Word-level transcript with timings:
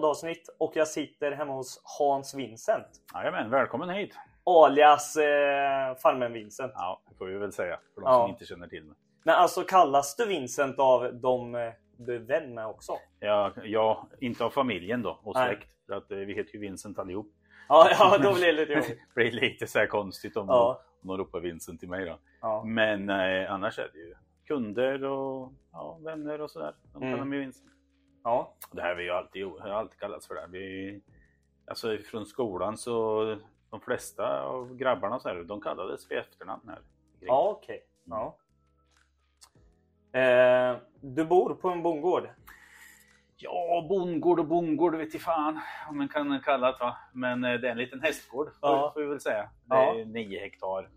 poddavsnitt 0.00 0.48
och 0.58 0.72
jag 0.74 0.88
sitter 0.88 1.32
hemma 1.32 1.52
hos 1.52 1.82
Hans 1.98 2.34
Vincent. 2.34 2.86
Jajamän, 3.14 3.50
välkommen 3.50 3.90
hit! 3.90 4.14
Alias 4.44 5.16
eh, 5.16 5.94
farmen 6.02 6.32
Vincent. 6.32 6.72
Ja, 6.74 7.02
det 7.08 7.14
får 7.14 7.26
vi 7.26 7.38
väl 7.38 7.52
säga 7.52 7.78
för 7.94 8.00
de 8.00 8.06
Ja. 8.10 8.20
som 8.22 8.30
inte 8.30 8.44
känner 8.46 8.68
till 8.68 8.84
mig. 8.84 8.96
Men 9.24 9.34
alltså 9.34 9.62
kallas 9.62 10.16
du 10.16 10.26
Vincent 10.26 10.78
av 10.78 11.14
de 11.20 11.54
eh, 11.54 11.72
du 11.98 12.14
är 12.14 12.18
vän 12.18 12.54
med 12.54 12.66
också? 12.66 12.92
Ja, 13.20 13.52
ja, 13.64 14.08
inte 14.20 14.44
av 14.44 14.50
familjen 14.50 15.02
då 15.02 15.20
och 15.22 15.36
släkt. 15.36 15.68
För 15.86 15.94
att 15.94 16.10
eh, 16.10 16.18
vi 16.18 16.34
heter 16.34 16.54
ju 16.54 16.60
Vincent 16.60 16.98
allihop. 16.98 17.26
Ja, 17.68 17.88
ja 17.98 18.18
då 18.18 18.34
blir 18.34 18.46
det 18.46 18.52
lite 18.52 18.72
jobbigt. 18.72 18.88
Det 18.88 19.14
blir 19.14 19.32
lite 19.32 19.66
så 19.66 19.86
konstigt 19.86 20.36
om, 20.36 20.46
Ja. 20.48 20.80
de, 21.02 21.08
om 21.10 21.16
de 21.16 21.24
ropar 21.24 21.40
Vincent 21.40 21.80
till 21.80 21.88
mig 21.88 22.04
då. 22.04 22.18
Ja. 22.40 22.62
Men 22.66 23.10
eh, 23.10 23.52
annars 23.52 23.78
är 23.78 23.90
det 23.92 23.98
ju 23.98 24.14
kunder 24.46 25.04
och 25.04 25.52
ja, 25.72 25.98
vänner 26.04 26.40
och 26.40 26.50
sådär. 26.50 26.74
De 26.92 27.02
Mm. 27.02 27.14
kallar 27.14 27.24
mig 27.24 27.38
Vincent. 27.38 27.70
Ja. 28.26 28.52
Det 28.72 28.82
här 28.82 28.88
har 28.88 28.94
vi 28.96 29.04
ju 29.04 29.10
alltid, 29.10 29.46
har 29.46 29.68
alltid 29.68 29.98
kallats 30.00 30.26
för 30.26 30.34
det. 30.34 30.46
Vi, 30.50 31.00
alltså 31.66 31.98
från 31.98 32.26
skolan 32.26 32.76
så 32.76 33.24
de 33.70 33.80
flesta 33.80 34.42
av 34.42 34.76
grabbarna 34.76 35.18
så 35.20 35.28
här, 35.28 35.42
de 35.42 35.60
kallades 35.60 36.10
vid 36.10 36.18
efternamn 36.18 36.68
här. 36.68 36.78
Ja, 37.20 37.48
okej. 37.48 37.86
Ja. 38.04 38.36
Eh, 40.20 40.76
du 41.00 41.24
bor 41.24 41.54
på 41.54 41.68
en 41.70 41.82
bondgård? 41.82 42.28
Ja, 43.36 43.86
bondgård 43.88 44.38
och 44.40 44.46
bondgård 44.46 44.94
vet 44.94 45.14
i 45.14 45.18
fan 45.18 45.60
om 45.88 45.96
man 45.98 46.08
kan 46.08 46.40
kalla 46.40 46.72
det 46.72 46.78
va. 46.80 46.96
Men 47.12 47.44
eh, 47.44 47.54
det 47.60 47.66
är 47.68 47.72
en 47.72 47.78
liten 47.78 48.00
hästgård 48.00 48.48
Ja. 48.62 48.90
får 48.94 49.00
vi 49.00 49.06
väl 49.06 49.20
säga. 49.20 49.42
Det 49.64 49.74
Ja. 49.74 49.94
är 49.94 50.04
9 50.04 50.40
hektar 50.40 50.88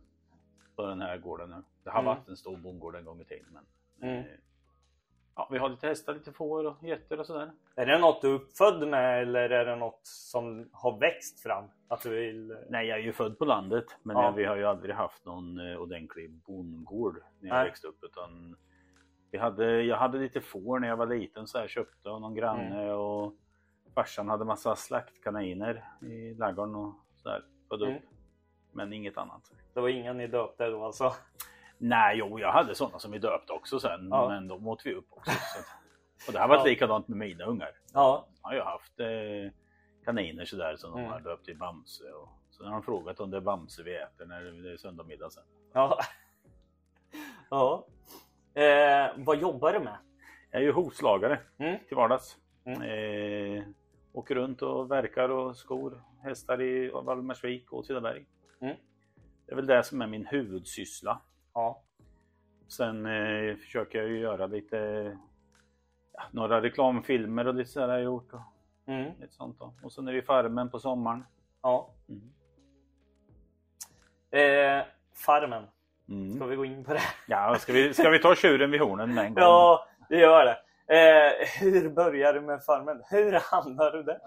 på 0.75 0.86
den 0.86 1.02
här 1.02 1.17
gården 1.17 1.49
nu. 1.49 1.64
Det 1.83 1.89
har 1.89 1.99
Mm. 1.99 2.16
varit 2.16 2.27
en 2.30 2.38
stor 2.38 2.58
bondgård 2.58 2.95
en 2.95 3.05
gång 3.05 3.21
i 3.21 3.25
tiden. 3.25 3.47
Men, 3.53 4.09
Mm. 4.09 4.23
Eh, 5.39 5.43
ja, 5.43 5.47
vi 5.51 5.57
har 5.57 5.69
lite 5.69 5.87
hästar, 5.87 6.13
lite 6.13 6.31
får 6.31 6.65
och 6.65 6.83
getter 6.83 7.19
och 7.19 7.25
sådär. 7.25 7.51
Är 7.75 7.85
det 7.85 7.97
något 7.99 8.21
du 8.21 8.29
är 8.29 8.33
uppfödd 8.33 8.87
med 8.87 9.21
eller 9.21 9.49
är 9.49 9.65
det 9.65 9.75
något 9.75 9.99
som 10.03 10.69
har 10.73 10.99
växt 10.99 11.39
fram? 11.39 11.65
Att 11.87 12.01
du 12.01 12.09
vill... 12.09 12.57
Nej, 12.69 12.87
jag 12.87 12.99
är 12.99 13.03
ju 13.03 13.13
född 13.13 13.39
på 13.39 13.45
landet 13.45 13.85
men 14.03 14.15
Ja. 14.17 14.27
eh, 14.29 14.35
vi 14.35 14.45
har 14.45 14.55
ju 14.55 14.65
aldrig 14.65 14.95
haft 14.95 15.25
någon 15.25 15.71
eh, 15.71 15.77
ordentlig 15.81 16.31
bondgård 16.31 17.21
när 17.39 17.49
jag 17.49 17.55
Nej. 17.55 17.65
växte 17.65 17.87
upp. 17.87 18.03
Utan 18.03 18.55
vi 19.31 19.37
hade, 19.37 19.81
jag 19.83 19.97
hade 19.97 20.17
lite 20.17 20.41
får 20.41 20.79
när 20.79 20.87
jag 20.87 20.97
var 20.97 21.05
liten 21.07 21.47
så 21.47 21.57
här, 21.57 21.67
köpte 21.67 22.09
av 22.09 22.21
någon 22.21 22.35
granne 22.35 22.83
Mm. 22.83 22.95
och 22.99 23.33
farsan 23.95 24.29
hade 24.29 24.45
massa 24.45 24.75
slaktkaniner 24.75 25.83
i 26.01 26.33
ladugården 26.33 26.75
och 26.75 26.93
sådär. 27.15 27.43
Födde 27.69 27.85
Mm. 27.85 27.97
upp. 27.97 28.03
Men 28.71 28.93
inget 28.93 29.17
annat. 29.17 29.51
Det 29.73 29.81
var 29.81 29.89
inga 29.89 30.13
ni 30.13 30.27
döpte 30.27 30.67
då 30.69 30.83
alltså? 30.83 31.13
Nej, 31.81 32.17
jo, 32.17 32.39
jag 32.39 32.52
hade 32.52 32.75
sådana 32.75 32.99
som 32.99 33.11
vi 33.11 33.19
döpte 33.19 33.53
också 33.53 33.80
sen, 33.80 34.08
Ja. 34.11 34.27
men 34.30 34.47
de 34.47 34.67
åt 34.67 34.85
vi 34.85 34.94
upp 34.94 35.08
också. 35.09 35.31
Så. 35.31 35.59
att- 35.59 36.27
Och 36.27 36.33
det 36.33 36.39
har 36.39 36.47
varit 36.47 36.59
Ja. 36.59 36.66
likadant 36.66 37.08
med 37.08 37.17
mina 37.17 37.44
ungar. 37.44 37.71
Ja. 37.94 38.27
Jag 38.41 38.49
har 38.49 38.55
ju 38.55 38.61
haft 38.61 38.99
eh, 38.99 39.52
kaniner 40.05 40.45
sådär 40.45 40.75
som 40.77 40.91
de 40.91 40.99
Mm. 40.99 41.11
har 41.11 41.19
döpt 41.19 41.45
till 41.45 41.58
Bamse. 41.58 42.03
Och, 42.11 42.30
så 42.49 42.63
har 42.63 42.71
de 42.71 42.83
frågat 42.83 43.19
om 43.19 43.31
det 43.31 43.38
är 43.38 43.41
Bamse 43.41 43.83
vi 43.83 43.95
äter 43.95 44.25
när 44.25 44.41
det 44.41 44.71
är 44.73 44.77
söndagmiddag 44.77 45.30
sen. 45.30 45.44
Ja. 45.73 45.99
ja. 47.49 47.86
Eh, 48.53 49.11
vad 49.17 49.38
jobbar 49.38 49.73
du 49.73 49.80
med? 49.80 49.97
Jag 50.52 50.61
är 50.61 50.66
ju 50.66 50.71
hovslagare 50.71 51.39
Mm. 51.58 51.80
till 51.88 51.97
vardags. 51.97 52.38
Mm. 52.66 52.81
Eh, 52.81 53.64
åker 54.14 54.36
runt 54.36 54.61
och 54.61 54.91
verkar 54.91 55.30
och 55.30 55.58
skor 55.58 56.03
hästar 56.23 56.61
i 56.61 56.89
Valdemarsvik 56.89 57.71
och 57.71 57.80
Åtvidaberg. 57.80 58.26
Mm. 58.61 58.76
Det 59.45 59.52
är 59.52 59.55
väl 59.55 59.65
det 59.67 59.83
som 59.83 60.02
är 60.02 60.08
min 60.08 60.26
huvudsyssla. 60.26 61.21
Ja. 61.59 61.81
Sen 62.67 63.05
eh, 63.05 63.55
försöker 63.55 63.99
jag 63.99 64.08
ju 64.08 64.20
göra 64.20 64.47
lite 64.47 64.77
ja, 66.14 66.21
några 66.31 66.61
reklamfilmer 66.61 67.47
och 67.47 67.53
lite 67.55 67.70
sådär 67.71 67.87
har 67.87 67.93
jag 67.95 68.03
gjort. 68.03 68.33
Och 68.33 68.39
Mm. 68.87 69.11
lite 69.20 69.33
sånt 69.33 69.59
då. 69.59 69.73
Och 69.83 69.92
sen 69.92 70.08
är 70.08 70.11
det 70.11 70.15
ju 70.15 70.21
Farmen 70.23 70.70
på 70.70 70.80
sommaren. 70.80 71.25
Ja. 71.61 71.93
Mm. 72.09 72.21
Eh, 74.31 74.86
farmen. 75.25 75.67
Mm. 76.09 76.36
Ska 76.36 76.45
vi 76.45 76.55
gå 76.55 76.65
in 76.65 76.83
på 76.83 76.93
det? 76.93 77.02
Ja, 77.27 77.55
ska 77.59 77.73
vi, 77.73 77.93
ska 77.93 78.09
vi 78.09 78.20
ta 78.20 78.36
tjuren 78.36 78.71
vid 78.71 78.81
hornen 78.81 79.14
med 79.14 79.26
en 79.26 79.33
gång? 79.33 79.43
Ja, 79.43 79.87
det 80.09 80.20
gör 80.20 80.45
det. 80.45 80.58
Eh, 80.95 81.47
hur 81.61 81.89
börjar 81.89 82.33
du 82.33 82.41
med 82.41 82.64
farmen? 82.64 83.02
Hur 83.09 83.31
hamnar 83.52 83.91
du 83.91 84.03
där? 84.03 84.20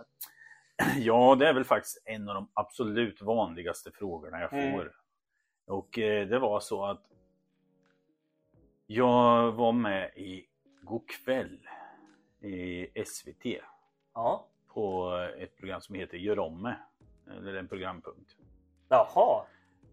Ja, 0.97 1.35
det 1.39 1.49
är 1.49 1.55
väl 1.55 1.65
faktiskt 1.65 2.03
en 2.05 2.29
av 2.29 2.35
de 2.35 2.49
absolut 2.55 3.23
vanligaste 3.23 3.91
frågorna 3.91 4.41
jag 4.41 4.51
får. 4.51 4.59
Mm. 4.59 4.89
Och 5.67 5.99
eh, 5.99 6.27
det 6.29 6.39
var 6.39 6.61
så 6.61 6.85
att 6.85 7.03
jag 8.95 9.53
var 9.53 9.73
med 9.73 10.11
i 10.17 10.47
God 10.83 11.09
kväll 11.09 11.69
i 12.41 12.87
SVT 13.05 13.61
Ja. 14.15 14.47
på 14.69 15.11
ett 15.39 15.57
program 15.57 15.81
som 15.81 15.95
heter 15.95 16.17
Gör 16.17 16.39
om 16.39 16.63
mig. 16.63 16.75
Eller 17.37 17.55
en 17.55 17.69
programpunkt. 17.69 18.37
Jaha. 18.89 19.45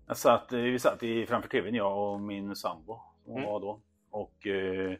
Jag 0.07 0.17
satt, 0.17 0.53
eh, 0.53 0.59
vi 0.59 0.79
satt 0.79 1.03
i, 1.03 1.25
framför 1.25 1.49
tvn 1.49 1.75
jag 1.75 2.13
och 2.13 2.19
min 2.19 2.55
sambo 2.55 2.99
som 3.25 3.33
Mm. 3.37 3.45
var 3.49 3.59
då. 3.59 3.81
Och 4.09 4.47
eh, 4.47 4.97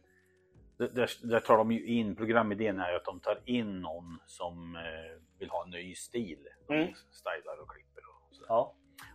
där, 0.78 1.28
där- 1.28 1.40
tar 1.40 1.58
de 1.58 1.72
ju 1.72 1.86
in, 1.86 2.16
programidén 2.16 2.80
är 2.80 2.94
att 2.94 3.06
de 3.06 3.20
tar 3.20 3.40
in 3.46 3.82
någon 3.82 4.20
som 4.26 4.76
eh, 4.76 5.22
vill 5.40 5.50
ha 5.50 5.64
en 5.64 5.70
ny 5.70 5.96
stil. 5.96 6.48
De 6.68 6.74
Mm. 6.74 6.94
stylar 7.12 7.62
och 7.62 7.70
klipper 7.72 8.02
och 8.10 8.36
sådär. 8.36 8.48
Ja. 8.50 8.74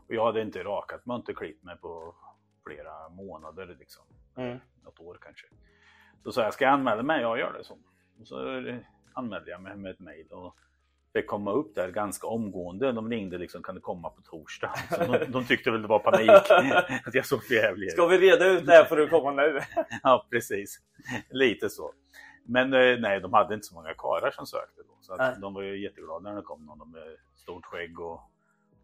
Och 0.08 0.14
jag 0.14 0.24
hade 0.24 0.42
inte 0.42 0.64
rakat 0.64 1.06
mig 1.06 1.16
inte 1.16 1.34
klippt 1.34 1.62
mig 1.64 1.76
på 1.76 2.14
flera 2.66 3.08
månader 3.08 3.76
liksom. 3.78 4.04
Mm. 4.36 4.58
Något 4.84 5.00
år 5.00 5.18
kanske. 5.22 5.46
Så 6.22 6.32
sa 6.32 6.42
jag, 6.42 6.54
ska 6.54 6.64
jag 6.64 6.72
anmäla 6.74 7.02
mig? 7.02 7.20
Ja, 7.22 7.38
gör 7.38 7.52
det 7.52 7.64
så. 7.64 7.78
Och 8.20 8.26
så 8.28 8.62
anmälde 9.12 9.50
jag 9.50 9.62
mig 9.62 9.76
med 9.76 9.90
ett 9.90 10.00
mejl 10.00 10.26
och 10.30 10.56
fick 11.12 11.26
komma 11.26 11.52
upp 11.52 11.74
där 11.74 11.90
ganska 11.90 12.26
omgående. 12.26 12.92
De 12.92 13.10
ringde 13.10 13.38
liksom, 13.38 13.62
kan 13.62 13.74
du 13.74 13.80
komma 13.80 14.10
på 14.10 14.22
torsdag? 14.22 14.74
Så 14.90 15.04
de, 15.12 15.24
de 15.32 15.44
tyckte 15.44 15.70
väl 15.70 15.82
det 15.82 15.88
var 15.88 15.98
panik. 15.98 16.30
att 17.06 17.14
jag 17.14 17.26
såg 17.26 17.44
för 17.44 17.54
jävlig 17.54 17.86
ut. 17.86 17.92
Ska 17.92 18.06
vi 18.06 18.18
reda 18.18 18.46
ut 18.46 18.66
det 18.66 18.72
här 18.72 18.84
för 18.84 18.98
att 19.00 19.10
komma 19.10 19.30
nu? 19.30 19.60
Ja, 20.02 20.26
precis. 20.30 20.80
Lite 21.30 21.70
så. 21.70 21.92
Men 22.46 22.72
eh, 22.72 22.98
nej, 23.00 23.20
de 23.20 23.32
hade 23.32 23.54
inte 23.54 23.66
så 23.66 23.74
många 23.74 23.94
karlar 23.94 24.30
som 24.30 24.46
sökte 24.46 24.82
då. 24.82 24.96
Så 25.00 25.14
att 25.14 25.40
de 25.40 25.54
var 25.54 25.62
ju 25.62 25.82
jätteglada 25.82 26.30
när 26.30 26.36
det 26.36 26.42
kom 26.42 26.66
någon 26.66 26.90
med 26.90 27.16
stort 27.34 27.64
skägg 27.64 28.00
och, 28.00 28.20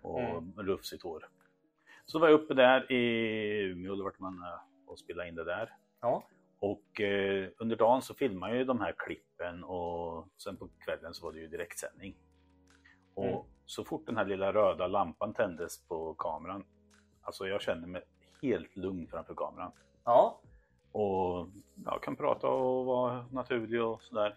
och 0.02 0.20
Mm. 0.20 0.52
rufsigt 0.56 1.02
hår. 1.02 1.28
Så 2.06 2.18
var 2.18 2.28
jag 2.28 2.40
uppe 2.40 2.54
där 2.54 2.92
i 2.92 3.02
Umeå, 3.62 3.94
då 3.96 4.04
vart 4.04 4.18
man 4.18 4.42
eh, 4.42 4.60
och 4.90 4.98
spelade 4.98 5.28
in 5.28 5.34
det 5.34 5.44
där. 5.44 5.72
Ja. 6.00 6.24
Och 6.58 7.00
eh, 7.00 7.48
under 7.58 7.76
dagen 7.76 8.02
så 8.02 8.14
filmade 8.14 8.52
jag 8.52 8.58
ju 8.58 8.64
de 8.64 8.80
här 8.80 8.94
klippen 8.98 9.64
och 9.64 10.28
sen 10.42 10.56
på 10.56 10.68
kvällen 10.84 11.14
så 11.14 11.26
var 11.26 11.32
det 11.32 11.38
ju 11.40 11.48
direktsändning. 11.48 12.16
Och 13.14 13.24
Mm. 13.24 13.42
så 13.66 13.84
fort 13.84 14.06
den 14.06 14.16
här 14.16 14.24
lilla 14.24 14.52
röda 14.52 14.86
lampan 14.86 15.34
tändes 15.34 15.88
på 15.88 16.14
kameran, 16.14 16.64
alltså 17.22 17.46
jag 17.48 17.60
kände 17.62 17.86
mig 17.86 18.02
helt 18.42 18.76
lugn 18.76 19.06
framför 19.10 19.34
kameran. 19.34 19.72
Ja. 20.04 20.40
Och 20.92 21.48
jag 21.84 22.02
kan 22.02 22.16
prata 22.16 22.48
och 22.48 22.84
vara 22.86 23.26
naturlig 23.32 23.82
och 23.84 24.02
sådär. 24.02 24.36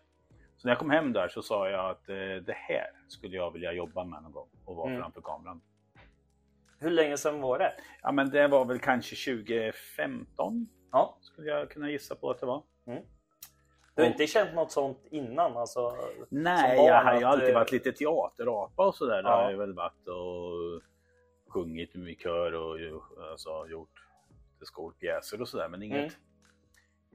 Så 0.58 0.68
när 0.68 0.72
jag 0.72 0.80
kom 0.80 0.90
hem 0.90 1.14
där 1.14 1.28
så 1.28 1.42
sa 1.42 1.70
jag 1.70 1.90
att 1.92 2.10
eh, 2.10 2.16
det 2.46 2.54
här 2.56 2.88
skulle 3.08 3.36
jag 3.38 3.52
vilja 3.52 3.72
jobba 3.74 4.04
med 4.04 4.24
någon 4.24 4.32
gång 4.32 4.50
och 4.66 4.76
vara 4.76 4.90
Mm. 4.90 5.02
framför 5.02 5.22
kameran. 5.22 5.62
Hur 6.80 6.92
länge 6.92 7.18
sedan 7.18 7.42
var 7.42 7.60
det? 7.60 7.74
Ja 8.02 8.12
men 8.12 8.30
det 8.30 8.48
var 8.48 8.66
väl 8.66 8.80
kanske 8.80 9.16
2015 9.16 10.68
Ja. 10.94 11.18
skulle 11.22 11.48
jag 11.50 11.70
kunna 11.70 11.90
gissa 11.90 12.16
på 12.16 12.30
att 12.30 12.40
det 12.40 12.46
var. 12.46 12.64
Du 12.86 14.02
har 14.02 14.10
Och- 14.10 14.12
inte 14.12 14.28
känt 14.28 14.54
något 14.56 14.72
sånt 14.72 15.00
innan? 15.12 15.58
Alltså, 15.58 15.96
Nej, 16.30 16.86
jag 16.86 17.04
har 17.04 17.20
ju 17.20 17.24
alltid 17.26 17.54
varit 17.54 17.72
lite 17.72 17.92
teaterapa 17.92 18.88
och 18.88 18.96
sådär. 18.96 19.24
Det 19.24 19.30
Ja. 19.30 19.36
har 19.44 19.52
jag 19.52 19.58
väl 19.58 19.74
varit 19.74 20.08
och 20.08 20.82
sjungit 21.54 21.96
i 21.96 22.16
kör 22.16 22.54
och 22.54 22.78
alltså, 23.32 23.68
gjort 23.68 24.08
skolpjäser 24.62 25.42
och 25.42 25.48
sådär. 25.48 25.68
Men 25.70 25.84
inget 25.84 25.98
Mm. 26.00 26.14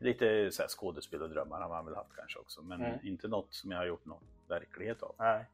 Lite 0.00 0.50
så 0.52 0.62
här 0.62 0.68
skådespelardrömmar 0.68 1.60
har 1.60 1.68
man 1.68 1.84
väl 1.84 1.94
haft 1.94 2.16
kanske 2.16 2.38
också. 2.38 2.62
Men 2.62 2.84
Mm. 2.84 2.98
inte 3.06 3.28
något 3.28 3.54
som 3.54 3.70
jag 3.70 3.78
har 3.78 3.86
gjort 3.86 4.04
någon 4.04 4.22
verklighet 4.48 5.02
av. 5.02 5.14
Nej. 5.18 5.44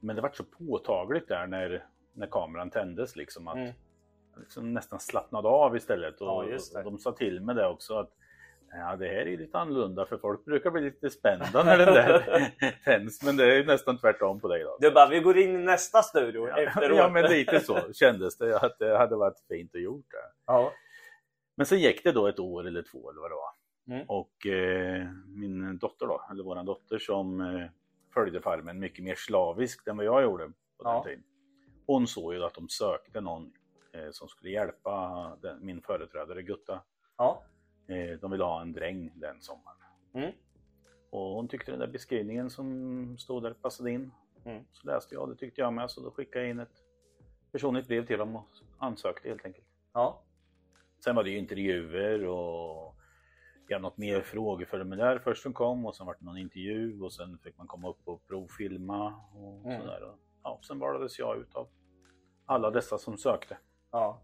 Men 0.00 0.16
det 0.16 0.22
var 0.22 0.30
så 0.30 0.44
påtagligt 0.44 1.28
där 1.28 1.46
när, 1.46 1.86
när 2.12 2.26
kameran 2.26 2.70
tändes 2.70 3.16
liksom 3.16 3.48
att 3.48 3.56
Mm. 3.56 3.72
Liksom 4.40 4.72
nästan 4.74 5.00
slappnade 5.00 5.48
av 5.48 5.76
istället. 5.76 6.20
Och, 6.20 6.44
Ja, 6.74 6.82
de 6.82 6.98
sa 6.98 7.12
till 7.12 7.40
mig 7.40 7.54
det 7.54 7.66
också 7.66 7.94
att 7.98 8.10
ja, 8.72 8.96
det 8.96 9.06
här 9.08 9.26
är 9.28 9.36
lite 9.38 9.58
annorlunda 9.58 10.06
för 10.06 10.18
folk 10.18 10.44
brukar 10.44 10.70
bli 10.70 10.80
lite 10.82 11.10
spända 11.10 11.64
när 11.64 11.78
den 11.78 11.94
där 11.94 12.46
tänds. 12.84 13.22
Men 13.22 13.36
det 13.36 13.54
är 13.54 13.64
nästan 13.64 13.98
tvärtom 13.98 14.40
på 14.40 14.48
dig 14.48 14.62
då. 14.62 14.76
Du 14.80 14.90
bara, 14.90 15.08
vi 15.08 15.20
går 15.20 15.38
in 15.38 15.54
i 15.54 15.58
nästa 15.58 16.02
studio 16.02 16.48
efteråt. 16.48 16.98
Ja 16.98 17.08
men 17.08 17.24
lite 17.30 17.60
så 17.60 17.92
kändes 17.92 18.38
det 18.38 18.56
att 18.58 18.78
det 18.78 18.98
hade 18.98 19.16
varit 19.16 19.40
fint 19.48 19.74
att 19.74 19.80
gjort 19.82 20.10
det. 20.10 20.32
Ja. 20.46 20.72
Men 21.56 21.66
sen 21.66 21.78
gick 21.78 22.04
det 22.04 22.12
då 22.12 22.26
ett 22.26 22.38
år 22.38 22.66
eller 22.66 22.82
två 22.82 23.10
eller 23.10 23.20
vad 23.20 23.30
det 23.30 23.34
var. 23.34 23.50
Mm. 23.96 24.04
Och 24.08 24.46
eh, 24.46 25.06
min 25.26 25.78
dotter 25.78 26.06
då, 26.06 26.22
eller 26.30 26.44
våran 26.44 26.66
dotter 26.66 26.98
som 26.98 27.40
eh, 27.40 27.66
följde 28.14 28.40
farmen 28.40 28.78
mycket 28.78 29.04
mer 29.04 29.14
slaviskt 29.14 29.88
än 29.88 29.96
vad 29.96 30.06
jag 30.06 30.22
gjorde 30.22 30.44
på 30.78 30.84
den 30.84 30.92
Ja. 30.92 31.04
tiden. 31.04 31.22
Hon 31.86 32.06
såg 32.06 32.34
ju 32.34 32.44
att 32.44 32.54
de 32.54 32.68
sökte 32.68 33.20
någon 33.20 33.52
som 34.10 34.28
skulle 34.28 34.50
hjälpa 34.50 35.36
den, 35.42 35.66
min 35.66 35.82
företrädare 35.82 36.42
Gutta. 36.42 36.82
Ja. 37.16 37.42
Eh, 37.86 38.18
de 38.20 38.30
ville 38.30 38.44
ha 38.44 38.60
en 38.62 38.72
dräng 38.72 39.12
den 39.14 39.40
sommaren. 39.40 39.76
Mm. 40.12 40.32
Och 41.10 41.20
hon 41.34 41.48
tyckte 41.48 41.70
den 41.70 41.80
där 41.80 41.86
beskrivningen 41.86 42.50
som 42.50 43.18
stod 43.18 43.42
där 43.42 43.52
passade 43.52 43.90
in. 43.90 44.10
Mm. 44.44 44.64
Så 44.72 44.86
läste 44.86 45.14
jag, 45.14 45.28
det 45.28 45.36
tyckte 45.36 45.60
jag 45.60 45.72
med, 45.72 45.90
så 45.90 46.00
då 46.00 46.10
skickade 46.10 46.44
jag 46.44 46.50
in 46.50 46.60
ett 46.60 46.84
personligt 47.52 47.88
brev 47.88 48.06
till 48.06 48.18
dem 48.18 48.36
och 48.36 48.46
ansökte 48.78 49.28
helt 49.28 49.44
enkelt. 49.44 49.66
Ja. 49.92 50.22
Sen 51.04 51.16
var 51.16 51.24
det 51.24 51.30
ju 51.30 51.38
intervjuer 51.38 52.26
och 52.26 52.94
ja, 53.68 53.78
något 53.78 53.96
mer 53.98 54.20
frågeformulär 54.20 55.18
först 55.18 55.42
som 55.42 55.52
kom 55.52 55.86
och 55.86 55.96
sen 55.96 56.06
var 56.06 56.16
det 56.18 56.24
någon 56.24 56.38
intervju 56.38 57.02
och 57.02 57.12
sen 57.12 57.38
fick 57.38 57.58
man 57.58 57.66
komma 57.66 57.88
upp 57.90 58.00
och 58.08 58.26
provfilma 58.26 59.14
och 59.34 59.66
Mm. 59.66 59.80
sådär. 59.80 60.02
Och, 60.02 60.18
ja, 60.42 60.58
sen 60.62 60.78
valdes 60.78 61.18
jag 61.18 61.38
ut 61.38 61.54
av 61.54 61.68
alla 62.46 62.70
dessa 62.70 62.98
som 62.98 63.18
sökte. 63.18 63.58
Ja. 63.92 64.20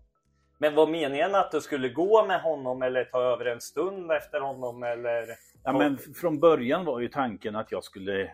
Men 0.59 0.75
var 0.75 0.87
meningen 0.87 1.35
att 1.35 1.51
du 1.51 1.61
skulle 1.61 1.89
gå 1.89 2.27
med 2.27 2.41
honom 2.43 2.83
eller 2.83 3.05
ta 3.05 3.23
över 3.23 3.45
en 3.45 3.61
stund 3.61 4.13
efter 4.13 4.41
honom 4.41 4.83
eller? 4.83 5.27
Ja, 5.65 5.73
men 5.73 5.99
från 5.99 6.41
början 6.41 6.85
var 6.85 7.01
ju 7.01 7.09
tanken 7.09 7.57
att 7.57 7.73
jag 7.73 7.85
skulle 7.85 8.31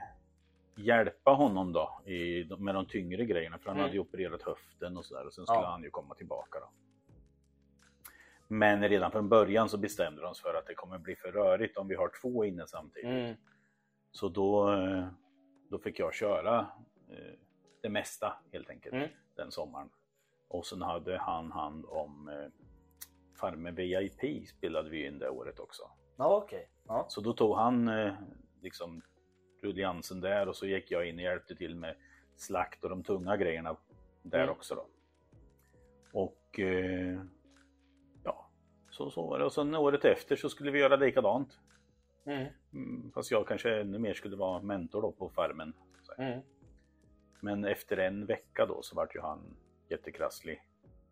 hjälpa 0.77 1.31
honom 1.31 1.73
då 1.73 2.01
i, 2.07 2.45
med 2.59 2.75
de 2.75 2.87
tyngre 2.87 3.25
grejerna 3.25 3.59
för 3.59 3.67
han 3.67 3.77
Mm. 3.77 3.83
hade 3.85 3.95
ju 3.95 4.01
opererat 4.01 4.43
höften 4.43 4.97
och 4.97 5.05
sådär 5.05 5.27
och 5.27 5.35
sen 5.35 5.47
skulle 5.47 5.61
Ja. 5.61 5.67
han 5.71 5.83
ju 5.83 5.91
komma 5.91 6.15
tillbaka 6.15 6.59
då. 6.61 6.71
Men 8.49 8.89
redan 8.89 9.11
från 9.13 9.29
början 9.29 9.69
så 9.69 9.79
bestämde 9.79 10.23
de 10.23 10.35
sig 10.35 10.43
för 10.43 10.55
att 10.55 10.67
det 10.67 10.75
kommer 10.75 10.99
bli 10.99 11.17
för 11.17 11.33
rörigt 11.33 11.77
om 11.77 11.89
vi 11.89 11.95
har 11.95 12.11
två 12.23 12.45
inne 12.45 12.67
samtidigt. 12.67 13.11
Mm. 13.11 13.35
Så 14.13 14.29
då, 14.29 14.73
eh, 14.73 15.07
då 15.71 15.79
fick 15.79 15.99
jag 15.99 16.15
köra 16.15 16.59
eh, 17.11 17.35
det 17.83 17.89
mesta 17.89 18.33
helt 18.53 18.71
enkelt 18.71 18.95
Mm. 18.95 19.09
den 19.37 19.51
sommaren. 19.53 19.91
Och 20.53 20.67
sen 20.67 20.83
hade 20.83 21.19
han 21.19 21.53
hand 21.53 21.85
om 21.89 22.29
eh, 22.29 22.51
Farmen 23.41 23.75
VIP 23.75 24.49
spelade 24.49 24.91
vi 24.91 25.07
in 25.07 25.19
det 25.19 25.31
året 25.31 25.59
också. 25.61 25.83
Ja, 26.17 26.37
okej. 26.37 26.69
Ja. 26.89 27.07
Så 27.09 27.21
då 27.21 27.33
tog 27.33 27.57
han 27.57 27.89
eh, 27.89 28.15
liksom 28.61 29.03
rulliansen 29.63 30.21
där 30.21 30.49
och 30.49 30.57
så 30.57 30.67
gick 30.67 30.91
jag 30.91 31.09
in 31.09 31.17
och 31.17 31.23
hjälpte 31.23 31.55
till 31.55 31.77
med 31.77 31.97
slakt 32.37 32.85
och 32.85 32.91
de 32.91 33.03
tunga 33.03 33.37
grejerna 33.37 33.77
där 34.23 34.39
Mm. 34.43 34.51
också 34.51 34.75
då. 34.75 34.87
Och 36.13 36.59
eh, 36.61 37.21
ja, 38.25 38.47
så, 38.91 39.11
så 39.11 39.27
var 39.27 39.39
det. 39.39 39.45
Och 39.45 39.53
sen 39.53 39.75
året 39.75 40.05
efter 40.05 40.37
så 40.37 40.49
skulle 40.49 40.71
vi 40.71 40.79
göra 40.79 40.97
likadant. 40.97 41.59
Mm. 42.25 42.47
Mm, 42.73 43.13
fast 43.15 43.31
jag 43.31 43.49
kanske 43.49 43.81
ännu 43.81 43.99
mer 43.99 44.15
skulle 44.15 44.37
vara 44.37 44.63
mentor 44.63 45.03
då 45.03 45.13
på 45.13 45.29
farmen. 45.29 45.73
Mm. 46.19 46.41
Men 47.41 47.65
efter 47.65 47.97
en 47.97 48.27
vecka 48.27 48.67
då 48.67 48.83
så 48.83 48.97
vart 48.97 49.15
ju 49.17 49.21
han 49.21 49.57
jättekrasslig. 49.93 50.63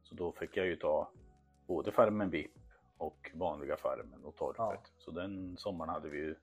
Så 0.03 0.15
då 0.15 0.33
fick 0.33 0.57
jag 0.57 0.67
ju 0.67 0.77
ta 0.77 1.11
både 1.67 1.93
farmen 1.93 2.31
VIP 2.31 2.51
och 2.99 3.31
vanliga 3.35 3.77
farmen 3.77 4.25
och 4.25 4.37
torpet. 4.37 4.59
Ja. 4.59 4.83
Så 4.99 5.11
den 5.11 5.57
sommaren 5.57 5.91
hade 5.91 6.09
vi 6.09 6.19
ju 6.19 6.35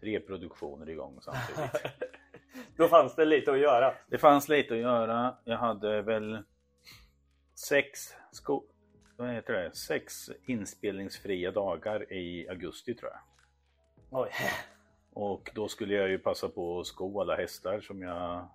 tre 0.00 0.20
produktioner 0.20 0.88
igång 0.88 1.18
samtidigt. 1.22 1.70
Då 2.76 2.88
fanns 2.88 3.14
det 3.14 3.24
lite 3.24 3.52
att 3.52 3.58
göra. 3.58 3.94
det 4.06 4.18
fanns 4.18 4.48
lite 4.48 4.74
att 4.74 4.80
göra. 4.80 5.36
Jag 5.44 5.56
hade 5.58 6.02
väl 6.02 6.42
sex, 7.54 7.98
sko- 8.32 8.64
vad 9.16 9.30
heter 9.30 9.52
det? 9.52 9.76
sex 9.76 10.30
inspelningsfria 10.46 11.50
dagar 11.50 12.12
i 12.12 12.48
augusti 12.48 12.94
tror 12.94 13.10
jag. 13.10 13.20
Oj. 14.20 14.30
Och 15.12 15.50
då 15.54 15.68
skulle 15.68 15.94
jag 15.94 16.08
ju 16.08 16.18
passa 16.18 16.48
på 16.48 16.80
att 16.80 16.86
sko 16.86 17.20
alla 17.20 17.36
hästar 17.36 17.80
som 17.80 18.02
jag 18.02 18.48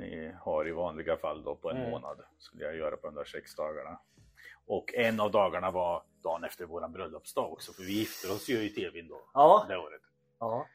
eh, 0.00 0.34
har 0.34 0.68
i 0.68 0.72
vanliga 0.72 1.16
fall 1.16 1.42
då 1.42 1.56
på 1.56 1.70
en 1.70 1.76
Mm. 1.76 1.90
månad. 1.90 2.20
Skulle 2.38 2.64
jag 2.64 2.76
göra 2.76 2.96
på 2.96 3.06
de 3.06 3.14
där 3.14 3.24
sex 3.24 3.54
dagarna. 3.54 3.98
Och 4.66 4.94
en 4.94 5.20
av 5.20 5.30
dagarna 5.30 5.70
var 5.70 6.02
dagen 6.22 6.44
efter 6.44 6.64
våran 6.64 6.92
bröllopsdag 6.92 7.52
också 7.52 7.72
för 7.72 7.82
vi 7.82 7.92
gifte 7.98 8.28
oss 8.32 8.48
ju 8.48 8.56
i 8.62 8.70
tvn 8.70 9.08
då 9.08 9.20
Ja. 9.34 9.66
det 9.68 9.76
året. 9.78 10.02
ja. 10.38 10.66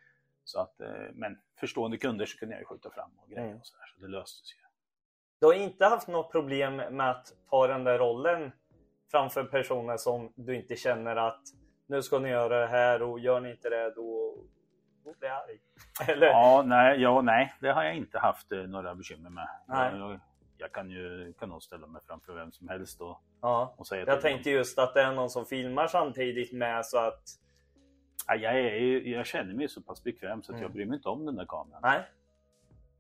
Så 0.43 0.59
att, 0.59 0.79
eh, 0.81 0.89
men 1.13 1.39
förstående 1.59 1.97
kunder 1.97 2.25
så 2.25 2.37
kunde 2.37 2.55
jag 2.55 2.59
ju 2.61 2.65
skjuta 2.65 2.89
fram 2.89 3.11
och 3.17 3.27
grejer 3.29 3.45
Mm. 3.47 3.57
och 3.59 3.65
sådär 3.65 3.85
så 3.95 4.01
det 4.01 4.07
löstes 4.07 4.53
ju. 4.53 4.57
Du 5.39 5.45
har 5.45 5.53
inte 5.53 5.85
haft 5.85 6.07
något 6.07 6.31
problem 6.31 6.75
med 6.75 7.09
att 7.11 7.33
ta 7.49 7.67
den 7.67 7.83
där 7.83 7.97
rollen 7.99 8.51
framför 9.11 9.43
personer 9.43 9.97
som 9.97 10.33
du 10.35 10.55
inte 10.55 10.75
känner 10.75 11.15
att 11.15 11.41
nu 11.87 12.01
ska 12.01 12.19
ni 12.19 12.29
göra 12.29 12.59
det 12.59 12.67
här 12.67 13.01
och 13.01 13.19
gör 13.19 13.39
ni 13.39 13.51
inte 13.51 13.69
det 13.69 13.91
då, 13.95 14.37
jag 15.19 15.31
arg. 15.31 15.59
Eller? 16.11 16.27
Ja, 16.27 16.63
nej, 16.65 17.01
ja, 17.01 17.21
nej, 17.21 17.53
det 17.59 17.71
har 17.71 17.83
jag 17.83 17.95
inte 17.95 18.19
haft 18.19 18.51
eh, 18.51 18.59
några 18.59 18.95
bekymmer 18.95 19.29
med. 19.29 19.47
Nej. 19.67 19.97
Jag, 19.99 20.19
jag 20.57 20.71
kan 20.71 20.89
ju 20.89 21.33
kan 21.39 21.49
nog 21.49 21.63
ställa 21.63 21.87
mig 21.87 22.01
framför 22.07 22.33
vem 22.33 22.51
som 22.51 22.67
helst 22.69 23.01
och, 23.01 23.21
Ja. 23.41 23.73
och 23.77 23.87
säga 23.87 23.99
Jag 23.99 24.05
till 24.07 24.13
dem. 24.13 24.21
tänkte 24.21 24.49
just 24.49 24.79
att 24.79 24.93
det 24.93 25.01
är 25.01 25.11
någon 25.11 25.29
som 25.29 25.45
filmar 25.45 25.87
samtidigt 25.87 26.51
med 26.53 26.85
så 26.85 26.97
att 26.97 27.21
Ja, 28.27 28.35
jag, 28.35 28.59
är, 28.59 29.07
jag 29.07 29.25
känner 29.25 29.53
mig 29.53 29.67
så 29.69 29.81
pass 29.81 30.03
bekväm 30.03 30.41
så 30.43 30.51
att 30.51 30.55
Mm. 30.55 30.61
jag 30.63 30.71
bryr 30.71 30.85
mig 30.85 30.95
inte 30.95 31.09
om 31.09 31.25
den 31.25 31.35
där 31.35 31.45
kameran. 31.45 31.81
nej. 31.83 32.01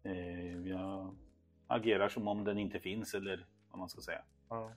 Eh, 0.03 0.67
jag 0.67 1.15
agerar 1.67 2.09
som 2.09 2.27
om 2.27 2.43
den 2.43 2.57
inte 2.57 2.79
finns 2.79 3.13
eller 3.13 3.45
vad 3.71 3.79
man 3.79 3.89
ska 3.89 4.01
säga. 4.01 4.21
Ja. 4.49 4.71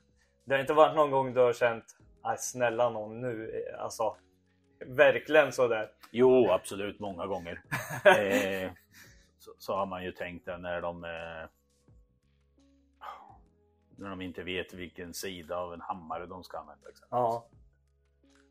Det 0.45 0.55
har 0.55 0.61
inte 0.61 0.73
varit 0.75 0.97
någon 0.97 1.11
gång 1.11 1.35
du 1.35 1.41
har 1.41 1.53
känt 1.53 1.85
Aj, 2.23 2.37
snälla 2.39 2.91
någon 2.91 3.21
nu, 3.21 3.51
eh, 3.75 3.83
alltså 3.83 4.17
verkligen 4.81 5.53
sådär. 5.53 5.91
Jo, 6.11 6.51
absolut 6.51 7.01
många 7.01 7.27
gånger. 7.27 7.63
eh, 8.05 8.71
så, 9.39 9.53
så 9.59 9.77
har 9.77 9.87
man 9.87 10.05
ju 10.05 10.13
tänkt 10.13 10.47
det 10.47 10.59
när 10.59 10.81
de 10.81 11.05
eh, 11.05 11.49
när 13.97 14.11
de 14.11 14.21
inte 14.21 14.43
vet 14.43 14.75
vilken 14.75 15.15
sida 15.15 15.57
av 15.57 15.75
en 15.75 15.81
hammare 15.81 16.27
de 16.27 16.45
ska 16.45 16.59
använda. 16.59 16.89
Exempelvis. 16.89 17.11
Ja. 17.11 17.47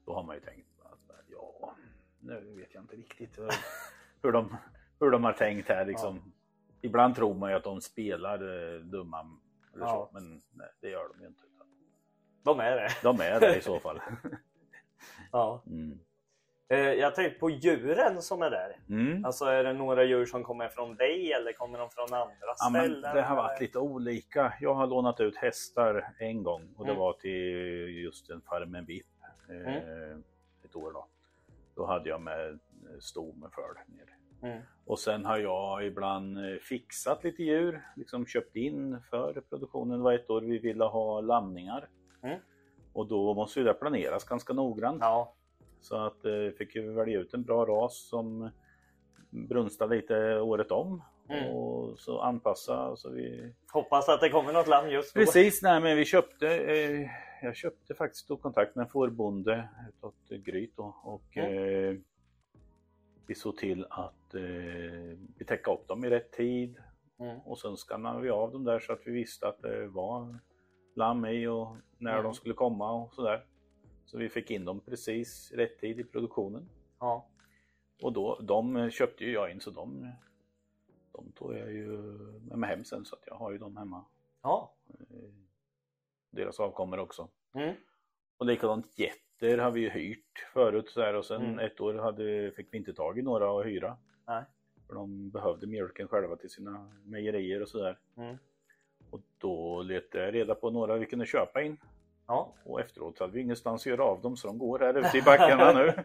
Då 0.05 0.13
har 0.13 0.23
man 0.23 0.35
ju 0.35 0.41
tänkt 0.41 0.67
att 0.81 0.99
ja, 1.27 1.75
nu 2.19 2.55
vet 2.57 2.73
jag 2.73 2.83
inte 2.83 2.95
riktigt 2.95 3.37
hur, 3.37 3.51
hur, 4.21 4.31
de, 4.31 4.57
hur 4.99 5.11
de 5.11 5.23
har 5.23 5.33
tänkt 5.33 5.69
här. 5.69 5.85
Liksom. 5.85 6.33
Ibland 6.81 7.15
tror 7.15 7.33
man 7.33 7.49
ju 7.49 7.55
att 7.55 7.63
de 7.63 7.81
spelar 7.81 8.35
eh, 8.75 8.79
dumma 8.79 9.19
eller 9.73 9.85
Ja. 9.85 10.09
så, 10.11 10.19
men 10.19 10.41
nej, 10.51 10.67
det 10.81 10.89
gör 10.89 11.09
de 11.13 11.21
ju 11.21 11.27
inte. 11.27 11.43
De 12.43 12.59
är 12.59 12.75
det. 12.75 12.89
De 13.03 13.21
är 13.21 13.39
det 13.39 13.55
i 13.57 13.61
så 13.61 13.79
fall. 13.79 14.01
Ja. 15.31 15.63
Mm. 15.67 15.99
Eh, 16.69 16.77
Jag 16.79 17.15
tänkte 17.15 17.39
på 17.39 17.49
djuren 17.49 18.21
som 18.21 18.41
är 18.41 18.49
där. 18.49 18.77
Mm. 18.89 19.25
Alltså 19.25 19.45
är 19.45 19.63
det 19.63 19.73
några 19.73 20.03
djur 20.03 20.25
som 20.25 20.43
kommer 20.43 20.67
från 20.67 20.95
dig 20.95 21.31
eller 21.33 21.53
kommer 21.53 21.79
de 21.79 21.89
från 21.89 22.13
andra 22.13 22.35
Ja, 22.57 22.69
ställen? 22.69 23.15
det 23.15 23.21
har 23.21 23.35
varit 23.35 23.61
lite 23.61 23.79
olika. 23.79 24.53
Jag 24.61 24.73
har 24.73 24.87
lånat 24.87 25.19
ut 25.19 25.35
hästar 25.37 26.13
en 26.19 26.43
gång 26.43 26.73
och 26.77 26.85
det 26.85 26.91
Mm. 26.91 26.99
var 27.01 27.13
till 27.13 28.03
just 28.03 28.29
en 28.29 28.41
Farmen 28.41 28.85
VIP. 28.85 29.05
Eh, 29.49 29.75
Ett 30.65 30.75
år 30.75 30.91
då. 30.91 31.07
Då 31.75 31.85
hade 31.85 32.09
jag 32.09 32.21
med 32.21 32.59
stomme 32.99 33.47
för 33.55 33.61
det 33.73 33.93
ner. 33.97 34.15
Mm. 34.53 34.63
Och 34.85 34.99
sen 34.99 35.25
har 35.25 35.37
jag 35.37 35.85
ibland 35.85 36.37
eh, 36.37 36.57
fixat 36.57 37.23
lite 37.23 37.43
djur, 37.43 37.81
liksom 37.95 38.25
köpt 38.25 38.55
in 38.55 39.01
för 39.09 39.41
produktionen. 39.49 39.97
Det 39.97 40.03
var 40.03 40.13
ett 40.13 40.29
år 40.29 40.41
vi 40.41 40.57
ville 40.59 40.83
ha 40.83 41.21
lamningar. 41.21 41.87
Mm. 42.23 42.39
Och 42.93 43.07
då 43.07 43.33
måste 43.33 43.59
ju 43.59 43.65
det 43.65 43.73
planeras 43.73 44.23
ganska 44.23 44.53
noggrant. 44.53 44.97
Ja. 45.01 45.33
Så 45.85 45.95
att 46.05 46.25
eh, 46.25 46.49
fick 46.57 46.75
ju 46.75 46.93
välja 46.93 47.19
ut 47.19 47.33
en 47.33 47.43
bra 47.43 47.65
ras 47.65 48.07
som 48.09 48.49
brunstar 49.29 49.87
lite 49.87 50.39
året 50.39 50.71
om. 50.71 51.03
Mm. 51.29 51.55
Och 51.55 51.99
så 51.99 52.19
anpassa 52.19 52.95
så 52.95 53.09
vi... 53.09 53.53
Hoppas 53.73 54.09
att 54.09 54.21
det 54.21 54.29
kommer 54.29 54.53
något 54.53 54.67
lamm 54.67 54.89
just 54.89 55.13
då. 55.13 55.19
Precis, 55.19 55.61
nej 55.61 55.81
men 55.81 55.97
vi 55.97 56.05
köpte, 56.05 56.47
eh, 56.47 57.07
jag 57.41 57.55
köpte 57.55 57.93
faktiskt 57.95 58.27
då 58.27 58.37
kontakt 58.37 58.75
med 58.75 58.83
en 58.83 58.89
fårbonde 58.89 59.69
utåt 59.89 60.29
Gryt 60.29 60.73
då, 60.75 60.95
och 61.03 61.37
Mm. 61.37 61.89
eh, 61.89 61.95
vi 63.27 63.35
såg 63.35 63.57
till 63.57 63.85
att 63.89 64.33
eh, 64.35 64.41
vi 65.37 65.45
täcka 65.47 65.73
upp 65.73 65.87
dem 65.87 66.05
i 66.05 66.09
rätt 66.09 66.31
tid 66.31 66.77
Mm. 67.19 67.39
och 67.39 67.59
sen 67.59 67.77
skannade 67.77 68.21
vi 68.21 68.29
av 68.29 68.51
dem 68.51 68.63
där 68.63 68.79
så 68.79 68.93
att 68.93 69.01
vi 69.05 69.11
visste 69.11 69.47
att 69.47 69.61
det 69.61 69.87
var 69.87 70.39
lamm 70.95 71.25
i 71.25 71.47
och 71.47 71.75
när 71.97 72.11
Mm. 72.11 72.23
de 72.23 72.33
skulle 72.33 72.53
komma 72.53 72.91
och 72.91 73.13
sådär. 73.13 73.43
Så 74.05 74.17
vi 74.17 74.29
fick 74.29 74.51
in 74.51 74.65
dem 74.65 74.79
precis 74.79 75.51
rätt 75.51 75.79
tid 75.79 75.99
i 75.99 76.03
produktionen. 76.03 76.69
Ja. 76.99 77.27
Och 78.01 78.13
då, 78.13 78.39
de 78.41 78.89
köpte 78.91 79.23
ju 79.25 79.31
jag 79.31 79.51
in 79.51 79.59
så 79.61 79.71
de, 79.71 80.11
de 81.11 81.31
tog 81.31 81.53
jag 81.55 81.73
ju 81.73 81.87
med 82.47 82.57
mig 82.57 82.69
hem 82.69 82.85
sen 82.85 83.05
så 83.05 83.15
att 83.15 83.23
jag 83.25 83.35
har 83.35 83.51
ju 83.51 83.57
dem 83.57 83.77
hemma. 83.77 84.05
Ja. 84.41 84.73
Eh, 84.89 85.29
Deras 86.29 86.59
avkommor 86.59 86.99
också. 86.99 87.27
Mm. 87.53 87.75
Och 88.37 88.45
likadant 88.45 88.99
getter 88.99 89.57
har 89.57 89.71
vi 89.71 89.81
ju 89.81 89.89
hyrt 89.89 90.39
förut 90.53 90.89
så 90.89 91.01
här, 91.01 91.13
och 91.15 91.25
sen 91.25 91.41
Mm. 91.41 91.59
ett 91.59 91.81
år 91.81 91.93
hade, 91.93 92.51
fick 92.55 92.73
vi 92.73 92.77
inte 92.77 92.93
tag 92.93 93.19
i 93.19 93.21
några 93.21 93.59
att 93.59 93.65
hyra. 93.65 93.97
Nej. 94.27 94.43
För 94.87 94.93
de 94.93 95.29
behövde 95.29 95.67
mjölken 95.67 96.07
själva 96.07 96.35
till 96.35 96.49
sina 96.49 96.91
mejerier 97.03 97.61
och 97.61 97.69
sådär. 97.69 97.99
Mm. 98.17 98.37
Och 99.09 99.21
då 99.37 99.81
letade 99.81 100.23
jag 100.25 100.33
reda 100.33 100.55
på 100.55 100.69
några 100.69 100.97
vi 100.97 101.05
kunde 101.05 101.25
köpa 101.25 101.61
in. 101.61 101.77
Ja. 102.27 102.53
Och 102.65 102.81
efteråt 102.81 103.19
hade 103.19 103.33
vi 103.33 103.41
ingenstans 103.41 103.81
att 103.81 103.85
göra 103.85 104.03
av 104.03 104.21
dem 104.21 104.37
så 104.37 104.47
de 104.47 104.57
går 104.57 104.79
här 104.79 104.97
ute 104.97 105.17
i 105.17 105.21
backarna 105.21 105.73
nu. 105.73 105.93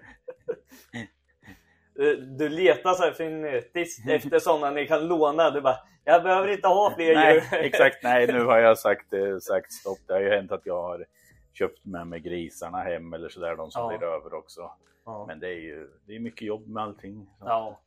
Du 2.18 2.48
letar 2.48 2.94
så 2.94 3.02
här 3.02 3.12
frenetiskt 3.12 4.08
efter 4.08 4.38
sådana 4.38 4.70
ni 4.70 4.86
kan 4.86 5.08
låna. 5.08 5.50
Du 5.50 5.60
bara, 5.60 5.76
jag 6.04 6.22
behöver 6.22 6.48
inte 6.48 6.68
ha 6.68 6.94
fler 6.94 7.14
nej, 7.14 7.34
djur. 7.34 7.44
exakt. 7.64 8.02
Nej, 8.02 8.26
nu 8.26 8.44
har 8.44 8.58
jag 8.58 8.78
sagt, 8.78 9.12
eh, 9.12 9.38
sagt 9.38 9.72
stopp. 9.72 9.98
Det 10.06 10.12
har 10.12 10.20
ju 10.20 10.30
hänt 10.30 10.52
att 10.52 10.66
jag 10.66 10.82
har 10.82 11.06
köpt 11.52 11.84
med 11.84 12.06
mig 12.06 12.20
grisarna 12.20 12.78
hem 12.78 13.12
eller 13.12 13.28
sådär, 13.28 13.56
de 13.56 13.70
som 13.70 13.82
Ja. 13.82 13.98
blir 13.98 14.08
över 14.08 14.34
också. 14.34 14.70
Ja. 15.04 15.24
Men 15.28 15.40
det 15.40 15.48
är 15.48 15.60
ju 15.60 15.90
det 16.06 16.16
är 16.16 16.20
mycket 16.20 16.42
jobb 16.42 16.68
med 16.68 16.82
allting. 16.82 17.26
Så 17.38 17.44
ja. 17.46 17.80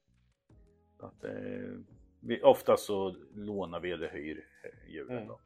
att, 0.99 1.23
eh, 1.23 1.31
vi, 2.19 2.41
ofta 2.41 2.77
så 2.77 3.15
lånar 3.35 3.79
vi 3.79 3.91
eller 3.91 4.09
hyr 4.09 4.45
eh, 4.63 4.91
djuren. 4.91 5.17
Mm. 5.17 5.27
Då. 5.27 5.39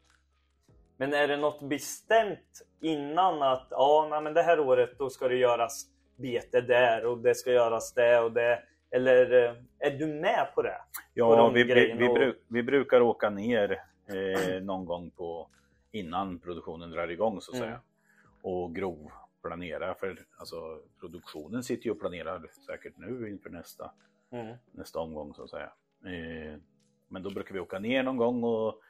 Men 0.98 1.13
är 1.13 1.27
det 1.27 1.38
något 1.38 1.62
bestämt 1.62 2.62
innan 2.82 3.42
att 3.42 3.68
ja, 3.70 4.08
nej, 4.10 4.22
men 4.22 4.34
det 4.34 4.42
här 4.44 4.60
året 4.60 4.98
då 5.00 5.10
ska 5.10 5.27
det 5.27 5.36
göras 5.38 5.86
bete 6.16 6.62
där 6.62 7.06
och 7.06 7.18
det 7.18 7.36
ska 7.36 7.51
göras 7.51 7.94
det 7.94 8.20
och 8.20 8.32
det. 8.32 8.63
Eller 8.92 9.46
eh, 9.46 9.54
är 9.80 9.92
du 9.92 10.08
med 10.08 10.48
på 10.56 10.62
det? 10.62 10.82
Ja, 11.13 11.36
de 11.36 11.54
vi, 11.54 11.63
vi, 11.63 11.94
vi, 11.98 12.08
och- 12.10 12.13
bru, 12.13 12.34
vi 12.48 12.63
brukar 12.63 13.01
åka 13.01 13.30
ner 13.30 13.82
eh, 14.08 14.62
någon 14.62 14.86
gång 14.86 15.10
på 15.10 15.50
innan 15.92 16.39
produktionen 16.39 16.92
drar 16.92 17.08
igång 17.12 17.42
så 17.42 17.51
att 17.51 17.58
Mm. 17.58 17.68
säga. 17.70 17.80
Och 18.42 18.75
grovplanera 18.75 19.94
för 19.96 20.18
alltså, 20.38 20.80
produktionen 21.00 21.63
sitter 21.63 21.86
ju 21.86 21.92
och 21.92 22.00
planerar 22.00 22.42
säkert 22.66 22.94
nu 22.98 23.30
inför 23.30 23.50
nästa, 23.50 23.92
Mm. 24.32 24.56
nästa 24.72 25.00
omgång 25.00 25.34
så 25.34 25.44
att 25.44 25.50
säga. 25.50 25.72
Eh, 26.06 26.60
men 27.08 27.24
då 27.24 27.30
brukar 27.30 27.54
vi 27.54 27.60
åka 27.60 27.80
ner 27.80 28.04
någon 28.04 28.18
gång 28.18 28.44
och 28.44 28.82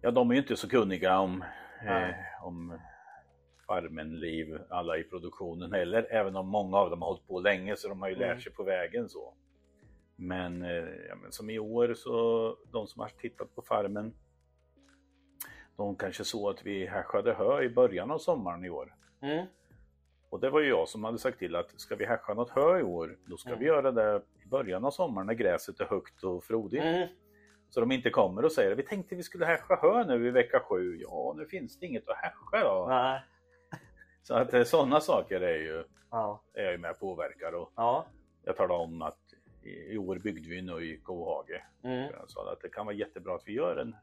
ja, 0.00 0.10
de 0.10 0.30
är 0.30 0.34
ju 0.34 0.40
inte 0.40 0.56
så 0.56 0.68
kunniga 0.68 1.18
om, 1.18 1.44
eh, 1.86 2.14
om 2.42 2.78
farmenliv, 3.66 4.58
alla 4.70 4.96
i 4.98 5.04
produktionen 5.04 5.72
heller, 5.72 6.06
även 6.10 6.36
om 6.36 6.48
många 6.48 6.76
av 6.76 6.90
dem 6.90 7.02
har 7.02 7.08
hållit 7.08 7.26
på 7.26 7.40
länge 7.40 7.76
så 7.76 7.88
de 7.88 8.02
har 8.02 8.08
ju 8.08 8.14
Mm. 8.14 8.28
lärt 8.28 8.42
sig 8.42 8.52
på 8.52 8.62
vägen 8.62 9.08
så. 9.08 9.34
Men, 10.16 10.62
eh, 10.62 10.84
ja, 11.08 11.14
men 11.22 11.32
som 11.32 11.50
i 11.50 11.58
år 11.58 11.94
så, 11.94 12.56
de 12.72 12.86
som 12.86 13.00
har 13.02 13.08
tittat 13.08 13.54
på 13.54 13.62
farmen, 13.62 14.14
de 15.76 15.96
kanske 15.96 16.24
såg 16.24 16.50
att 16.50 16.66
vi 16.66 16.86
häschade 16.86 17.32
hö 17.34 17.62
i 17.62 17.68
början 17.68 18.10
av 18.10 18.18
sommaren 18.18 18.64
i 18.64 18.70
år. 18.70 18.94
Mm. 19.22 19.46
Och 20.30 20.40
det 20.40 20.50
var 20.50 20.60
ju 20.60 20.68
jag 20.68 20.88
som 20.88 21.04
hade 21.04 21.18
sagt 21.18 21.38
till 21.38 21.56
att 21.56 21.80
ska 21.80 21.96
vi 21.96 22.06
häscha 22.06 22.34
något 22.34 22.50
hö 22.50 22.78
i 22.78 22.82
år, 22.82 23.16
då 23.26 23.36
ska 23.36 23.48
Mm. 23.48 23.60
vi 23.60 23.66
göra 23.66 23.92
det 23.92 24.22
i 24.44 24.48
början 24.48 24.84
av 24.84 24.90
sommaren 24.90 25.26
när 25.26 25.34
gräset 25.34 25.80
är 25.80 25.84
högt 25.84 26.22
och 26.24 26.44
frodigt. 26.44 26.82
Så 27.70 27.80
de 27.80 27.92
inte 27.92 28.10
kommer 28.10 28.44
och 28.44 28.52
säger 28.52 28.74
vi 28.74 28.82
tänkte 28.82 29.14
vi 29.14 29.22
skulle 29.22 29.46
häscha 29.46 29.76
hö 29.82 30.04
nu 30.04 30.26
i 30.26 30.30
vecka 30.30 30.60
sju. 30.60 30.98
Ja, 31.02 31.34
nu 31.36 31.46
finns 31.46 31.78
det 31.78 31.86
inget 31.86 32.08
att 32.08 32.16
häscha 32.16 32.64
då. 32.64 32.86
Nej. 32.88 33.20
Så 34.22 34.34
att 34.34 34.68
sådana 34.68 35.00
saker 35.00 35.40
är, 35.40 35.58
ju, 35.58 35.84
Ja. 36.10 36.42
är 36.54 36.62
jag 36.62 36.72
ju 36.72 36.78
med 36.78 36.90
och 36.90 36.98
påverkar. 37.00 37.52
Och 37.54 37.72
Ja. 37.76 38.06
jag 38.44 38.56
talade 38.56 38.82
om 38.82 39.02
att 39.02 39.18
i, 39.62 39.98
år 39.98 40.16
byggde 40.18 40.48
vi 40.50 40.58
en 40.58 40.66
ny 40.66 40.96
kohage. 41.00 41.62
Mm. 41.84 42.12
Sa 42.26 42.52
att 42.52 42.60
det 42.60 42.68
kan 42.68 42.86
vara 42.86 42.96
jättebra 42.96 43.34
att 43.34 43.42
vi 43.48 43.52
gör 43.52 43.76
en 43.76 43.96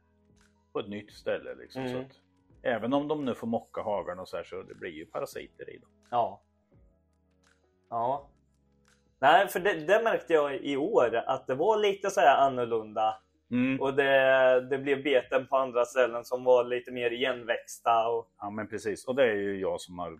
på 0.73 0.79
ett 0.79 0.87
nytt 0.89 1.11
ställe. 1.13 1.55
Liksom, 1.55 1.81
Mm. 1.81 1.93
så 1.93 1.99
att, 1.99 2.19
även 2.61 2.93
om 2.93 3.07
de 3.07 3.25
nu 3.25 3.35
får 3.35 3.47
mocka 3.47 3.81
hagarna 3.81 4.21
och 4.21 4.27
så 4.27 4.37
här 4.37 4.43
så 4.43 4.63
det 4.63 4.75
blir 4.75 4.91
ju 4.91 5.05
parasiter 5.05 5.69
i 5.69 5.77
dem. 5.77 5.89
Ja. 6.09 6.41
Ja. 7.89 8.27
Nej, 9.19 9.47
för 9.47 9.59
det, 9.59 9.73
det 9.73 10.03
märkte 10.03 10.33
jag 10.33 10.55
i 10.55 10.77
år 10.77 11.15
att 11.15 11.47
det 11.47 11.55
var 11.55 11.77
lite 11.77 12.09
så 12.09 12.19
här 12.19 12.37
annorlunda. 12.47 13.21
Mm. 13.51 13.81
Och 13.81 13.93
det, 13.93 14.67
det 14.69 14.77
blev 14.77 15.03
beten 15.03 15.47
på 15.47 15.57
andra 15.57 15.85
ställen 15.85 16.25
som 16.25 16.43
var 16.43 16.63
lite 16.63 16.91
mer 16.91 17.11
igenväxta. 17.11 18.07
Och 18.07 18.31
Ja 18.39 18.49
men 18.49 18.67
precis. 18.67 19.05
Och 19.05 19.15
det 19.15 19.23
är 19.23 19.35
ju 19.35 19.59
jag 19.59 19.81
som 19.81 19.99
har, 19.99 20.19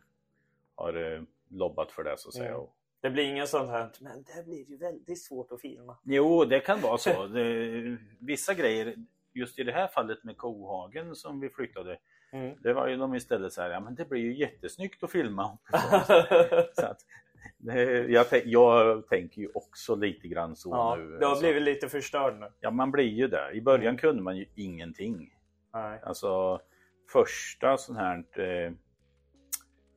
har 0.75 1.13
eh, 1.13 1.21
lobbat 1.49 1.91
för 1.91 2.03
det 2.03 2.17
så 2.17 2.29
att. 2.29 2.35
Mm. 2.35 2.61
Det 3.01 3.09
blir 3.09 3.23
ingen 3.23 3.47
sånt 3.47 3.69
här, 3.69 3.89
men 3.99 4.23
det 4.23 4.45
blir 4.45 4.69
ju 4.69 4.77
väldigt 4.77 5.23
svårt 5.23 5.51
att 5.51 5.61
filma. 5.61 5.97
Jo, 6.03 6.45
det 6.45 6.59
kan 6.59 6.81
vara 6.81 6.97
så. 6.97 7.27
Det, 7.27 7.97
vissa 8.19 8.53
grejer, 8.53 8.95
just 9.33 9.59
i 9.59 9.63
det 9.63 9.71
här 9.71 9.87
fallet 9.87 10.23
med 10.23 10.37
kohagen 10.37 11.15
som 11.15 11.39
vi 11.39 11.49
flyttade, 11.49 11.97
Mm. 12.31 12.55
det 12.61 12.73
var 12.73 12.87
ju 12.87 12.97
de 12.97 13.15
istället 13.15 13.53
så 13.53 13.61
här, 13.61 13.69
ja 13.69 13.79
men 13.79 13.95
det 13.95 14.05
blir 14.09 14.21
ju 14.21 14.37
jättesnyggt 14.37 15.03
att 15.03 15.11
filma. 15.11 15.57
så 16.73 16.85
att, 16.85 17.05
jag, 18.09 18.25
jag 18.45 19.07
tänker 19.07 19.41
ju 19.41 19.49
också 19.53 19.95
lite 19.95 20.27
grann 20.27 20.55
så 20.55 20.69
ja, 20.69 20.95
nu. 20.95 21.17
det 21.17 21.25
har 21.25 21.31
alltså. 21.31 21.43
blivit 21.45 21.63
lite 21.63 21.89
förstörd 21.89 22.39
nu. 22.39 22.47
Ja, 22.59 22.71
man 22.71 22.91
blir 22.91 23.03
ju 23.05 23.27
det. 23.27 23.51
I 23.53 23.61
början 23.61 23.85
Mm. 23.87 23.97
kunde 23.97 24.23
man 24.23 24.37
ju 24.37 24.45
ingenting. 24.55 25.33
Nej. 25.73 25.99
Alltså 26.03 26.59
första 27.11 27.77
sån 27.77 27.95
här 27.95 28.17
eh, 28.39 28.71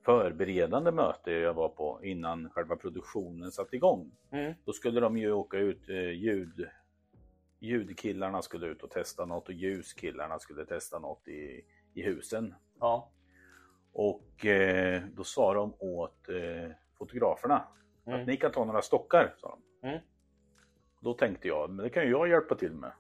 förberedande 0.05 0.91
möte 0.93 1.31
jag 1.33 1.55
var 1.55 1.69
på 1.69 2.01
innan 2.03 2.51
själva 2.51 2.77
produktionen 2.77 3.51
satte 3.53 3.77
igång. 3.77 4.13
Mm. 4.33 4.55
Då 4.65 4.73
skulle 4.73 5.01
de 5.01 5.17
ju 5.19 5.33
åka 5.33 5.59
ut, 5.59 5.89
eh, 5.89 6.11
ljud, 6.11 6.69
ljudkillarna 7.61 8.43
skulle 8.43 8.67
ut 8.67 8.83
och 8.83 8.91
testa 8.91 9.25
något 9.25 9.49
och 9.49 9.55
ljuskillarna 9.55 10.39
skulle 10.39 10.65
testa 10.65 10.99
något 10.99 11.29
i, 11.29 11.65
i 11.95 12.03
husen. 12.03 12.55
Ja. 12.81 13.11
Och 13.93 14.47
eh, 14.47 15.03
då 15.13 15.25
sa 15.25 15.55
de 15.55 15.75
åt 15.79 16.29
fotograferna 16.99 17.65
Mm. 18.07 18.21
att 18.21 18.27
ni 18.27 18.37
kan 18.37 18.53
ta 18.53 18.65
några 18.65 18.83
stockar. 18.83 19.35
Sa 19.39 19.59
de. 19.81 19.89
Mm. 19.89 20.01
Då 21.01 21.15
tänkte 21.15 21.49
jag, 21.49 21.71
men 21.71 21.85
det 21.85 21.91
kan 21.91 22.03
ju 22.05 22.11
jag 22.11 22.29
hjälpa 22.29 22.55
till 22.55 22.73
med. 22.73 22.93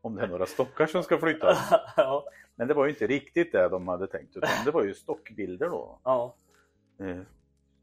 Om 0.00 0.14
det 0.14 0.22
är 0.22 0.28
några 0.28 0.46
stockar 0.46 0.86
som 0.86 1.02
ska 1.02 1.18
flyttas. 1.18 1.70
ja. 1.96 2.24
Men 2.54 2.68
det 2.68 2.74
var 2.74 2.84
ju 2.84 2.90
inte 2.90 3.06
riktigt 3.06 3.52
det 3.52 3.68
de 3.68 3.88
hade 3.88 4.06
tänkt 4.06 4.36
utan 4.36 4.64
det 4.64 4.70
var 4.70 4.84
ju 4.84 4.94
stockbilder 4.94 5.68
då. 5.68 6.00
Ja. 6.04 6.36
Eh, 7.00 7.20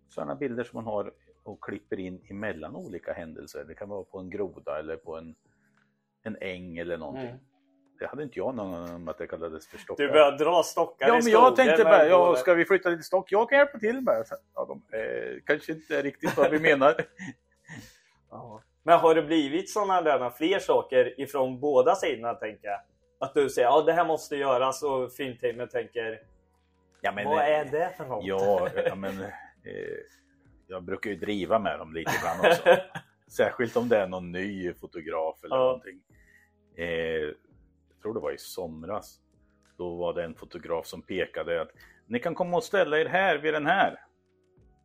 sådana 0.10 0.36
bilder 0.36 0.64
som 0.64 0.78
man 0.78 0.86
har 0.94 1.12
och 1.44 1.64
klipper 1.64 2.00
in 2.00 2.26
emellan 2.30 2.76
olika 2.76 3.14
händelser. 3.14 3.64
Det 3.68 3.76
kan 3.76 3.90
vara 3.90 4.04
på 4.04 4.20
en 4.20 4.30
groda 4.30 4.80
eller 4.80 4.98
på 4.98 5.18
en, 5.18 5.36
en 6.24 6.38
äng 6.42 6.78
eller 6.78 6.98
någonting. 6.98 7.30
Mm. 7.30 7.40
Det 8.04 8.08
hade 8.08 8.24
inte 8.24 8.40
jag 8.40 8.56
någon 8.56 8.72
gång 8.72 8.96
om 8.96 9.08
att 9.08 9.18
det 9.18 9.28
kallades 9.28 9.68
för 9.68 9.78
stockar. 9.78 10.04
Du 10.04 10.12
börjar 10.12 10.32
dra 10.32 10.64
stockar 10.64 11.08
Ja 11.08 11.14
i 11.14 11.16
men 11.16 11.22
skogen. 11.22 11.42
jag 11.42 11.56
tänkte 11.56 11.84
bara, 11.84 12.08
ja, 12.08 12.36
ska 12.36 12.54
vi 12.54 12.66
flytta 12.66 12.90
lite 12.90 13.04
stock? 13.04 13.32
Jag 13.32 13.50
kan 13.50 13.58
hjälpa 13.58 13.80
till 13.80 14.02
bara. 14.02 14.24
Ja, 14.56 14.66
de, 14.66 14.98
eh, 14.98 15.40
kanske 15.46 15.72
inte 15.72 15.98
är 15.98 16.04
riktigt 16.04 16.38
vad 16.38 16.52
vi 16.52 16.60
menar. 16.60 16.96
Ja. 18.32 18.62
Men 18.84 19.00
har 19.00 19.16
det 19.16 19.22
blivit 19.22 19.70
sådana 19.70 20.02
där 20.02 20.30
fler 20.30 20.60
saker 20.60 21.22
ifrån 21.22 21.60
båda 21.60 21.96
sidorna 21.96 22.34
tänker 22.34 22.68
jag? 22.68 22.80
Att 23.20 23.34
du 23.34 23.50
säger 23.50 23.68
ja 23.68 23.82
det 23.82 23.94
här 23.94 24.06
måste 24.06 24.36
göras 24.36 24.84
och 24.84 25.12
filmteamet 25.12 25.72
tänker 25.72 26.20
Ja, 27.02 27.12
men, 27.12 27.26
vad 27.26 27.38
eh, 27.38 27.60
är 27.60 27.66
det 27.66 27.94
för 27.98 28.06
något? 28.06 28.26
Ja, 28.26 28.70
ja 28.86 28.96
men 28.96 29.20
eh, 29.22 29.28
jag 30.68 30.84
brukar 30.84 31.10
ju 31.10 31.16
driva 31.16 31.60
med 31.60 31.80
dem 31.80 31.94
lite 31.94 32.12
ibland 32.20 32.40
också. 32.54 32.78
Särskilt 33.28 33.76
om 33.78 33.90
det 33.90 33.98
är 33.98 34.08
någon 34.08 34.32
ny 34.32 34.74
fotograf 34.74 35.44
eller 35.44 35.56
Ja. 35.56 35.62
någonting. 35.64 36.00
Eh, 36.76 37.30
tror 38.04 38.14
det 38.14 38.20
var 38.20 38.32
i 38.32 38.38
somras. 38.38 39.20
Då 39.78 39.96
var 39.96 40.14
det 40.14 40.24
en 40.24 40.36
fotograf 40.36 40.86
som 40.88 41.02
pekade 41.02 41.62
att 41.62 41.72
ni 42.06 42.20
kan 42.20 42.36
komma 42.36 42.58
och 42.58 42.64
ställa 42.64 43.00
er 43.00 43.06
här 43.06 43.38
vid 43.38 43.54
den 43.54 43.66
här. 43.66 44.00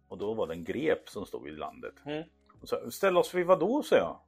Och 0.09 0.19
då 0.19 0.35
var 0.35 0.47
det 0.47 0.55
en 0.55 0.65
grep 0.65 1.09
som 1.09 1.27
stod 1.27 1.49
i 1.49 1.51
landet. 1.51 1.95
Mm. 2.07 2.25
Och 2.61 2.69
så, 2.69 2.91
Ställa 2.91 3.21
oss 3.21 3.35
vid 3.35 3.47
vad 3.47 3.61
då, 3.61 3.83
sa 3.83 3.97
jag. 3.97 4.21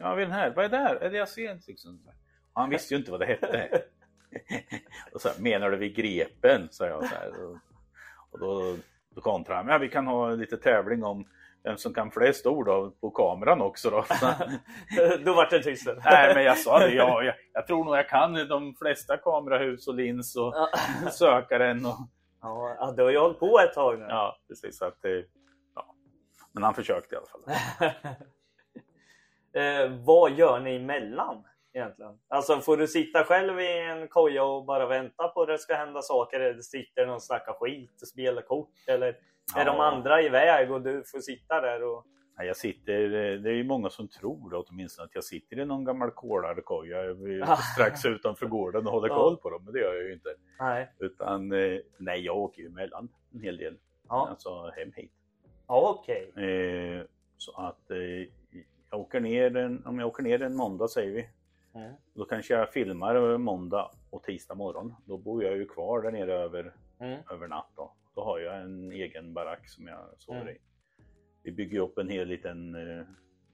Ja, 0.00 0.14
vid 0.14 0.26
den 0.26 0.32
här. 0.32 0.52
Vad 0.56 0.64
är 0.64 0.68
det 0.68 0.76
här? 0.76 0.96
Är 0.96 1.10
det 1.10 1.16
jag 1.16 1.28
ser? 1.28 1.60
Liksom. 1.66 2.00
Och 2.52 2.60
han 2.60 2.70
visste 2.70 2.94
ju 2.94 2.98
inte 2.98 3.10
vad 3.10 3.20
det 3.20 3.26
hette. 3.26 3.82
och 5.12 5.20
så 5.20 5.28
här, 5.28 5.40
menar 5.40 5.70
du 5.70 5.76
vid 5.76 5.96
grepen? 5.96 6.68
sa 6.70 6.86
jag. 6.86 7.04
Så 7.04 7.14
här. 7.14 7.32
Och 8.30 8.38
då, 8.38 8.76
då 9.10 9.20
kontrade 9.20 9.60
han. 9.60 9.68
Ja, 9.68 9.78
vi 9.78 9.88
kan 9.88 10.06
ha 10.06 10.30
lite 10.30 10.56
tävling 10.56 11.04
om 11.04 11.28
vem 11.66 11.76
som 11.76 11.94
kan 11.94 12.10
flest 12.10 12.46
ord 12.46 13.00
på 13.00 13.10
kameran 13.10 13.60
också 13.60 13.90
då. 13.90 14.04
Då 15.24 15.34
vart 15.34 15.50
det 15.50 15.62
tyst. 15.62 15.88
Nej 16.04 16.34
men 16.34 16.44
jag 16.44 16.58
sa 16.58 16.78
det, 16.78 16.94
ja, 16.94 17.22
jag, 17.22 17.34
jag 17.52 17.66
tror 17.66 17.84
nog 17.84 17.96
jag 17.96 18.08
kan 18.08 18.34
de 18.48 18.74
flesta 18.74 19.16
kamerahus 19.16 19.88
och 19.88 19.94
lins 19.94 20.36
och 20.36 20.54
sökaren 21.12 21.86
och 21.86 21.96
Ja, 22.42 22.94
du 22.96 23.02
har 23.02 23.10
ju 23.10 23.18
hållit 23.18 23.38
på 23.38 23.60
ett 23.60 23.72
tag 23.72 23.98
nu. 23.98 24.06
ja, 24.08 24.38
precis. 24.48 24.82
Att, 24.82 24.98
ja. 25.74 25.94
Men 26.52 26.62
han 26.62 26.74
försökte 26.74 27.14
i 27.14 27.18
alla 27.18 27.26
fall. 27.26 27.42
eh, 29.62 30.04
vad 30.04 30.32
gör 30.32 30.60
ni 30.60 30.76
emellan 30.76 31.44
egentligen? 31.74 32.18
Alltså 32.28 32.60
får 32.60 32.76
du 32.76 32.86
sitta 32.86 33.24
själv 33.24 33.60
i 33.60 33.80
en 33.80 34.08
koja 34.08 34.44
och 34.44 34.64
bara 34.64 34.86
vänta 34.86 35.28
på 35.28 35.42
att 35.42 35.48
det 35.48 35.58
ska 35.58 35.74
hända 35.74 36.02
saker? 36.02 36.40
Eller 36.40 36.62
sitter 36.62 37.06
någon 37.06 37.14
och 37.14 37.22
snackar 37.22 37.52
skit 37.52 38.02
och 38.02 38.08
spelar 38.08 38.42
kort? 38.42 38.70
Eller 38.86 39.16
är 39.56 39.64
de 39.64 39.76
Ja. 39.76 39.84
andra 39.92 40.22
iväg 40.22 40.70
och 40.72 40.82
du 40.82 41.02
får 41.04 41.20
sitta 41.20 41.60
där? 41.60 41.82
Och... 41.82 42.04
Nej, 42.38 42.46
Jag 42.46 42.56
sitter, 42.56 43.02
eh, 43.04 43.40
det 43.40 43.50
är 43.50 43.54
ju 43.54 43.64
många 43.64 43.90
som 43.90 44.08
tror 44.08 44.50
då, 44.50 44.64
åtminstone 44.68 45.04
att 45.06 45.14
jag 45.14 45.24
sitter 45.24 45.58
i 45.58 45.64
någon 45.64 45.84
gammal 45.84 46.10
kolarkoja 46.10 46.98
strax 47.74 48.04
utanför 48.04 48.46
gården 48.46 48.86
och 48.86 48.92
håller 48.92 49.08
Ja. 49.08 49.14
koll 49.16 49.36
på 49.36 49.50
dem, 49.50 49.64
men 49.64 49.72
det 49.74 49.80
gör 49.80 49.94
jag 49.94 50.04
ju 50.04 50.12
inte. 50.12 50.28
Nej. 50.60 50.92
Utan 50.98 51.52
eh, 51.52 51.78
nej, 51.98 52.20
jag 52.20 52.36
åker 52.36 52.62
ju 52.62 52.68
emellan 52.68 53.08
en 53.34 53.40
hel 53.40 53.56
del. 53.56 53.76
Ja, 54.08 54.28
Alltså 54.30 54.70
hem 54.76 54.92
hit. 54.96 55.12
ja 55.66 55.96
okej. 56.00 56.32
Eh, 56.44 57.02
så 57.36 57.52
att 57.60 57.90
eh, 57.90 57.96
jag 58.90 59.00
åker 59.00 59.20
ner 59.20 59.56
en, 59.56 59.86
om 59.86 59.98
jag 59.98 60.08
åker 60.08 60.22
ner 60.22 60.42
en 60.42 60.56
måndag 60.56 60.88
säger 60.88 61.12
vi. 61.12 61.28
Mm. 61.80 61.92
Då 62.14 62.24
kanske 62.24 62.54
jag 62.54 62.72
filmar 62.72 63.14
över 63.14 63.38
måndag 63.38 63.90
och 64.10 64.22
tisdag 64.22 64.54
morgon. 64.54 64.94
Då 65.04 65.18
bor 65.18 65.44
jag 65.44 65.56
ju 65.56 65.66
kvar 65.68 66.02
där 66.02 66.10
nere 66.12 66.32
över, 66.34 66.72
Mm. 67.00 67.18
över 67.30 67.48
natt. 67.48 67.68
Då. 67.76 67.92
Då 68.16 68.24
har 68.24 68.38
jag 68.38 68.60
en 68.60 68.92
egen 68.92 69.34
barack 69.34 69.68
som 69.68 69.86
jag 69.86 69.98
sover 70.18 70.40
Mm. 70.40 70.54
i. 70.54 70.58
Vi 71.42 71.52
bygger 71.52 71.80
upp 71.80 71.98
en 71.98 72.08
hel 72.08 72.28
liten, 72.28 72.74
eh, 72.74 73.00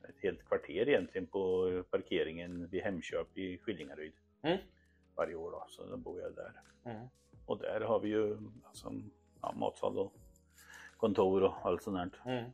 ett 0.09 0.23
helt 0.23 0.45
kvarter 0.45 0.89
egentligen 0.89 1.27
på 1.27 1.69
parkeringen 1.91 2.69
vid 2.69 2.83
Hemköp 2.83 3.39
i 3.39 3.59
Skillingaryd. 3.59 4.13
Mm. 4.43 4.59
Varje 5.17 5.35
år 5.35 5.51
då, 5.51 5.65
så 5.69 5.87
då 5.87 5.97
bor 5.97 6.21
jag 6.21 6.35
där. 6.35 6.53
Mm. 6.85 7.07
och 7.47 7.59
där 7.59 7.81
har 7.81 8.01
vi 8.01 8.09
ju 8.09 8.39
alltså, 8.65 8.93
ja, 9.43 9.53
matsal 9.53 9.99
och 9.99 10.13
kontor 10.97 11.43
och 11.43 11.55
allt 11.63 11.83
sånt 11.83 12.13
där. 12.25 12.33
Mm. 12.33 12.51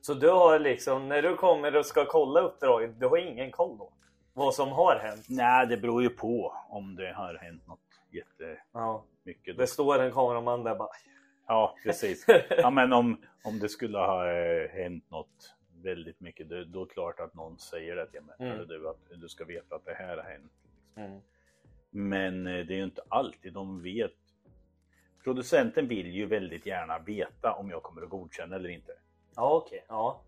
Så 0.00 0.14
du 0.14 0.28
har 0.28 0.58
liksom, 0.58 1.08
när 1.08 1.22
du 1.22 1.36
kommer 1.36 1.76
och 1.76 1.86
ska 1.86 2.04
kolla 2.06 2.40
uppdraget, 2.40 3.00
du 3.00 3.06
har 3.06 3.16
ingen 3.16 3.50
koll 3.50 3.78
då? 3.78 3.92
Vad 4.32 4.54
som 4.54 4.68
har 4.68 4.96
hänt? 4.96 5.26
Nej, 5.28 5.66
det 5.66 5.76
beror 5.76 6.02
ju 6.02 6.08
på 6.08 6.54
om 6.68 6.96
det 6.96 7.12
har 7.12 7.34
hänt 7.34 7.66
något 7.66 7.80
jättemycket. 8.14 9.58
det 9.58 9.66
står 9.66 9.98
en 9.98 10.12
kameraman 10.12 10.64
där 10.64 10.74
bara. 10.74 10.88
Ja, 11.46 11.76
precis. 11.84 12.26
Ja, 12.50 12.70
men 12.70 12.92
om, 12.92 13.16
om 13.44 13.58
det 13.58 13.68
skulle 13.68 13.98
ha 13.98 14.32
eh, 14.32 14.70
hänt 14.70 15.10
något 15.10 15.54
väldigt 15.82 16.20
mycket, 16.20 16.48
då, 16.48 16.64
då 16.64 16.82
är 16.82 16.86
det 16.86 16.92
klart 16.92 17.20
att 17.20 17.34
någon 17.34 17.58
säger 17.58 17.96
det 17.96 18.06
till 18.06 18.22
mig. 18.22 18.34
Mm. 18.38 18.68
Du, 18.68 18.88
att 18.88 18.98
du 19.16 19.28
ska 19.28 19.44
veta 19.44 19.74
att 19.74 19.84
det 19.84 19.94
här 19.94 20.16
har 20.16 20.24
hänt. 20.24 20.52
Mm. 20.96 21.20
Men 21.90 22.46
eh, 22.46 22.66
det 22.66 22.74
är 22.74 22.76
ju 22.78 22.84
inte 22.84 23.02
alltid 23.08 23.52
de 23.52 23.82
vet. 23.82 24.12
Producenten 25.24 25.88
vill 25.88 26.06
ju 26.06 26.26
väldigt 26.26 26.66
gärna 26.66 26.98
veta 26.98 27.52
om 27.52 27.70
jag 27.70 27.82
kommer 27.82 28.02
att 28.02 28.08
godkänna 28.08 28.56
eller 28.56 28.68
inte. 28.68 28.92
Ja, 29.36 29.54
okej. 29.54 29.84
Ja. 29.88 30.20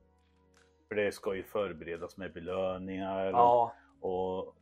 För 0.88 0.94
det 0.94 1.12
ska 1.12 1.34
ju 1.34 1.42
förberedas 1.42 2.16
med 2.16 2.32
belöningar 2.32 3.24
Ja. 3.26 3.72
och, 4.00 4.44
och 4.44 4.56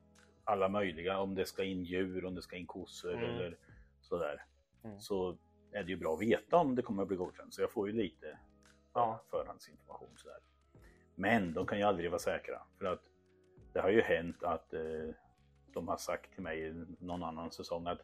alla 0.50 0.69
möjliga. 0.69 1.19
Om 1.19 1.35
det 1.35 1.45
ska 1.47 1.64
in 1.64 1.85
djur, 1.85 2.25
om 2.25 2.35
det 2.35 2.42
ska 2.42 2.57
in 2.57 2.66
kossor 2.66 3.12
Mm. 3.12 3.25
eller 3.25 3.57
sådär. 4.00 4.45
Mm. 4.85 5.00
Så 5.00 5.38
är 5.73 5.83
det 5.85 5.90
ju 5.90 5.97
bra 5.97 6.14
att 6.14 6.21
veta 6.23 6.57
om 6.57 6.75
det 6.75 6.83
kommer 6.83 7.02
att 7.02 7.09
bli 7.09 7.16
godkänt. 7.16 7.54
Så 7.54 7.61
jag 7.62 7.71
får 7.73 7.88
ju 7.90 7.95
lite 7.97 8.38
Ja. 8.95 9.25
förhandsinformation 9.30 10.09
sådär. 10.16 10.38
Men 11.14 11.54
de 11.54 11.66
kan 11.66 11.78
ju 11.78 11.85
aldrig 11.85 12.11
vara 12.11 12.19
säkra. 12.19 12.62
För 12.78 12.85
att 12.85 13.02
det 13.73 13.80
har 13.80 13.90
ju 13.90 14.00
hänt 14.00 14.42
att 14.42 14.73
eh, 14.75 14.80
de 15.73 15.88
har 15.88 15.97
sagt 15.97 16.33
till 16.35 16.42
mig 16.42 16.75
någon 16.99 17.23
annan 17.23 17.50
säsong 17.50 17.87
att 17.87 18.00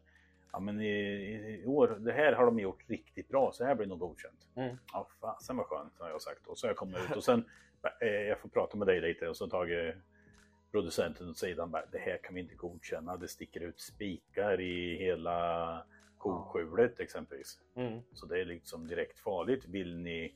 ja, 0.52 0.60
men 0.60 0.80
i, 0.80 1.60
i 1.62 1.66
år, 1.66 1.96
det 2.00 2.12
här 2.12 2.32
har 2.32 2.46
de 2.46 2.58
gjort 2.58 2.88
riktigt 2.88 3.28
bra, 3.28 3.52
så 3.52 3.64
här 3.64 3.74
blir 3.74 3.86
nog 3.86 3.98
godkänt. 3.98 4.48
Mm. 4.56 4.76
Ja, 4.92 5.08
fasen 5.20 5.56
vad 5.56 5.66
skönt 5.66 5.98
har 5.98 6.08
jag 6.08 6.22
sagt. 6.22 6.46
Och 6.46 6.58
så 6.58 6.66
har 6.66 6.70
jag 6.70 6.76
kommit 6.76 6.98
ut 7.10 7.16
och 7.16 7.24
sen, 7.24 7.44
eh, 8.00 8.08
jag 8.08 8.38
får 8.40 8.48
prata 8.48 8.76
med 8.76 8.86
dig 8.86 9.00
lite 9.00 9.28
och 9.28 9.36
så 9.36 9.46
tagit 9.48 9.94
producenten 10.76 11.28
åt 11.28 11.36
sidan 11.38 11.70
bara, 11.70 11.86
det 11.92 11.98
här 11.98 12.18
kan 12.22 12.34
vi 12.34 12.40
inte 12.40 12.54
godkänna. 12.54 13.16
Det 13.16 13.28
sticker 13.28 13.60
ut 13.60 13.80
spikar 13.80 14.60
i 14.60 14.96
hela 14.96 15.82
koskjulet 16.18 17.00
exempelvis. 17.00 17.58
Mm. 17.76 18.00
Så 18.12 18.26
det 18.26 18.40
är 18.40 18.44
liksom 18.44 18.86
direkt 18.88 19.18
farligt. 19.18 19.64
Vill 19.68 19.96
ni 19.98 20.34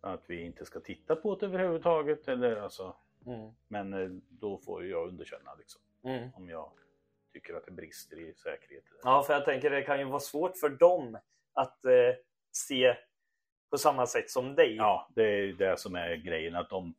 att 0.00 0.22
vi 0.26 0.42
inte 0.42 0.64
ska 0.64 0.80
titta 0.80 1.16
på 1.16 1.34
det 1.36 1.46
överhuvudtaget? 1.46 2.28
Eller 2.28 2.56
alltså, 2.56 2.96
Mm. 3.26 3.50
men 3.68 3.92
eh, 3.94 4.08
då 4.28 4.58
får 4.58 4.86
jag 4.86 5.08
underkänna 5.08 5.54
liksom, 5.54 5.80
Mm. 6.04 6.30
om 6.34 6.48
jag 6.48 6.70
tycker 7.32 7.54
att 7.54 7.64
det 7.66 7.72
brister 7.72 8.20
i 8.20 8.34
säkerhet. 8.34 8.84
Ja, 9.02 9.22
för 9.22 9.32
jag 9.34 9.44
tänker 9.44 9.70
det 9.70 9.82
kan 9.82 9.98
ju 9.98 10.04
vara 10.04 10.20
svårt 10.20 10.56
för 10.56 10.68
dem 10.68 11.18
att 11.52 11.84
eh, 11.84 12.14
se 12.52 12.96
på 13.70 13.78
samma 13.78 14.06
sätt 14.06 14.30
som 14.30 14.54
dig. 14.54 14.76
Ja, 14.76 15.08
det 15.14 15.22
är 15.22 15.52
det 15.52 15.78
som 15.80 15.94
är 15.94 16.16
grejen. 16.16 16.54
att 16.54 16.70
de 16.70 16.94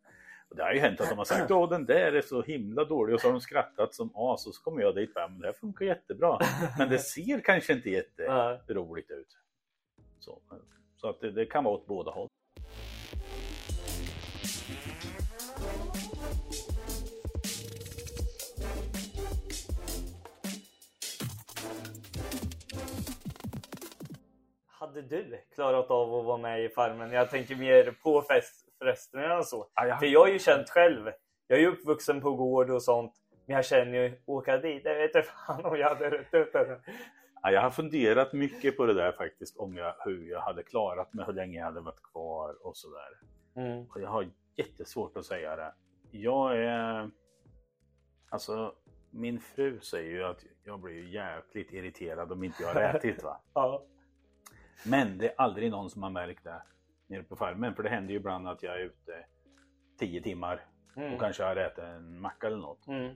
och 0.51 0.57
det 0.57 0.63
har 0.63 0.73
ju 0.73 0.79
hänt 0.79 1.01
att 1.01 1.09
de 1.09 1.17
har 1.17 1.25
sagt 1.25 1.51
att 1.51 1.69
den 1.69 1.85
där 1.85 2.13
är 2.13 2.21
så 2.21 2.41
himla 2.41 2.85
dålig 2.85 3.15
och 3.15 3.21
så 3.21 3.27
har 3.27 3.31
de 3.31 3.41
skrattat 3.41 3.93
som 3.93 4.11
as 4.15 4.47
och 4.47 4.55
så 4.55 4.63
kommer 4.63 4.81
jag 4.81 4.95
dit 4.95 5.15
och 5.15 5.31
men 5.31 5.39
det 5.39 5.47
här 5.47 5.53
funkar 5.53 5.85
jättebra. 5.85 6.39
Men 6.77 6.89
det 6.89 6.99
ser 6.99 7.39
kanske 7.39 7.73
inte 7.73 7.89
jätteroligt 7.89 9.11
ut. 9.11 9.37
Så, 10.19 10.41
så 10.95 11.09
att 11.09 11.21
det, 11.21 11.31
det 11.31 11.45
kan 11.45 11.63
vara 11.63 11.75
åt 11.75 11.87
båda 11.87 12.11
håll. 12.11 12.27
Hade 24.67 25.01
du 25.01 25.41
klarat 25.55 25.91
av 25.91 26.15
att 26.15 26.25
vara 26.25 26.37
med 26.37 26.65
i 26.65 26.69
Farmen? 26.69 27.11
Jag 27.11 27.29
tänker 27.29 27.55
mer 27.55 27.97
på 28.03 28.21
fest, 28.21 28.70
festerna 28.85 29.37
och 29.37 29.45
så. 29.45 29.67
Ja, 29.75 29.85
jag- 29.87 29.99
För 29.99 30.05
jag 30.05 30.19
har 30.19 30.27
ju 30.27 30.39
känt 30.39 30.69
själv. 30.69 31.11
Jag 31.47 31.57
är 31.59 31.61
ju 31.61 31.67
uppvuxen 31.71 32.21
på 32.21 32.35
gård 32.35 32.69
och 32.69 32.83
sånt. 32.83 33.13
Men 33.45 33.55
jag 33.55 33.65
känner 33.65 33.97
ju, 34.03 34.21
åka 34.25 34.57
dit, 34.57 34.83
det 34.83 34.93
vet 34.93 35.15
jag 35.15 35.25
fan 35.25 35.65
om 35.65 35.75
jag 35.77 35.89
hade 35.89 36.09
rätt 36.09 36.33
ut 36.33 36.53
det. 36.53 36.79
Ja, 37.43 37.51
jag 37.51 37.61
har 37.61 37.69
funderat 37.69 38.33
mycket 38.33 38.77
på 38.77 38.85
det 38.85 38.93
där 38.93 39.11
faktiskt, 39.11 39.57
om 39.57 39.75
jag, 39.75 39.95
hur 40.05 40.29
jag 40.29 40.39
hade 40.41 40.63
klarat 40.63 41.13
mig, 41.13 41.25
hur 41.25 41.33
länge 41.33 41.57
jag 41.59 41.65
hade 41.65 41.81
varit 41.81 42.03
kvar 42.03 42.67
och 42.67 42.77
sådär. 42.77 43.19
Mm. 43.55 43.85
Och 43.89 44.01
jag 44.01 44.09
har 44.09 44.27
jättesvårt 44.55 45.17
att 45.17 45.25
säga 45.25 45.55
det. 45.55 45.73
Jag 46.11 46.57
är... 46.57 47.09
Alltså, 48.29 48.73
min 49.09 49.39
fru 49.39 49.79
säger 49.79 50.11
ju 50.11 50.23
att 50.23 50.43
jag 50.63 50.79
blir 50.79 50.93
ju 50.93 51.09
jäkligt 51.09 51.71
irriterad 51.73 52.31
om 52.31 52.43
inte 52.43 52.63
jag 52.63 52.73
har 52.73 52.81
ätit 52.81 53.23
va. 53.23 53.41
Ja. 53.53 53.83
Men 54.85 55.17
det 55.17 55.27
är 55.27 55.33
aldrig 55.37 55.71
någon 55.71 55.89
som 55.89 56.03
har 56.03 56.09
märkt 56.09 56.43
det 56.43 56.61
nere 57.11 57.23
på 57.23 57.35
farmen. 57.35 57.75
För 57.75 57.83
det 57.83 57.89
händer 57.89 58.11
ju 58.13 58.19
ibland 58.19 58.47
att 58.47 58.63
jag 58.63 58.75
är 58.75 58.79
ute 58.79 59.25
10 59.99 60.21
timmar 60.21 60.65
Mm. 60.95 61.13
och 61.13 61.19
kanske 61.19 61.43
har 61.43 61.55
ätit 61.55 61.77
en 61.79 62.19
macka 62.21 62.47
eller 62.47 62.57
något. 62.57 62.87
Mm. 62.87 63.15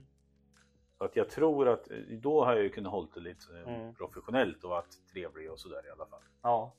Så 0.98 1.04
att 1.04 1.16
jag 1.16 1.28
tror 1.30 1.68
att 1.68 1.84
då 2.10 2.44
har 2.44 2.52
jag 2.54 2.62
ju 2.62 2.68
kunnat 2.68 2.92
hålla 2.92 3.08
det 3.14 3.20
lite 3.20 3.46
eh, 3.66 3.74
Mm. 3.74 3.94
professionellt 3.94 4.64
och 4.64 4.70
varit 4.70 4.94
trevlig 5.12 5.50
och 5.50 5.58
sådär 5.60 5.86
i 5.86 5.90
alla 5.90 6.06
fall. 6.06 6.22
Ja. 6.42 6.72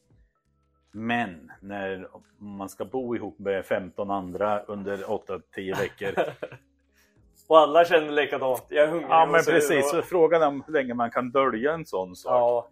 Men 0.92 1.52
när 1.62 2.08
man 2.38 2.70
ska 2.70 2.86
bo 2.86 3.16
ihop 3.16 3.40
med 3.40 3.66
15 3.66 4.12
andra 4.12 4.62
under 4.64 4.98
8-10 4.98 5.76
veckor. 5.78 6.24
och 7.48 7.58
alla 7.60 7.86
känner 7.86 8.12
likadant. 8.12 8.66
Jag 8.70 8.84
är 8.84 8.88
hungrig 8.92 9.10
ja 9.10 9.26
men 9.26 9.44
precis, 9.44 9.84
och- 9.86 9.90
så 9.90 10.02
frågan 10.02 10.42
är 10.42 10.48
om 10.48 10.64
hur 10.68 10.74
länge 10.74 10.94
man 10.94 11.12
kan 11.12 11.32
dölja 11.32 11.74
en 11.74 11.86
sån 11.86 12.16
sak. 12.16 12.32
Ja. 12.32 12.70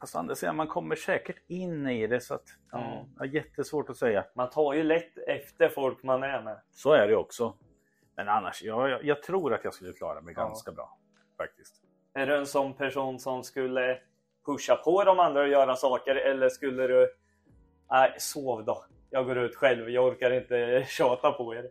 Fast 0.00 0.16
andra 0.16 0.34
sidan, 0.34 0.56
man 0.56 0.66
kommer 0.66 0.96
säkert 0.96 1.36
in 1.46 1.86
i 1.86 2.06
det 2.06 2.20
så 2.20 2.34
att 2.34 2.44
ja, 2.72 3.06
Mm. 3.20 3.32
jättesvårt 3.34 3.90
att 3.90 3.96
säga. 3.96 4.24
Man 4.34 4.50
tar 4.50 4.72
ju 4.74 4.82
lätt 4.82 5.18
efter 5.28 5.68
folk 5.68 6.02
man 6.02 6.22
är 6.22 6.42
med. 6.42 6.60
Så 6.70 6.92
är 6.92 7.08
det 7.08 7.16
också. 7.16 7.54
Men 8.16 8.28
annars, 8.28 8.62
ja, 8.62 8.88
jag, 8.88 9.04
jag 9.04 9.22
tror 9.22 9.54
att 9.54 9.64
jag 9.64 9.74
skulle 9.74 9.92
klara 9.92 10.20
mig 10.20 10.34
Ja. 10.36 10.42
ganska 10.42 10.72
bra. 10.72 10.98
Faktiskt. 11.36 11.74
Är 12.14 12.26
du 12.26 12.36
en 12.36 12.46
sån 12.46 12.74
person 12.74 13.18
som 13.18 13.42
skulle 13.44 13.98
pusha 14.46 14.76
på 14.76 15.04
de 15.04 15.18
andra 15.20 15.42
att 15.42 15.50
göra 15.50 15.76
saker 15.76 16.14
eller 16.14 16.48
skulle 16.48 16.86
du 16.86 17.08
Nej, 17.90 18.14
sov 18.18 18.64
då. 18.64 18.84
Jag 19.10 19.26
går 19.26 19.38
ut 19.38 19.54
själv. 19.56 19.90
Jag 19.90 20.04
orkar 20.06 20.30
inte 20.30 20.84
tjata 20.88 21.32
på 21.32 21.54
er. 21.54 21.70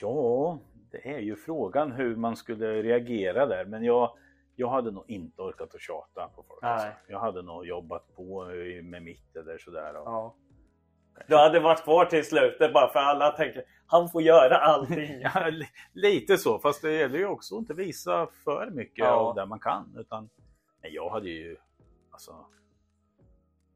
Ja, 0.00 0.58
det 0.90 1.08
är 1.14 1.18
ju 1.18 1.36
frågan 1.36 1.92
hur 1.92 2.16
man 2.16 2.36
skulle 2.36 2.82
reagera 2.82 3.46
där. 3.46 3.64
Men 3.64 3.84
jag, 3.84 4.16
jag 4.60 4.68
hade 4.68 4.90
nog 4.90 5.04
inte 5.10 5.42
orkat 5.42 5.74
att 5.74 5.80
tjata 5.80 6.28
på 6.28 6.42
folk. 6.48 6.62
Alltså. 6.62 6.88
Jag 7.08 7.20
hade 7.20 7.42
nog 7.42 7.66
jobbat 7.66 8.14
på 8.16 8.50
eh, 8.50 8.82
med 8.84 9.02
mitt 9.02 9.36
eller 9.36 9.58
sådär. 9.58 9.96
Och, 9.96 10.02
Ja. 10.06 10.34
Du 11.28 11.36
hade 11.36 11.60
varit 11.60 11.84
kvar 11.84 12.04
till 12.04 12.24
slutet 12.24 12.72
bara 12.72 12.88
för 12.92 12.98
alla 12.98 13.30
tänker 13.30 13.64
han 13.86 14.08
får 14.08 14.22
göra 14.22 14.56
allting. 14.56 15.20
Ja, 15.34 15.48
li- 15.50 15.68
lite 15.92 16.38
så, 16.38 16.58
fast 16.58 16.82
det 16.82 16.92
gäller 16.92 17.18
ju 17.18 17.26
också 17.26 17.54
att 17.54 17.58
inte 17.60 17.74
visa 17.74 18.26
för 18.44 18.70
mycket 18.70 18.98
Ja. 19.04 19.10
av 19.10 19.34
det 19.34 19.46
man 19.46 19.60
kan. 19.60 19.96
Utan, 19.98 20.28
nej, 20.82 20.94
jag 20.94 21.10
hade 21.10 21.28
ju 21.28 21.56
alltså, 22.10 22.46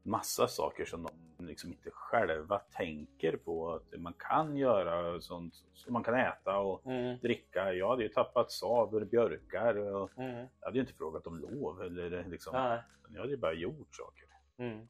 massa 0.03 0.47
saker 0.47 0.85
som 0.85 1.07
de 1.37 1.45
liksom 1.47 1.69
inte 1.71 1.89
själva 1.91 2.59
tänker 2.59 3.37
på 3.37 3.71
att 3.73 3.99
man 4.01 4.13
kan 4.17 4.57
göra 4.57 5.21
sånt 5.21 5.53
som 5.73 5.93
man 5.93 6.03
kan 6.03 6.15
äta 6.15 6.57
och 6.59 6.85
Mm, 6.85 7.17
dricka. 7.19 7.73
Jag 7.73 7.89
hade 7.89 8.03
ju 8.03 8.09
tappat 8.09 8.51
sav 8.51 8.95
ur 8.95 9.05
björkar 9.05 9.75
och 9.77 10.17
mm, 10.17 10.47
jag 10.59 10.65
hade 10.67 10.77
ju 10.77 10.81
inte 10.81 10.93
frågat 10.93 11.27
om 11.27 11.37
lov 11.39 11.81
eller 11.81 12.23
liksom. 12.29 12.53
nej, 12.53 12.81
Jag 13.13 13.19
hade 13.19 13.31
ju 13.31 13.37
bara 13.37 13.53
gjort 13.53 13.95
saker. 13.95 14.27
mm. 14.57 14.87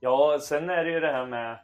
Ja, 0.00 0.38
sen 0.42 0.70
är 0.70 0.84
det 0.84 0.90
ju 0.90 1.00
det 1.00 1.12
här 1.12 1.26
med 1.26 1.58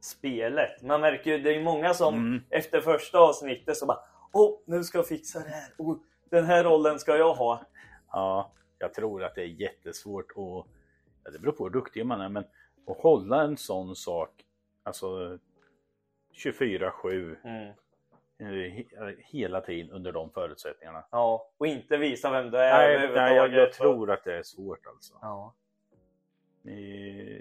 spelet. 0.00 0.82
Man 0.82 1.00
märker 1.00 1.30
ju, 1.30 1.38
det 1.38 1.54
är 1.56 1.62
många 1.64 1.94
som 1.94 2.14
Mm. 2.14 2.42
efter 2.50 2.80
första 2.80 3.18
avsnittet 3.18 3.76
så 3.76 3.86
bara 3.86 4.00
Åh, 4.32 4.58
nu 4.66 4.84
ska 4.84 4.98
jag 4.98 5.08
fixa 5.08 5.38
det 5.38 5.48
här. 5.48 5.72
Oh, 5.78 5.96
den 6.30 6.44
här 6.44 6.64
rollen 6.64 6.98
ska 6.98 7.16
jag 7.16 7.34
ha. 7.34 7.60
Ja, 8.12 8.52
jag 8.78 8.94
tror 8.94 9.24
att 9.24 9.34
det 9.34 9.42
är 9.42 9.46
jättesvårt 9.46 10.30
att, 10.30 10.66
ja, 11.28 11.32
det 11.32 11.38
beror 11.38 11.52
på 11.52 11.64
hur 11.64 11.70
duktig 11.70 12.06
man 12.06 12.20
är, 12.20 12.28
men 12.28 12.44
att 12.86 12.96
hålla 12.98 13.42
en 13.42 13.56
sån 13.56 13.96
sak, 13.96 14.30
alltså 14.82 15.38
24-7 16.32 17.36
Mm. 17.44 17.68
eh, 18.38 18.46
he- 18.46 19.16
hela 19.18 19.60
tiden 19.60 19.90
under 19.90 20.12
de 20.12 20.30
förutsättningarna. 20.30 21.04
Ja, 21.10 21.50
och 21.58 21.66
inte 21.66 21.96
visa 21.96 22.30
vem 22.30 22.50
du 22.50 22.58
är 22.58 22.98
Nej, 22.98 23.10
nej 23.14 23.36
jag, 23.36 23.52
jag 23.52 23.72
tror 23.72 24.10
att 24.10 24.24
det 24.24 24.34
är 24.34 24.42
svårt 24.42 24.86
alltså. 24.86 25.14
Ja. 25.22 25.54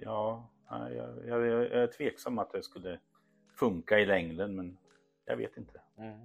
Ja, 0.04 0.50
jag, 0.69 1.28
jag, 1.28 1.45
jag 1.47 1.65
är 1.65 1.88
tveksam 1.88 2.39
att 2.39 2.52
det 2.52 2.63
skulle 2.63 3.00
funka 3.56 4.00
i 4.00 4.06
längden, 4.06 4.56
men 4.56 4.78
jag 5.26 5.38
vet 5.38 5.58
inte. 5.58 5.82
Mm. 5.97 6.19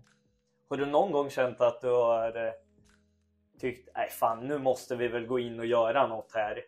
Har 0.69 0.77
du 0.77 0.87
någon 0.87 1.13
gång 1.13 1.31
känt 1.31 1.61
att 1.61 1.81
du 1.81 1.89
har 1.89 2.47
eh, 2.47 2.53
tyckt, 3.61 3.89
nej 3.95 4.09
fan 4.11 4.47
nu 4.49 4.59
måste 4.59 4.97
vi 4.97 5.09
väl 5.09 5.27
gå 5.27 5.39
in 5.39 5.59
och 5.61 5.67
göra 5.67 6.07
något 6.07 6.33
här. 6.35 6.65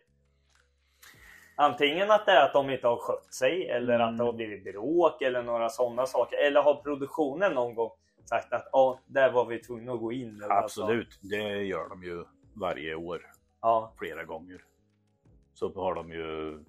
Antingen 1.55 2.11
att 2.11 2.25
det 2.25 2.31
är 2.31 2.45
att 2.45 2.53
de 2.53 2.69
inte 2.69 2.87
har 2.87 2.97
skött 2.97 3.33
sig 3.33 3.69
eller 3.69 3.99
att 3.99 4.17
det 4.17 4.23
har 4.23 4.33
blivit 4.33 4.63
bråk 4.63 5.21
eller 5.21 5.43
några 5.43 5.69
sådana 5.69 6.05
saker. 6.05 6.37
Eller 6.37 6.61
har 6.61 6.75
produktionen 6.75 7.53
någon 7.53 7.75
gång 7.75 7.91
sagt 8.25 8.53
att 8.53 8.69
ja, 8.71 8.99
där 9.05 9.31
var 9.31 9.45
vi 9.45 9.59
tvungna 9.59 9.93
att 9.93 9.99
gå 9.99 10.11
in 10.11 10.37
nu. 10.37 10.45
alltså. 10.45 10.81
Absolut, 10.81 11.19
det 11.21 11.63
gör 11.63 11.89
de 11.89 12.03
ju 12.03 12.23
varje 12.55 12.95
år, 12.95 13.21
Ja. 13.61 13.93
flera 13.97 14.23
gånger. 14.23 14.61
Så 15.53 15.73
har 15.73 15.95
de 15.95 16.11
ju 16.11 16.59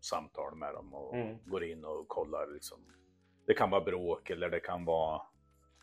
samtal 0.00 0.54
med 0.54 0.74
dem 0.74 0.94
och 0.94 1.14
Mm. 1.16 1.36
går 1.46 1.64
in 1.64 1.84
och 1.84 2.08
kollar. 2.08 2.46
Liksom. 2.54 2.78
Det 3.46 3.54
kan 3.54 3.70
vara 3.70 3.80
bråk 3.84 4.30
eller 4.30 4.50
det 4.50 4.60
kan 4.60 4.84
vara, 4.84 5.22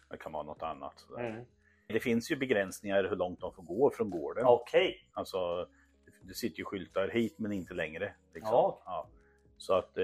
det 0.10 0.18
kan 0.18 0.32
vara 0.32 0.44
något 0.44 0.64
annat. 0.64 1.06
Mm. 1.20 1.46
Det 1.88 2.00
finns 2.00 2.32
ju 2.32 2.36
begränsningar 2.36 3.04
hur 3.04 3.16
långt 3.16 3.40
de 3.40 3.54
får 3.54 3.64
gå 3.64 3.92
från 3.92 4.10
gården. 4.10 4.46
Okej. 4.46 5.10
Alltså, 5.14 5.68
det 6.22 6.34
sitter 6.34 6.60
ju 6.60 6.66
skyltar 6.66 7.08
hit 7.08 7.40
men 7.40 7.52
inte 7.52 7.74
längre. 7.74 8.14
Liksom. 8.34 8.52
Ja. 8.54 9.08
Så 9.58 9.74
att, 9.74 9.98
eh, 9.98 10.04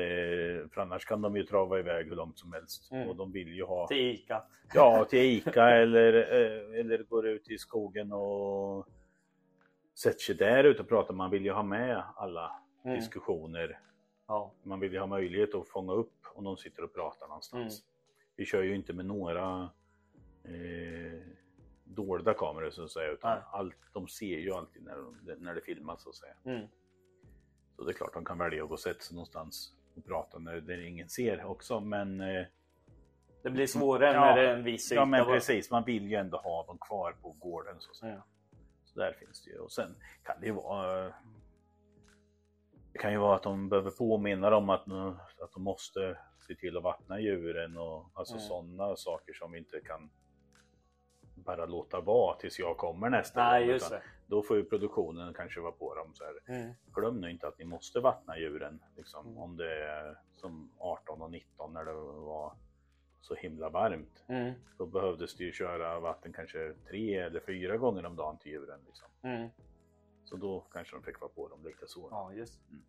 för 0.73 0.77
annars 0.77 1.05
kan 1.05 1.21
de 1.21 1.35
ju 1.35 1.43
trava 1.43 1.79
iväg 1.79 2.07
hur 2.07 2.15
långt 2.15 2.39
som 2.39 2.53
helst. 2.53 2.91
Mm. 2.91 3.09
Och 3.09 3.15
de 3.15 3.31
vill 3.31 3.53
ju 3.53 3.63
ha, 3.63 3.87
Till 3.87 3.97
Ica. 3.97 4.43
ja 4.73 5.05
till 5.09 5.19
Ica 5.19 5.69
eller, 5.75 6.13
eh, 6.13 6.79
eller 6.79 7.03
går 7.03 7.27
ut 7.27 7.49
i 7.51 7.57
skogen 7.57 8.11
och 8.11 8.87
sätter 9.95 10.19
sig 10.19 10.35
där 10.35 10.63
ute 10.63 10.81
och 10.81 10.87
pratar. 10.89 11.13
Man 11.13 11.31
vill 11.31 11.45
ju 11.45 11.51
ha 11.51 11.63
med 11.63 12.03
alla 12.15 12.61
Mm. 12.85 12.97
diskussioner. 12.97 13.79
Ja. 14.27 14.51
Man 14.63 14.79
vill 14.79 14.93
ju 14.93 14.99
ha 14.99 15.07
möjlighet 15.07 15.55
att 15.55 15.67
fånga 15.67 15.93
upp 15.93 16.13
om 16.35 16.43
de 16.43 16.57
sitter 16.57 16.83
och 16.83 16.93
pratar 16.93 17.27
någonstans. 17.27 17.79
Mm. 17.79 17.91
Vi 18.35 18.45
kör 18.45 18.61
ju 18.63 18.75
inte 18.75 18.93
med 18.93 19.05
några 19.05 19.69
eh, 20.43 21.19
dolda 21.85 22.33
kameror 22.33 22.69
så 22.69 22.83
att 22.83 22.91
säga. 22.91 23.11
Utan 23.11 23.35
Nej. 23.35 23.43
allt, 23.51 23.75
de 23.93 24.07
ser 24.07 24.37
ju 24.37 24.51
alltid 24.53 24.83
när, 24.83 24.95
de, 24.95 25.33
när 25.37 25.55
det 25.55 25.61
filmas 25.61 26.03
så 26.03 26.09
att 26.09 26.15
säga. 26.15 26.33
Mm. 26.45 26.67
Så 27.75 27.83
det 27.83 27.91
är 27.91 27.93
klart 27.93 28.13
de 28.13 28.25
kan 28.25 28.37
välja 28.37 28.63
att 28.63 28.69
gå 28.69 28.73
och 28.73 28.79
sätta 28.79 28.99
sig 28.99 29.15
någonstans 29.15 29.73
och 29.95 30.05
prata 30.05 30.39
när, 30.39 30.61
där 30.61 30.85
ingen 30.85 31.09
ser 31.09 31.45
också. 31.45 31.79
Men, 31.79 32.21
eh, 32.21 32.45
Det 33.43 33.49
blir 33.49 33.67
svårare 33.67 34.13
Ja. 34.13 34.19
när 34.19 34.35
det 34.35 34.49
är 34.49 34.55
en 34.57 34.63
viss 34.63 34.91
ja, 34.91 35.05
men 35.05 35.25
precis, 35.25 35.71
man 35.71 35.83
vill 35.83 36.07
ju 36.11 36.15
ändå 36.15 36.37
ha 36.37 36.65
dem 36.65 36.77
kvar 36.77 37.11
på 37.21 37.31
gården. 37.31 37.75
Så, 37.79 37.89
att 37.91 37.95
säga. 37.97 38.13
Ja. 38.13 38.23
så 38.85 38.99
där 38.99 39.13
finns 39.13 39.43
det 39.43 39.51
ju. 39.51 39.57
Och 39.59 39.71
sen 39.71 39.95
kan 40.23 40.39
det 40.39 40.45
ju 40.45 40.51
vara 40.53 41.05
eh, 41.07 41.13
det 42.93 42.99
kan 42.99 43.11
ju 43.11 43.17
vara 43.17 43.35
att 43.35 43.43
de 43.43 43.69
behöver 43.69 43.91
påminna 43.91 44.49
dem 44.49 44.69
att, 44.69 44.87
att 45.41 45.51
de 45.53 45.63
måste 45.63 46.17
se 46.47 46.55
till 46.55 46.77
att 46.77 46.83
vattna 46.83 47.19
djuren 47.19 47.77
och 47.77 48.09
alltså 48.13 48.33
Mm. 48.33 48.47
sådana 48.47 48.95
saker 48.95 49.33
som 49.33 49.51
vi 49.51 49.57
inte 49.57 49.79
kan 49.79 50.09
bara 51.45 51.65
låta 51.65 52.01
vara 52.01 52.35
tills 52.35 52.59
jag 52.59 52.77
kommer 52.77 53.09
nästa 53.09 53.43
Nej, 53.51 53.67
gång. 53.67 53.79
Då 54.27 54.43
får 54.43 54.57
ju 54.57 54.63
produktionen 54.63 55.33
kanske 55.33 55.59
vara 55.59 55.71
på 55.71 55.95
dem 55.95 56.13
så 56.13 56.23
här. 56.23 56.55
Mm. 56.57 56.73
Glöm 56.93 57.21
nu 57.21 57.31
inte 57.31 57.47
att 57.47 57.59
ni 57.59 57.65
måste 57.65 57.99
vattna 57.99 58.37
djuren. 58.39 58.83
Liksom, 58.97 59.25
Mm. 59.25 59.37
Om 59.37 59.57
det 59.57 59.83
är 59.83 60.17
som 60.35 60.71
18 60.77 61.21
och 61.21 61.31
19 61.31 61.73
när 61.73 61.85
det 61.85 61.93
var 61.93 62.53
så 63.21 63.35
himla 63.35 63.69
varmt. 63.69 64.23
Mm. 64.27 64.53
Då 64.77 64.85
behövdes 64.85 65.35
det 65.35 65.43
ju 65.43 65.51
köra 65.51 65.99
vatten 65.99 66.33
kanske 66.33 66.73
tre 66.89 67.15
eller 67.17 67.39
fyra 67.39 67.77
gånger 67.77 68.05
om 68.05 68.15
dagen 68.15 68.37
till 68.37 68.51
djuren. 68.51 68.79
Liksom. 68.85 69.07
Mm. 69.21 69.49
Så 70.23 70.35
då 70.35 70.59
kanske 70.71 70.95
de 70.95 71.03
fick 71.03 71.21
vara 71.21 71.31
på 71.31 71.47
dem 71.47 71.63
lite 71.63 71.87
så. 71.87 72.07
Ja, 72.11 72.33
just. 72.33 72.69
Mm. 72.69 72.83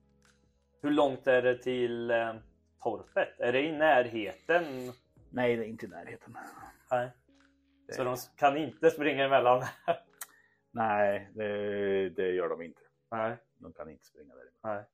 Hur 0.82 0.90
långt 0.90 1.26
är 1.26 1.42
det 1.42 1.58
till 1.58 2.10
eh, 2.10 2.34
torpet? 2.82 3.40
Är 3.40 3.52
det 3.52 3.60
i 3.62 3.72
närheten? 3.72 4.64
Nej, 5.30 5.56
det 5.56 5.64
är 5.64 5.68
inte 5.68 5.86
i 5.86 5.88
närheten. 5.88 6.36
Nej. 6.90 7.10
Så 7.88 8.04
de 8.04 8.16
kan 8.36 8.56
inte 8.56 8.90
springa 8.90 9.24
emellan? 9.24 9.64
Nej, 10.70 11.30
det, 11.34 12.08
det 12.10 12.30
gör 12.30 12.48
de 12.48 12.62
inte. 12.62 12.80
Nej. 13.10 13.36
De 13.58 13.72
kan 13.72 13.90
inte 13.90 14.04
springa 14.04 14.34
där. 14.34 14.50
Nej. 14.62 14.84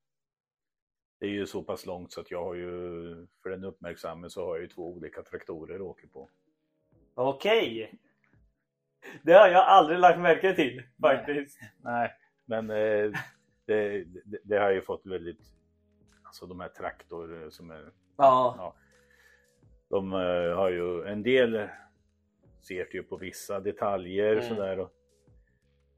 Det 1.18 1.26
är 1.26 1.30
ju 1.30 1.46
så 1.46 1.62
pass 1.62 1.86
långt 1.86 2.12
så 2.12 2.20
att 2.20 2.30
jag 2.30 2.44
har 2.44 2.54
ju, 2.54 3.26
för 3.42 3.50
den 3.50 3.64
uppmärksamme 3.64 4.30
så 4.30 4.44
har 4.46 4.54
jag 4.54 4.62
ju 4.62 4.68
två 4.68 4.88
olika 4.88 5.22
traktorer 5.22 5.74
att 5.74 5.80
åka 5.80 6.06
på. 6.12 6.28
Okej. 7.14 7.94
Det 9.22 9.32
har 9.32 9.48
jag 9.48 9.64
aldrig 9.64 9.98
lagt 9.98 10.18
märke 10.20 10.54
till 10.54 10.82
faktiskt. 11.00 11.58
Nej, 11.80 12.12
men 12.44 12.70
eh, 12.70 13.10
det, 13.64 14.04
det, 14.04 14.38
det 14.44 14.56
har 14.58 14.70
ju 14.70 14.82
fått 14.82 15.06
väldigt, 15.06 15.40
alltså 16.22 16.46
de 16.46 16.60
här 16.60 16.68
traktor 16.68 17.50
som 17.50 17.70
är, 17.70 17.92
Ja. 18.16 18.54
ja, 18.58 18.74
de 19.88 20.12
eh, 20.12 20.56
har 20.56 20.70
ju 20.70 21.04
en 21.04 21.22
del 21.22 21.68
ser 22.62 22.94
ju 22.94 23.02
på 23.02 23.16
vissa 23.16 23.60
detaljer 23.60 24.32
Mm. 24.36 24.48
sådär 24.48 24.78
och, 24.78 24.90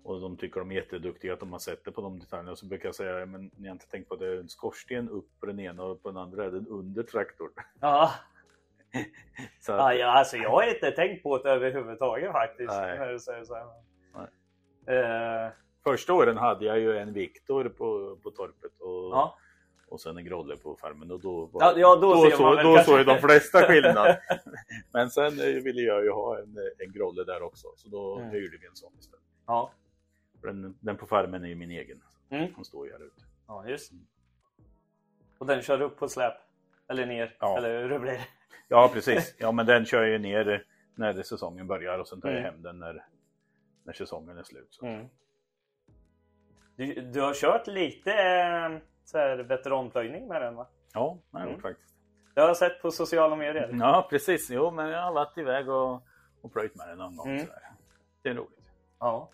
och 0.02 0.20
de 0.20 0.36
tycker 0.36 0.60
de 0.60 0.70
är 0.70 0.74
jätteduktiga 0.74 1.32
att 1.32 1.40
de 1.40 1.52
har 1.52 1.58
sett 1.58 1.84
det 1.84 1.92
på 1.92 2.00
de 2.00 2.18
detaljerna. 2.18 2.56
Så 2.56 2.66
brukar 2.66 2.88
jag 2.88 2.94
säga, 2.94 3.26
men 3.26 3.50
ni 3.56 3.68
har 3.68 3.72
inte 3.72 3.88
tänkt 3.88 4.08
på 4.08 4.14
att 4.14 4.20
det 4.20 4.26
är 4.26 4.36
en 4.36 4.48
skorsten 4.48 5.08
upp 5.08 5.40
på 5.40 5.46
den 5.46 5.60
ena 5.60 5.82
och 5.84 6.02
på 6.02 6.08
den 6.08 6.16
andra 6.18 6.44
är 6.44 6.50
den 6.50 6.66
under 6.68 7.02
traktorn. 7.02 7.50
Ja. 7.80 8.10
Så 9.60 9.72
att, 9.72 9.98
Ja, 9.98 10.06
alltså 10.06 10.36
jag 10.36 10.50
har 10.50 10.74
inte 10.74 10.90
tänkt 10.90 11.22
på 11.22 11.38
det 11.38 11.50
överhuvudtaget 11.50 12.32
faktiskt. 12.32 12.72
Nej. 12.72 12.98
När 12.98 13.12
du 13.12 13.18
säger 13.18 13.44
så 13.44 13.54
här. 13.54 13.66
Eh, 14.86 15.50
Första 15.84 16.14
åren 16.14 16.36
hade 16.36 16.64
jag 16.64 16.78
ju 16.78 16.98
en 16.98 17.12
Viktor 17.12 17.68
på, 17.68 18.16
på 18.22 18.30
torpet 18.30 18.80
och, 18.80 19.10
ja. 19.12 19.38
Och 19.94 20.00
sen 20.00 20.16
en 20.16 20.24
Grolle 20.24 20.56
på 20.56 20.76
farmen 20.76 21.10
och 21.10 21.20
då, 21.20 21.46
var, 21.46 21.62
Ja, 21.62 21.74
ja, 21.76 21.96
då 21.96 22.22
ser 22.30 22.36
så, 22.36 22.42
man 22.42 22.64
då 22.64 22.78
såg 22.78 22.98
ju 22.98 23.04
de 23.04 23.18
flesta 23.18 23.62
skillnad. 23.66 24.16
Men 24.92 25.10
sen 25.10 25.40
eh, 25.40 25.46
ville 25.62 25.80
jag 25.82 26.04
ju 26.04 26.10
ha 26.10 26.38
en, 26.38 26.56
en 26.78 26.92
Grolle 26.92 27.24
där 27.24 27.42
också 27.42 27.68
så 27.76 27.88
då 27.88 28.18
Mm. 28.18 28.30
hyrde 28.30 28.56
vi 28.60 28.66
en 28.66 28.76
sån 28.76 28.92
istället. 28.98 29.24
ja. 29.46 29.70
Den, 30.42 30.74
den 30.80 30.96
på 30.96 31.06
farmen 31.06 31.44
är 31.44 31.48
ju 31.48 31.54
min 31.54 31.70
egen. 31.70 32.02
Mm. 32.30 32.52
Han 32.56 32.64
står 32.64 32.86
ju 32.86 32.92
här 32.92 33.04
ute. 33.06 33.22
ja, 33.46 33.68
just. 33.68 33.92
Och 35.38 35.46
den 35.46 35.62
kör 35.62 35.80
upp 35.82 35.96
på 35.98 36.08
släp? 36.08 36.34
Eller 36.88 37.06
ner? 37.06 37.36
Ja. 37.40 37.58
Eller 37.58 37.82
hur 37.82 37.88
det 37.88 37.98
blir? 37.98 38.20
Ja 38.68 38.90
precis, 38.92 39.34
ja 39.38 39.52
men 39.52 39.66
den 39.66 39.84
kör 39.84 40.02
jag 40.02 40.10
ju 40.10 40.18
ner 40.18 40.64
när 40.94 41.12
det 41.12 41.24
säsongen 41.24 41.66
börjar 41.66 41.98
och 41.98 42.08
sen 42.08 42.20
tar 42.20 42.28
jag 42.28 42.38
Mm. 42.38 42.52
hem 42.52 42.62
den 42.62 42.78
när, 42.78 43.04
när 43.84 43.92
säsongen 43.92 44.38
är 44.38 44.42
slut. 44.42 44.78
Mm. 44.82 45.06
Du, 46.76 46.94
du 46.94 47.20
har 47.20 47.34
kört 47.34 47.66
lite 47.66 48.12
eh, 48.12 48.70
så 49.04 49.18
här 49.18 49.36
veteranplöjning 49.36 50.28
med 50.28 50.42
den 50.42 50.54
va? 50.56 50.66
Ja, 50.94 51.18
det 51.30 51.36
har 51.38 51.40
jag 51.40 51.46
Mm. 51.48 51.52
gjort 51.54 51.62
faktiskt. 51.62 51.94
Det 52.34 52.40
har 52.40 52.48
jag 52.48 52.56
sett 52.56 52.82
på 52.82 52.90
sociala 52.90 53.36
medier. 53.36 53.70
Ja 53.80 54.06
precis, 54.10 54.50
jo 54.50 54.70
men 54.70 54.88
jag 54.88 55.02
har 55.02 55.12
varit 55.12 55.38
iväg 55.38 55.68
och, 55.68 56.02
och 56.42 56.52
plöjt 56.52 56.76
med 56.76 56.88
den 56.88 56.98
någon 56.98 57.16
gång. 57.16 57.28
Mm. 57.30 57.46
Det 58.22 58.28
är 58.28 58.34
roligt. 58.34 58.70
Ja. 59.00 59.30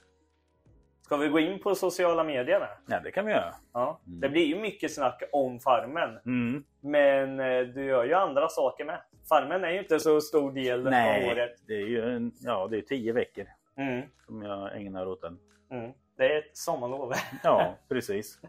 Ska 1.02 1.16
vi 1.16 1.28
gå 1.28 1.38
in 1.40 1.58
på 1.62 1.74
sociala 1.74 2.24
medier 2.24 2.60
med? 2.60 2.68
Ja 2.86 3.00
det 3.04 3.10
kan 3.10 3.26
vi 3.26 3.32
göra. 3.32 3.54
Ja. 3.72 4.00
Mm. 4.06 4.20
Det 4.20 4.28
blir 4.28 4.44
ju 4.44 4.60
mycket 4.60 4.94
snack 4.94 5.22
om 5.32 5.60
farmen. 5.60 6.18
Mm. 6.26 6.64
Men 6.80 7.40
eh, 7.40 7.60
du 7.74 7.84
gör 7.84 8.04
ju 8.04 8.14
andra 8.14 8.48
saker 8.48 8.84
med. 8.84 9.00
Farmen 9.28 9.64
är 9.64 9.70
ju 9.70 9.78
inte 9.78 10.00
så 10.00 10.20
stor 10.20 10.52
del 10.52 10.86
av 10.86 10.90
Nej, 10.90 11.32
året. 11.32 11.54
det 11.66 11.74
är 11.74 11.86
ju 11.86 12.16
en, 12.16 12.32
ja, 12.40 12.68
det 12.70 12.78
är 12.78 12.82
tio 12.82 13.12
veckor 13.12 13.46
Mm. 13.76 14.02
som 14.26 14.42
jag 14.42 14.76
ägnar 14.76 15.06
åt 15.06 15.20
den. 15.20 15.38
Mm. 15.70 15.92
Det 16.16 16.34
är 16.34 16.38
ett 16.38 16.56
sommarlov. 16.56 17.12
Ja, 17.42 17.74
precis. 17.88 18.40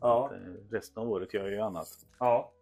Ja. 0.00 0.30
Eh, 0.34 0.70
Resten 0.72 1.02
av 1.02 1.10
året 1.10 1.34
gör 1.34 1.42
jag 1.44 1.52
ju 1.52 1.60
annat. 1.60 1.88
ja. 2.18 2.52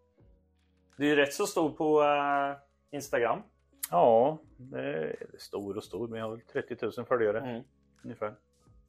Du 0.96 1.04
är 1.04 1.08
ju 1.10 1.16
rätt 1.16 1.34
så 1.34 1.46
stor 1.46 1.70
på 1.70 2.02
eh, 2.02 2.56
Instagram. 2.96 3.42
Ja, 3.90 4.38
det 4.56 5.16
stor 5.38 5.76
och 5.76 5.84
stor, 5.84 6.08
men 6.08 6.18
jag 6.20 6.26
har 6.26 6.30
väl 6.36 6.40
30 6.66 6.76
000 6.96 7.06
följare 7.06 7.40
Mm. 7.40 7.62
ungefär. 8.04 8.34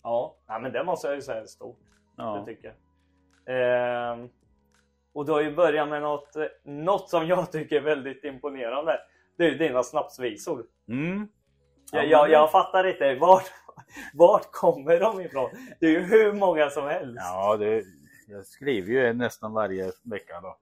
Ja. 0.04 0.36
ja, 0.48 0.60
men 0.60 0.72
det 0.72 0.84
måste 0.84 1.08
jag 1.08 1.16
ju 1.16 1.22
säga 1.22 1.42
är 1.42 1.46
stort. 1.46 1.80
Det 2.16 2.24
Ja. 2.24 2.46
tycker 2.46 2.68
jag. 2.68 2.76
Ehm, 3.56 4.30
och 5.14 5.26
du 5.26 5.32
har 5.32 5.42
ju 5.42 5.56
börjat 5.56 5.90
med 5.90 6.02
något, 6.02 6.36
eh, 6.36 6.46
något 6.64 7.10
som 7.10 7.28
jag 7.28 7.52
tycker 7.52 7.76
är 7.76 7.82
väldigt 7.82 8.24
imponerande. 8.24 9.00
Det 9.38 9.46
är 9.48 9.52
dina 9.58 9.84
snapsvisor. 9.84 10.66
Mm. 10.88 11.28
Jag, 11.92 12.02
men- 12.02 12.10
jag, 12.10 12.30
jag 12.32 12.52
fattar 12.52 12.88
inte, 12.88 13.16
vart, 13.16 13.52
vart 14.14 14.52
kommer 14.52 15.00
de 15.00 15.22
ifrån? 15.22 15.50
Det 15.80 15.86
är 15.86 15.92
ju 15.92 16.00
hur 16.00 16.34
många 16.34 16.70
som 16.70 16.84
helst. 16.88 17.22
Ja, 17.24 17.58
det, 17.58 17.84
jag 18.30 18.46
skriver 18.46 18.92
ju 18.92 19.14
nästan 19.14 19.54
varje 19.54 19.92
vecka 20.04 20.42
då. 20.42 20.58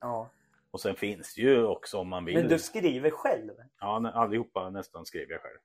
Ja. 0.00 0.28
Och 0.70 0.80
sen 0.80 0.94
finns 0.94 1.34
det 1.34 1.40
ju 1.42 1.64
också 1.64 1.98
om 1.98 2.08
man 2.08 2.24
vill. 2.24 2.34
Men 2.34 2.48
du 2.48 2.58
skriver 2.58 3.10
själv? 3.10 3.50
Ja, 3.80 4.10
allihopa 4.14 4.70
nästan 4.70 5.06
skriver 5.06 5.32
jag 5.32 5.40
själv. 5.42 5.58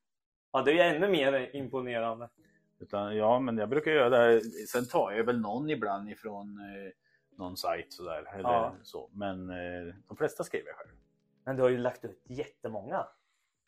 Ja, 0.51 0.61
det 0.61 0.71
är 0.71 0.73
ju 0.75 0.81
ännu 0.95 1.07
mer 1.09 1.55
imponerande. 1.55 2.29
Utan, 2.79 3.15
ja, 3.17 3.39
men 3.39 3.57
jag 3.57 3.69
brukar 3.69 3.91
göra 3.91 4.09
det. 4.09 4.41
Sen 4.67 4.85
tar 4.85 5.11
jag 5.11 5.23
väl 5.23 5.39
någon 5.41 5.69
ibland 5.69 6.09
ifrån 6.09 6.59
eh, 6.59 6.91
någon 7.37 7.57
sajt 7.57 7.93
sådär. 7.93 8.33
Eller 8.33 8.49
Ja. 8.49 8.75
så. 8.83 9.09
Men 9.13 9.49
eh, 9.49 9.93
de 10.07 10.17
flesta 10.17 10.43
skriver 10.43 10.67
jag 10.67 10.75
själv. 10.75 10.89
Men 11.45 11.55
du 11.55 11.61
har 11.61 11.69
ju 11.69 11.77
lagt 11.77 12.05
ut 12.05 12.21
jättemånga. 12.27 13.07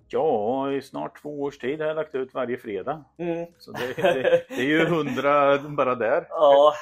Ja, 0.08 0.72
i 0.72 0.82
snart 0.82 1.22
två 1.22 1.42
års 1.42 1.58
tid 1.58 1.80
har 1.82 1.88
jag 1.88 1.96
lagt 1.96 2.16
ut 2.16 2.34
varje 2.34 2.58
fredag. 2.58 3.04
Mm. 3.18 3.46
Så 3.58 3.72
det, 3.72 3.94
det, 4.02 4.46
det 4.50 4.54
är 4.56 4.64
ju 4.64 4.86
hundra 4.86 5.58
bara 5.70 5.96
där. 5.96 6.26
Ja, 6.30 6.74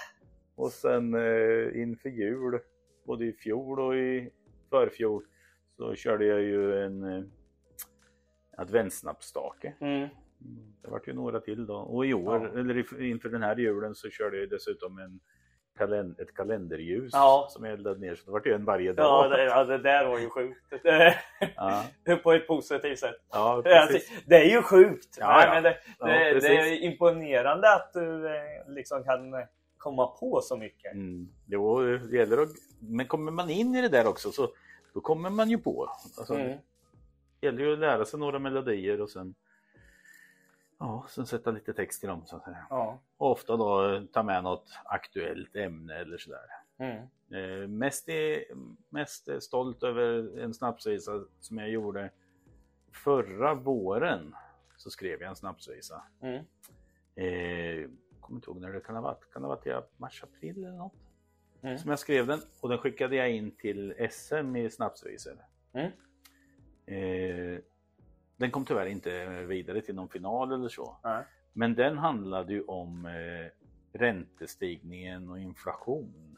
Och 0.58 0.72
sen 0.72 1.14
eh, 1.14 1.82
inför 1.82 2.10
jul, 2.10 2.60
både 3.06 3.26
i 3.26 3.34
fjol 3.34 3.80
och 3.80 3.96
i 3.96 4.30
förfjol, 4.70 5.24
så 5.78 5.96
körde 5.96 6.26
jag 6.26 6.42
ju 6.42 6.82
en 6.86 7.04
eh, 7.04 7.24
adventssnappsstake. 8.58 9.74
mm. 9.82 10.08
Det 10.84 10.90
vart 10.92 11.08
ju 11.08 11.14
några 11.14 11.40
till 11.40 11.66
då. 11.66 11.76
Och 11.76 12.06
i 12.06 12.14
år, 12.14 12.50
Ja. 12.54 12.60
eller 12.60 13.02
inför 13.02 13.30
den 13.30 13.44
här 13.44 13.56
julen, 13.56 13.96
så 13.96 14.10
körde 14.10 14.40
jag 14.40 14.50
dessutom 14.50 14.98
en 15.00 15.20
kalend 15.78 16.20
ett 16.20 16.34
kalenderljus 16.34 17.10
Ja. 17.14 17.48
som 17.50 17.64
jag 17.66 17.74
eldade 17.74 18.00
ner 18.00 18.16
så 18.16 18.26
det 18.26 18.32
vart 18.32 18.46
ju 18.48 18.54
en 18.54 18.66
varje 18.66 18.88
Ja, 18.88 18.94
dag. 18.94 19.32
det, 19.32 19.44
ja, 19.44 19.64
det 19.64 19.78
där 19.78 20.06
var 20.08 20.20
ju 20.20 20.30
sjukt. 20.30 20.74
Ja, 21.56 21.84
På 22.24 22.32
ett 22.34 22.48
positivt 22.48 23.00
sätt. 23.00 23.16
ja 23.32 23.62
precis. 23.66 24.24
Det 24.26 24.36
är 24.36 24.50
ju 24.56 24.62
sjukt. 24.62 25.18
Ja, 25.20 25.28
Nej, 25.38 25.46
ja. 25.48 25.54
Men 25.54 25.64
det, 25.64 25.78
Ja, 26.00 26.08
det, 26.34 26.40
det 26.40 26.48
är 26.58 26.82
imponerande 26.84 27.74
att 27.76 27.94
du 27.94 28.28
eh, 28.28 28.34
liksom 28.68 29.04
kan 29.04 29.34
komma 29.78 30.08
på 30.08 30.42
så 30.42 30.58
mycket. 30.58 30.94
Mm. 30.94 31.30
Jo, 31.46 31.82
det 31.82 32.18
gäller 32.18 32.38
att... 32.38 32.50
Men 32.80 33.08
kommer 33.08 33.32
man 33.32 33.50
in 33.50 33.76
i 33.76 33.82
det 33.82 33.90
där 33.90 34.08
också 34.08 34.32
så 34.32 34.50
då 34.94 35.02
kommer 35.02 35.30
man 35.30 35.50
ju 35.50 35.58
på. 35.58 35.90
Alltså, 36.18 36.34
Mm. 36.34 36.58
Det 37.40 37.48
gäller 37.48 37.64
ju 37.64 37.74
att 37.74 37.80
lära 37.80 38.06
sig 38.06 38.20
några 38.20 38.40
melodier 38.40 39.02
och 39.02 39.10
sen 39.10 39.36
Ja, 40.80 41.06
sen 41.10 41.26
sätta 41.26 41.52
lite 41.52 41.74
text 41.74 42.00
till 42.00 42.10
dem 42.10 42.22
så 42.26 42.36
att 42.36 42.44
säga. 42.44 42.68
Ja. 42.70 43.00
Och 43.18 43.32
ofta 43.32 43.58
då 43.58 44.02
ta 44.14 44.24
med 44.24 44.44
något 44.44 44.80
aktuellt 44.86 45.56
ämne 45.56 45.96
eller 45.96 46.18
sådär. 46.18 46.46
Mm. 46.78 47.04
Eh, 47.32 47.68
mest, 47.68 48.10
är, 48.10 48.44
mest 48.90 49.28
är 49.28 49.40
stolt 49.40 49.84
över 49.84 50.40
en 50.40 50.54
snapsvisa 50.54 51.24
som 51.40 51.58
jag 51.58 51.70
gjorde 51.70 52.12
förra 52.92 53.54
våren. 53.54 54.36
Så 54.78 54.90
skrev 54.90 55.22
jag 55.22 55.30
en 55.30 55.36
snapsvisa. 55.36 56.04
Mm. 56.22 56.46
Eh, 57.16 57.90
kommer 58.28 58.38
inte 58.38 58.50
ihåg 58.50 58.62
när 58.62 58.74
det 58.74 58.80
kan 58.80 58.96
ha 58.96 59.02
varit. 59.02 59.34
Kan 59.34 59.42
det 59.42 59.48
ha 59.48 59.56
varit 59.56 59.68
i 59.68 59.76
mars, 59.98 60.24
april 60.24 60.58
eller 60.66 60.78
något? 60.78 60.94
Mm. 61.62 61.78
Som 61.78 61.90
jag 61.90 62.00
skrev 62.00 62.28
den 62.28 62.40
och 62.62 62.70
den 62.70 62.78
skickade 62.78 63.16
jag 63.16 63.32
in 63.32 63.52
till 63.52 64.08
SM 64.12 64.56
i 64.56 64.70
snapsvisor. 64.70 65.34
Mm. 65.74 65.92
Eh, 66.86 67.60
den 68.38 68.52
kom 68.52 68.66
tyvärr 68.66 68.86
inte 68.86 69.26
vidare 69.44 69.82
till 69.82 69.96
någon 69.96 70.10
final 70.10 70.52
eller 70.52 70.70
så. 70.70 70.98
Nej. 71.04 71.24
Men 71.54 71.76
den 71.76 71.98
handlade 71.98 72.54
ju 72.54 72.64
om 72.64 73.06
eh, 73.06 73.52
räntestigningen 74.00 75.30
och 75.30 75.40
inflation. 75.40 76.38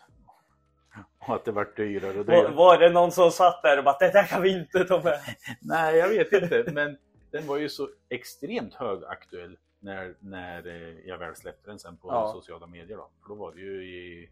Och 1.19 1.35
att 1.35 1.45
det 1.45 1.51
vart 1.51 1.77
dyrare 1.77 2.19
och 2.19 2.25
Var, 2.25 2.35
dyrare. 2.35 2.55
var 2.55 2.77
det 2.79 2.89
någon 2.89 3.11
som 3.11 3.31
satt 3.31 3.61
där 3.61 3.77
och 3.77 3.83
bara 3.83 3.97
det 3.99 4.11
där 4.11 4.23
kan 4.23 4.41
vi 4.41 4.59
inte 4.59 4.85
ta 4.85 5.03
med? 5.03 5.19
Nej, 5.61 5.95
jag 5.97 6.09
vet 6.09 6.33
inte. 6.33 6.71
Men 6.73 6.97
den 7.31 7.47
var 7.47 7.57
ju 7.57 7.69
så 7.69 7.89
extremt 8.09 8.73
högaktuell 8.73 9.57
när, 9.79 10.15
när 10.19 10.67
eh, 10.67 10.99
jag 11.07 11.17
väl 11.17 11.35
släppte 11.35 11.69
den 11.69 11.79
sen 11.79 11.97
på 11.97 12.07
Ja. 12.07 12.31
sociala 12.33 12.67
medier. 12.67 12.97
Då. 12.97 13.09
För 13.21 13.29
då 13.29 13.35
var 13.35 13.51
det 13.51 13.59
ju 13.61 13.83
i, 13.83 14.29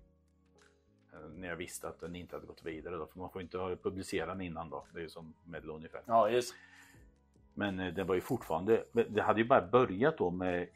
eh, 1.13 1.19
när 1.35 1.47
jag 1.47 1.55
visste 1.55 1.87
att 1.87 1.99
den 1.99 2.15
inte 2.15 2.35
hade 2.35 2.47
gått 2.47 2.63
vidare. 2.65 2.95
Då, 2.95 3.05
för 3.07 3.19
man 3.19 3.29
får 3.29 3.41
inte 3.41 3.57
ha 3.57 3.75
publicerat 3.75 4.27
den 4.29 4.41
innan 4.41 4.69
då. 4.69 4.85
Det 4.93 4.99
är 4.99 5.03
ju 5.03 5.09
som 5.09 5.33
Medlo 5.45 5.75
ungefär. 5.75 6.01
Ja, 6.05 6.29
just 6.29 6.55
Men 7.53 7.79
eh, 7.79 7.93
det 7.93 8.03
var 8.03 8.15
ju 8.15 8.21
fortfarande, 8.21 8.85
det 8.91 9.21
hade 9.21 9.41
ju 9.41 9.47
bara 9.47 9.67
börjat 9.67 10.17
då 10.17 10.29
med 10.29 10.69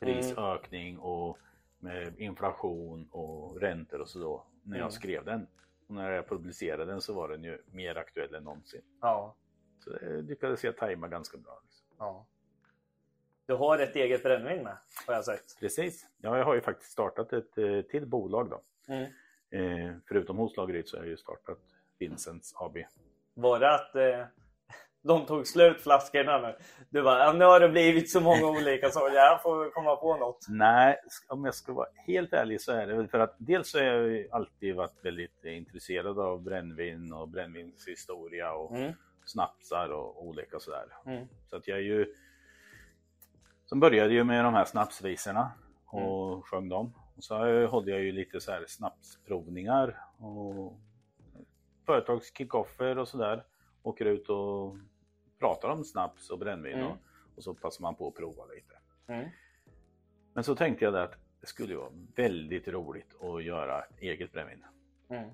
elprisökning 0.00 0.98
och 0.98 1.38
med 1.78 2.20
inflation 2.20 3.08
och 3.10 3.60
räntor 3.60 4.00
och 4.00 4.08
så 4.08 4.18
då 4.18 4.46
när 4.62 4.76
jag 4.76 4.82
Mm. 4.84 4.90
skrev 4.92 5.24
den. 5.24 5.46
Och 5.86 5.94
när 5.94 6.10
jag 6.10 6.28
publicerade 6.28 6.84
den 6.84 7.00
så 7.00 7.14
var 7.14 7.28
den 7.28 7.44
ju 7.44 7.62
mer 7.72 7.94
aktuell 7.96 8.34
än 8.34 8.44
någonsin. 8.44 8.82
Ja. 9.00 9.34
Så 9.78 9.90
det 9.90 10.22
lyckades 10.22 10.64
jag 10.64 10.76
tajma 10.76 11.08
ganska 11.08 11.38
bra. 11.38 11.60
Liksom. 11.64 11.86
ja. 11.98 12.26
Du 13.50 13.56
har 13.56 13.78
ett 13.78 13.96
eget 13.96 14.22
brännvin 14.22 14.62
med 14.62 14.76
har 15.06 15.14
jag 15.14 15.24
sett. 15.24 15.60
Precis. 15.60 16.06
Ja, 16.20 16.38
jag 16.38 16.44
har 16.44 16.54
ju 16.54 16.60
faktiskt 16.60 16.92
startat 16.92 17.32
ett 17.32 17.58
eh, 17.58 17.80
till 17.80 18.06
bolag 18.06 18.50
då. 18.50 18.62
Mm. 18.94 19.04
Eh, 19.50 19.94
förutom 20.08 20.36
Hovslageriet 20.38 20.88
så 20.88 20.96
har 20.96 21.02
jag 21.04 21.10
ju 21.10 21.16
startat 21.16 21.58
Vincents 21.98 22.54
AB. 22.56 22.76
Var 23.34 23.60
det 23.60 23.74
att 23.74 23.94
eh, 23.96 24.24
de 25.02 25.26
tog 25.26 25.46
slut 25.46 25.80
flaskorna 25.80 26.38
nu? 26.38 26.54
Du 26.90 27.02
bara, 27.02 27.32
nu 27.32 27.44
har 27.44 27.60
det 27.60 27.68
blivit 27.68 28.10
så 28.10 28.20
många 28.20 28.46
olika 28.58 28.90
så 28.90 29.10
jag 29.14 29.42
får 29.42 29.70
komma 29.70 29.96
på 29.96 30.16
något. 30.16 30.46
Nej, 30.48 30.96
om 31.28 31.44
jag 31.44 31.54
ska 31.54 31.72
vara 31.72 31.88
helt 32.06 32.32
ärlig 32.32 32.60
så 32.60 32.72
är 32.72 32.86
det 32.86 32.94
väl 32.94 33.08
för 33.08 33.18
att 33.18 33.34
dels 33.38 33.70
så 33.70 33.78
har 33.78 33.84
jag 33.84 34.08
ju 34.08 34.28
alltid 34.30 34.74
varit 34.74 35.04
väldigt 35.04 35.44
eh, 35.44 35.56
intresserad 35.56 36.18
av 36.18 36.42
brännvin 36.42 37.12
och 37.12 37.28
brännvinshistoria 37.28 38.52
och 38.52 38.76
Mm. 38.76 38.92
snapsar 39.24 39.88
och 39.88 40.26
olika 40.26 40.60
sådär. 40.60 40.86
Mm. 41.06 41.26
Så 41.50 41.56
att 41.56 41.68
jag 41.68 41.78
är 41.78 41.82
ju... 41.82 42.14
Som 43.70 43.80
började 43.80 44.14
ju 44.14 44.24
med 44.24 44.44
de 44.44 44.54
här 44.54 44.64
snapsvisorna 44.64 45.52
och 45.86 46.28
Mm. 46.30 46.42
sjöng 46.42 46.68
dem. 46.68 46.92
Och 47.16 47.24
så 47.24 47.34
har 47.36 47.46
jag- 47.46 48.00
ju 48.02 48.12
lite 48.12 48.40
så 48.40 48.52
här 48.52 48.64
snapsprovningar 48.68 50.04
och 50.18 50.72
företagskickoffer 51.86 52.98
och 52.98 53.08
sådär. 53.08 53.44
Åker 53.82 54.04
ut 54.04 54.28
och 54.28 54.76
pratar 55.38 55.68
om 55.68 55.84
snaps 55.84 56.30
och 56.30 56.38
brännvin 56.38 56.74
Mm. 56.74 56.86
och, 56.86 56.96
och 57.36 57.42
så 57.42 57.54
passar 57.54 57.82
man 57.82 57.94
på 57.94 58.08
att 58.08 58.14
prova 58.14 58.44
lite. 58.46 58.74
Mm. 59.06 59.28
Men 60.34 60.44
så 60.44 60.54
tänkte 60.54 60.84
jag 60.84 60.96
att 60.96 61.14
det 61.40 61.46
skulle 61.46 61.76
vara 61.76 61.90
väldigt 62.16 62.68
roligt 62.68 63.22
att 63.22 63.44
göra 63.44 63.84
eget 64.00 64.32
brännvin. 64.32 64.64
Mm. 65.08 65.30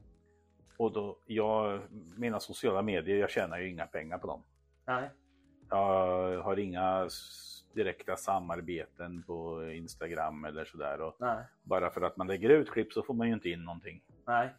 Och 0.79 0.93
då, 0.93 1.19
jag, 1.27 1.81
mina 2.17 2.41
sociala 2.41 2.83
medier, 2.83 3.17
jag 3.17 3.31
tjänar 3.31 3.59
ju 3.59 3.71
inga 3.71 3.87
pengar 3.87 4.19
på 4.19 4.27
dem. 4.27 4.43
Nej. 4.87 5.11
Jag 5.71 6.43
har 6.43 6.59
inga 6.59 7.09
direkta 7.75 8.17
samarbeten 8.17 9.23
på 9.23 9.65
Instagram 9.71 10.45
eller 10.45 10.65
sådär. 10.65 11.01
Och 11.01 11.17
Nej. 11.19 11.45
bara 11.63 11.91
för 11.91 12.01
att 12.01 12.17
man 12.17 12.27
lägger 12.27 12.49
ut 12.51 12.71
klipp 12.71 12.93
så 12.93 13.03
får 13.03 13.15
man 13.15 13.27
ju 13.29 13.35
inte 13.35 13.51
in 13.51 13.65
någonting. 13.65 14.03
Nej. 14.27 14.55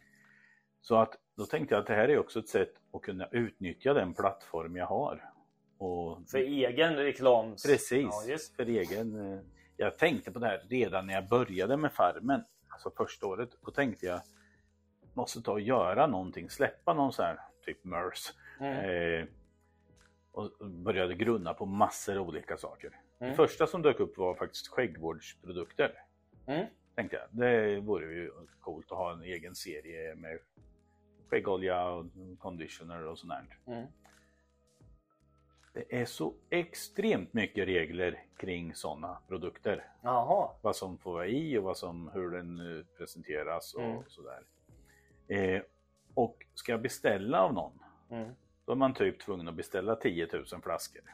Så 0.80 0.96
att 0.96 1.14
då 1.36 1.44
tänkte 1.46 1.74
jag 1.74 1.80
att 1.80 1.86
det 1.86 1.94
här 1.94 2.08
är 2.08 2.18
också 2.18 2.38
ett 2.38 2.48
sätt 2.48 2.72
att 2.92 3.02
kunna 3.02 3.26
utnyttja 3.26 3.94
den 3.94 4.14
plattform 4.14 4.76
jag 4.76 4.86
har. 4.86 5.30
Och 5.78 6.18
För 6.30 6.38
egen 6.38 6.96
reklam. 6.96 7.50
Precis, 7.50 7.90
Ja, 7.90 8.24
just. 8.28 8.56
för 8.56 8.66
egen. 8.66 9.32
eh, 9.32 9.40
Jag 9.76 9.98
tänkte 9.98 10.32
på 10.32 10.38
det 10.38 10.46
här 10.46 10.60
redan 10.68 11.06
när 11.06 11.14
jag 11.14 11.28
började 11.28 11.76
med 11.76 11.92
farmen, 11.92 12.44
alltså 12.68 12.90
första 12.90 13.26
året. 13.26 13.50
Då 13.64 13.70
tänkte 13.70 14.06
jag, 14.06 14.20
måste 15.14 15.42
ta 15.42 15.52
och 15.52 15.60
göra 15.60 16.06
någonting, 16.06 16.50
släppa 16.50 16.94
någon 16.94 17.12
sån 17.12 17.24
här 17.24 17.38
typ 17.64 17.84
MERS. 17.84 18.32
Mm. 18.60 18.72
Eh, 19.20 19.26
och 20.38 20.70
började 20.70 21.14
grunna 21.14 21.54
på 21.54 21.66
massor 21.66 22.16
av 22.16 22.28
olika 22.28 22.56
saker. 22.56 23.00
Mm. 23.18 23.30
Det 23.30 23.36
första 23.36 23.66
som 23.66 23.82
dök 23.82 24.00
upp 24.00 24.18
var 24.18 24.34
faktiskt 24.34 24.68
skäggvårdsprodukter. 24.68 26.02
Mm. 26.46 26.66
Tänkte 26.94 27.16
jag, 27.16 27.28
det 27.30 27.80
vore 27.80 28.14
ju 28.14 28.30
coolt 28.60 28.92
att 28.92 28.98
ha 28.98 29.12
en 29.12 29.22
egen 29.22 29.54
serie 29.54 30.14
med 30.14 30.38
skäggolja 31.30 31.88
och 31.88 32.06
conditioner 32.38 33.02
och 33.06 33.18
sånt 33.18 33.32
där. 33.32 33.74
Mm. 33.74 33.86
Det 35.72 36.00
är 36.00 36.04
så 36.04 36.34
extremt 36.50 37.32
mycket 37.32 37.66
regler 37.68 38.24
kring 38.36 38.74
sådana 38.74 39.18
produkter. 39.28 39.86
Jaha. 40.02 40.50
Vad 40.62 40.76
som 40.76 40.98
får 40.98 41.12
vara 41.12 41.26
i 41.26 41.58
och 41.58 41.62
vad 41.64 41.76
som, 41.76 42.10
hur 42.14 42.30
den 42.30 42.78
eh, 42.78 42.84
presenteras 42.96 43.74
och 43.74 43.82
Mm. 43.82 44.02
sådär. 44.08 44.42
Eh, 45.28 45.62
och 46.14 46.46
ska 46.54 46.72
jag 46.72 46.82
beställa 46.82 47.40
av 47.42 47.54
någon, 47.54 47.78
Mm. 48.10 48.34
Då 48.68 48.72
är 48.72 48.76
man 48.76 48.94
typ 48.94 49.20
tvungen 49.20 49.48
att 49.48 49.54
beställa 49.54 49.96
10 49.96 50.28
000 50.32 50.44
flaskor. 50.62 51.02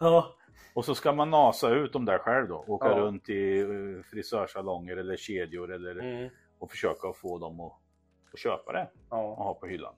Ja. 0.00 0.34
Och 0.74 0.84
så 0.84 0.94
ska 0.94 1.12
man 1.12 1.30
nasa 1.30 1.70
ut 1.70 1.92
dem 1.92 2.04
där 2.04 2.18
själv 2.18 2.48
då, 2.48 2.64
åka 2.68 2.88
Ja. 2.88 2.98
runt 2.98 3.28
i 3.28 3.60
eh, 3.60 4.02
frisörsalonger 4.02 4.96
eller 4.96 5.16
kedjor 5.16 5.72
eller, 5.72 5.98
Mm. 5.98 6.30
och 6.58 6.70
försöka 6.70 7.12
få 7.12 7.38
dem 7.38 7.60
att, 7.60 7.72
att 8.32 8.38
köpa 8.38 8.72
det 8.72 8.88
och 9.08 9.18
Ja. 9.18 9.34
ha 9.34 9.54
på 9.54 9.66
hyllan. 9.66 9.94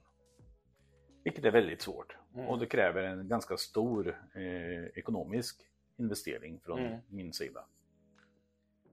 Vilket 1.23 1.45
är 1.45 1.51
väldigt 1.51 1.81
svårt 1.81 2.17
Mm. 2.33 2.47
och 2.47 2.59
det 2.59 2.65
kräver 2.65 3.03
en 3.03 3.27
ganska 3.27 3.57
stor 3.57 4.07
eh, 4.35 4.83
ekonomisk 4.99 5.61
investering 5.97 6.59
från 6.59 6.79
Mm. 6.79 6.99
min 7.09 7.33
sida. 7.33 7.65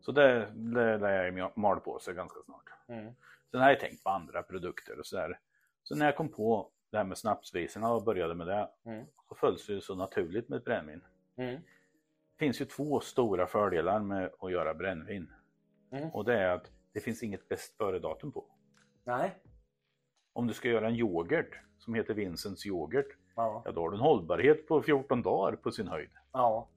Så 0.01 0.13
det, 0.13 0.51
det 0.55 0.99
lär 0.99 1.33
jag 1.33 1.57
mal 1.59 1.81
på 1.81 1.99
sig 1.99 2.15
ganska 2.15 2.41
snart. 2.45 2.69
Mm. 2.89 3.15
Sen 3.51 3.61
har 3.61 3.69
jag 3.71 3.81
tänkt 3.81 4.05
på 4.05 4.11
andra 4.11 4.43
produkter 4.43 4.99
och 4.99 5.07
sådär. 5.07 5.39
Så 5.83 5.95
när 5.97 6.07
jag 6.07 6.17
kom 6.17 6.29
på 6.29 6.71
det 6.91 6.97
här 6.97 7.05
med 7.05 7.19
snapsvisorna 7.19 7.93
och 7.93 8.05
började 8.05 8.35
med 8.35 8.47
det 8.47 8.69
Mm. 8.85 9.07
så 9.29 9.35
följs 9.35 9.67
det 9.67 9.73
ju 9.73 9.81
så 9.81 9.95
naturligt 9.95 10.49
med 10.49 10.57
ett 10.57 10.65
brännvin. 10.65 11.05
Mm. 11.37 11.55
Det 12.37 12.45
finns 12.45 12.61
ju 12.61 12.65
två 12.65 13.01
stora 13.01 13.47
fördelar 13.47 14.01
med 14.01 14.31
att 14.39 14.53
göra 14.53 14.75
brännvin. 14.75 15.33
Mm. 15.93 16.11
Och 16.11 16.25
det 16.25 16.35
är 16.39 16.49
att 16.49 16.71
det 16.93 17.01
finns 17.01 17.23
inget 17.23 17.49
bäst 17.49 17.77
före-datum 17.77 18.33
på. 18.33 18.45
Nej. 19.05 19.39
Om 20.33 20.47
du 20.47 20.55
ska 20.55 20.69
göra 20.69 20.89
en 20.89 20.95
yoghurt 20.97 21.61
som 21.79 21.95
heter 21.95 22.15
Vincents 22.15 22.67
yoghurt, 22.67 23.17
Ja. 23.37 23.63
ja 23.65 23.73
då 23.73 23.81
har 23.81 23.91
du 23.91 23.97
en 23.97 24.03
hållbarhet 24.03 24.67
på 24.69 24.83
14 24.83 25.23
dagar 25.23 25.57
på 25.57 25.71
sin 25.71 25.89
höjd. 25.89 26.11
Ja. 26.33 26.69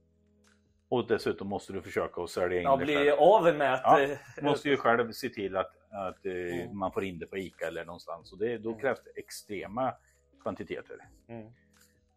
Och 0.93 1.07
dessutom 1.07 1.47
måste 1.47 1.73
du 1.73 1.81
försöka 1.81 2.21
att 2.21 2.29
sälja 2.29 2.57
in 2.57 2.63
Jag 2.63 2.79
det 2.79 2.85
själv. 2.95 3.19
av 3.19 3.55
med 3.55 3.73
att... 3.73 3.81
Ja, 3.83 4.01
eh, 4.01 4.17
Du 4.35 4.41
måste 4.41 4.69
ju 4.69 4.77
själv 4.77 5.11
se 5.11 5.29
till 5.29 5.55
att, 5.57 5.71
att 5.91 6.25
eh, 6.25 6.31
Mm. 6.33 6.77
man 6.77 6.91
får 6.91 7.03
in 7.03 7.19
det 7.19 7.25
på 7.25 7.37
ICA 7.37 7.67
eller 7.67 7.85
någonstans. 7.85 8.31
Och 8.33 8.37
det, 8.39 8.57
då 8.57 8.69
Mm. 8.69 8.81
krävs 8.81 8.99
det 9.03 9.19
extrema 9.19 9.93
kvantiteter. 10.41 11.07
Mm. 11.27 11.51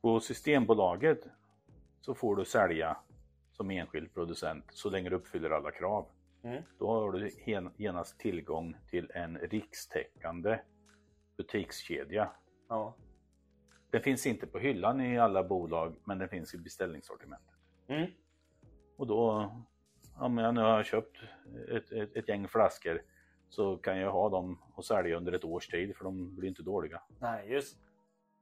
På 0.02 0.20
Systembolaget 0.20 1.20
så 2.00 2.14
får 2.14 2.36
du 2.36 2.44
sälja 2.44 2.96
som 3.52 3.70
enskild 3.70 4.14
producent 4.14 4.64
så 4.70 4.90
länge 4.90 5.10
du 5.10 5.16
uppfyller 5.16 5.50
alla 5.50 5.70
krav. 5.70 6.06
Mm. 6.44 6.62
Då 6.78 6.86
har 6.90 7.12
du 7.12 7.30
gen- 7.46 7.70
genast 7.76 8.18
tillgång 8.18 8.76
till 8.90 9.10
en 9.14 9.38
rikstäckande 9.38 10.58
butikskedja. 11.36 12.30
Ja. 12.68 12.94
Den 13.90 14.00
finns 14.02 14.26
inte 14.26 14.46
på 14.46 14.58
hyllan 14.58 15.00
i 15.00 15.18
alla 15.18 15.44
bolag 15.44 15.96
men 16.04 16.18
den 16.18 16.28
finns 16.28 16.54
i 16.54 16.58
beställningssortimentet. 16.58 17.48
Mm. 17.88 18.10
Och 18.96 19.06
då 19.06 19.50
om 20.18 20.38
jag 20.38 20.54
nu 20.54 20.60
har 20.60 20.82
köpt 20.82 21.16
ett, 21.68 21.92
ett, 21.92 22.16
ett 22.16 22.28
gäng 22.28 22.48
flaskor 22.48 23.02
så 23.48 23.76
kan 23.76 23.98
jag 23.98 24.12
ha 24.12 24.28
dem 24.28 24.62
och 24.74 24.84
sälja 24.84 25.16
under 25.16 25.32
ett 25.32 25.44
års 25.44 25.68
tid 25.68 25.96
för 25.96 26.04
de 26.04 26.36
blir 26.36 26.48
inte 26.48 26.62
dåliga. 26.62 27.02
Nej, 27.20 27.50
just. 27.52 27.78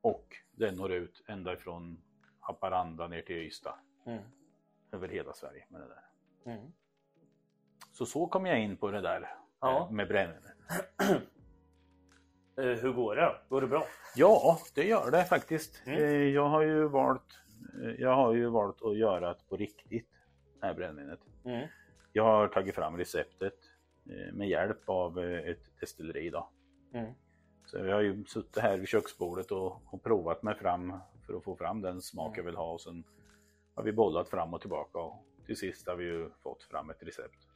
Och 0.01 0.37
den 0.53 0.75
når 0.75 0.93
ut 0.93 1.23
ända 1.27 1.53
ifrån 1.53 1.99
Haparanda 2.40 3.09
ner 3.09 3.23
till 3.23 3.37
Ystad. 3.37 3.75
Mm. 4.07 4.23
Över 4.93 5.09
hela 5.09 5.33
Sverige 5.33 5.64
med 5.69 5.81
det 5.81 5.87
där. 5.87 6.53
Mm. 6.55 6.73
Så 7.93 8.07
så 8.07 8.27
kom 8.27 8.47
jag 8.47 8.61
in 8.61 8.77
på 8.77 8.90
det 8.90 9.01
där 9.01 9.35
Ja. 9.61 9.81
eh, 9.87 9.90
med 9.90 10.09
brännvin. 10.09 10.40
Eh, 12.57 12.64
hur 12.64 12.93
går 12.93 13.17
det? 13.17 13.37
Går 13.49 13.61
det 13.61 13.67
bra? 13.67 13.85
Ja, 14.17 14.59
det 14.75 14.85
gör 14.85 15.11
det 15.11 15.25
faktiskt. 15.25 15.83
Mm. 15.87 15.99
Eh, 16.05 16.11
Jag 16.11 16.49
har 16.49 16.62
ju 16.62 16.88
valt 16.88 17.40
Jag 17.99 18.14
har 18.17 18.35
ju 18.35 18.47
valt 18.49 18.83
att 18.83 18.97
göra 18.97 19.29
det 19.35 19.49
på 19.49 19.57
riktigt, 19.57 20.09
det 20.64 20.68
här 20.68 20.74
brännvinet. 20.74 21.20
Mm. 21.44 21.68
Jag 22.12 22.24
har 22.24 22.48
tagit 22.48 22.74
fram 22.74 22.96
receptet 22.96 23.55
eh, 24.11 24.33
med 24.35 24.48
hjälp 24.48 24.88
av 24.88 25.18
eh, 25.18 25.48
ett 25.50 25.81
destilleri 25.81 26.31
då. 26.31 26.50
Mm. 26.94 27.12
Så 27.66 27.79
jag 27.79 27.94
har 27.94 28.00
ju 28.03 28.24
suttit 28.24 28.59
här 28.59 28.77
vid 28.79 28.88
köksbordet 28.88 29.50
och, 29.50 29.83
och 29.94 30.03
provat 30.03 30.42
mig 30.42 30.55
fram 30.55 30.98
för 31.27 31.37
att 31.37 31.44
få 31.44 31.57
fram 31.57 31.81
den 31.81 32.03
smak 32.03 32.27
Mm. 32.27 32.37
jag 32.37 32.44
vill 32.44 32.57
ha 32.57 32.72
och 32.72 32.81
sen 32.81 33.05
har 33.74 33.83
vi 33.83 33.92
bollat 33.92 34.29
fram 34.29 34.55
och 34.55 34.61
tillbaka 34.61 34.98
och 34.98 35.24
till 35.46 35.57
sist 35.57 35.88
har 35.88 35.96
vi 35.96 36.05
ju 36.05 36.31
fått 36.42 36.62
fram 36.62 36.90
ett 36.90 37.03
recept. 37.03 37.48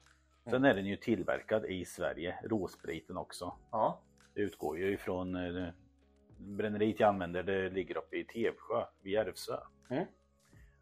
Sen 0.44 0.55
Mm. 0.55 0.64
är 0.71 0.75
den 0.75 0.87
ju 0.87 0.97
tillverkad 0.97 1.64
i 1.64 1.85
Sverige, 1.85 2.38
råspriten 2.44 3.16
också. 3.16 3.55
Ja. 3.71 4.01
Det 4.35 4.40
utgår 4.40 4.79
ju 4.79 4.92
ifrån 4.92 5.37
eh, 5.57 5.68
bränneriet 6.38 7.01
jag 7.01 7.09
använder, 7.09 7.42
det 7.42 7.71
ligger 7.71 7.97
uppe 7.99 8.16
i 8.16 8.25
Tevsjö 8.25 8.85
vid 9.03 9.12
Järvsö. 9.12 9.57
Mm. 9.90 10.05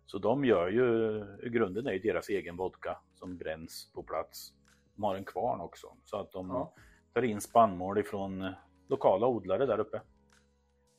Så 0.07 0.19
de 0.19 0.45
gör 0.45 0.69
ju, 0.69 1.51
grunden 1.51 1.87
är 1.87 1.93
ju 1.93 1.99
deras 1.99 2.29
egen 2.29 2.57
vodka 2.57 2.99
som 3.15 3.37
bränns 3.37 3.91
på 3.95 4.03
plats. 4.03 4.53
De 4.95 5.03
har 5.05 5.17
en 5.17 5.25
kvarn 5.25 5.61
också 5.61 5.97
så 6.05 6.17
att 6.17 6.33
de 6.33 6.49
Ja. 6.49 6.75
tar 7.15 7.23
in 7.23 7.41
spannmål 7.41 7.99
ifrån 7.99 8.53
lokala 8.89 9.27
odlare 9.27 9.67
där 9.67 9.81
uppe. 9.81 10.01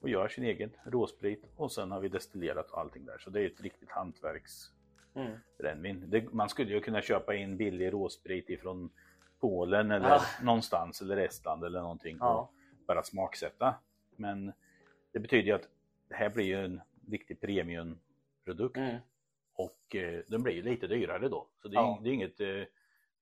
Och 0.02 0.10
gör 0.10 0.28
sin 0.28 0.44
egen 0.44 0.72
råsprit 0.86 1.44
och 1.56 1.72
sen 1.72 1.92
har 1.92 2.00
vi 2.00 2.10
destillerat 2.10 2.74
allting 2.74 3.06
där. 3.06 3.18
Så 3.18 3.30
det 3.30 3.42
är 3.42 3.46
ett 3.46 3.62
riktigt 3.62 3.92
hantverksbrännvin. 3.92 5.98
Mm. 5.98 6.10
Det, 6.10 6.34
man 6.34 6.50
skulle 6.50 6.74
ju 6.74 6.82
kunna 6.82 7.02
köpa 7.02 7.36
in 7.36 7.58
billig 7.58 7.94
råsprit 7.94 8.50
ifrån 8.50 8.90
Polen 9.40 9.92
eller 9.92 10.10
Ja. 10.10 10.22
någonstans 10.42 11.02
eller 11.02 11.18
Estland 11.18 11.64
eller 11.64 11.82
någonting 11.82 12.18
Ja. 12.20 12.38
och 12.40 12.54
bara 12.88 13.04
smaksätta. 13.04 13.76
Men 14.16 14.54
det 15.12 15.20
betyder 15.20 15.44
ju 15.44 15.52
att 15.52 15.68
det 16.10 16.16
här 16.16 16.30
blir 16.30 16.46
ju 16.46 16.66
en 16.66 16.82
riktig 17.10 17.40
premiumprodukt 18.48 18.78
Mm. 18.78 18.98
och 19.54 19.96
eh, 19.96 20.22
den 20.28 20.44
blir 20.44 20.54
ju 20.54 20.62
lite 20.62 20.88
dyrare 20.88 21.30
då. 21.30 21.48
Så 21.62 21.68
det 21.68 21.76
är, 21.76 21.82
Ja. 21.82 22.00
det 22.04 22.10
är 22.10 22.14
inget, 22.14 22.40
eh, 22.40 22.64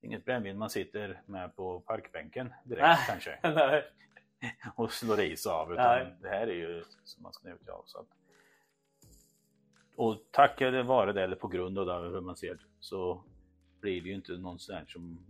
inget 0.00 0.24
brännvin 0.24 0.58
man 0.58 0.70
sitter 0.70 1.22
med 1.26 1.56
på 1.56 1.80
parkbänken 1.80 2.52
direkt 2.64 2.82
Nej. 2.82 2.98
kanske 3.06 3.38
Nej. 3.54 3.84
och 4.76 4.92
slår 4.92 5.20
i 5.20 5.36
sig 5.36 5.52
av. 5.52 5.72
Utan 5.72 5.84
Nej. 5.98 6.14
det 6.22 6.28
här 6.28 6.46
är 6.46 6.54
ju 6.54 6.84
som 7.04 7.22
man 7.22 7.32
ska 7.32 7.48
njuta 7.48 7.72
av. 7.72 7.82
Så 7.86 7.98
att, 7.98 8.06
och 9.96 10.16
tack 10.30 10.60
vare 10.60 11.12
det, 11.12 11.22
eller 11.22 11.36
på 11.36 11.48
grund 11.48 11.78
av 11.78 11.86
det, 11.86 12.08
hur 12.08 12.20
man 12.20 12.36
ser 12.36 12.54
det, 12.54 12.60
så 12.80 13.24
blir 13.80 14.00
det 14.02 14.08
ju 14.08 14.14
inte 14.14 14.32
någon 14.32 14.58
sån 14.58 14.74
här 14.76 14.84
som 14.88 15.26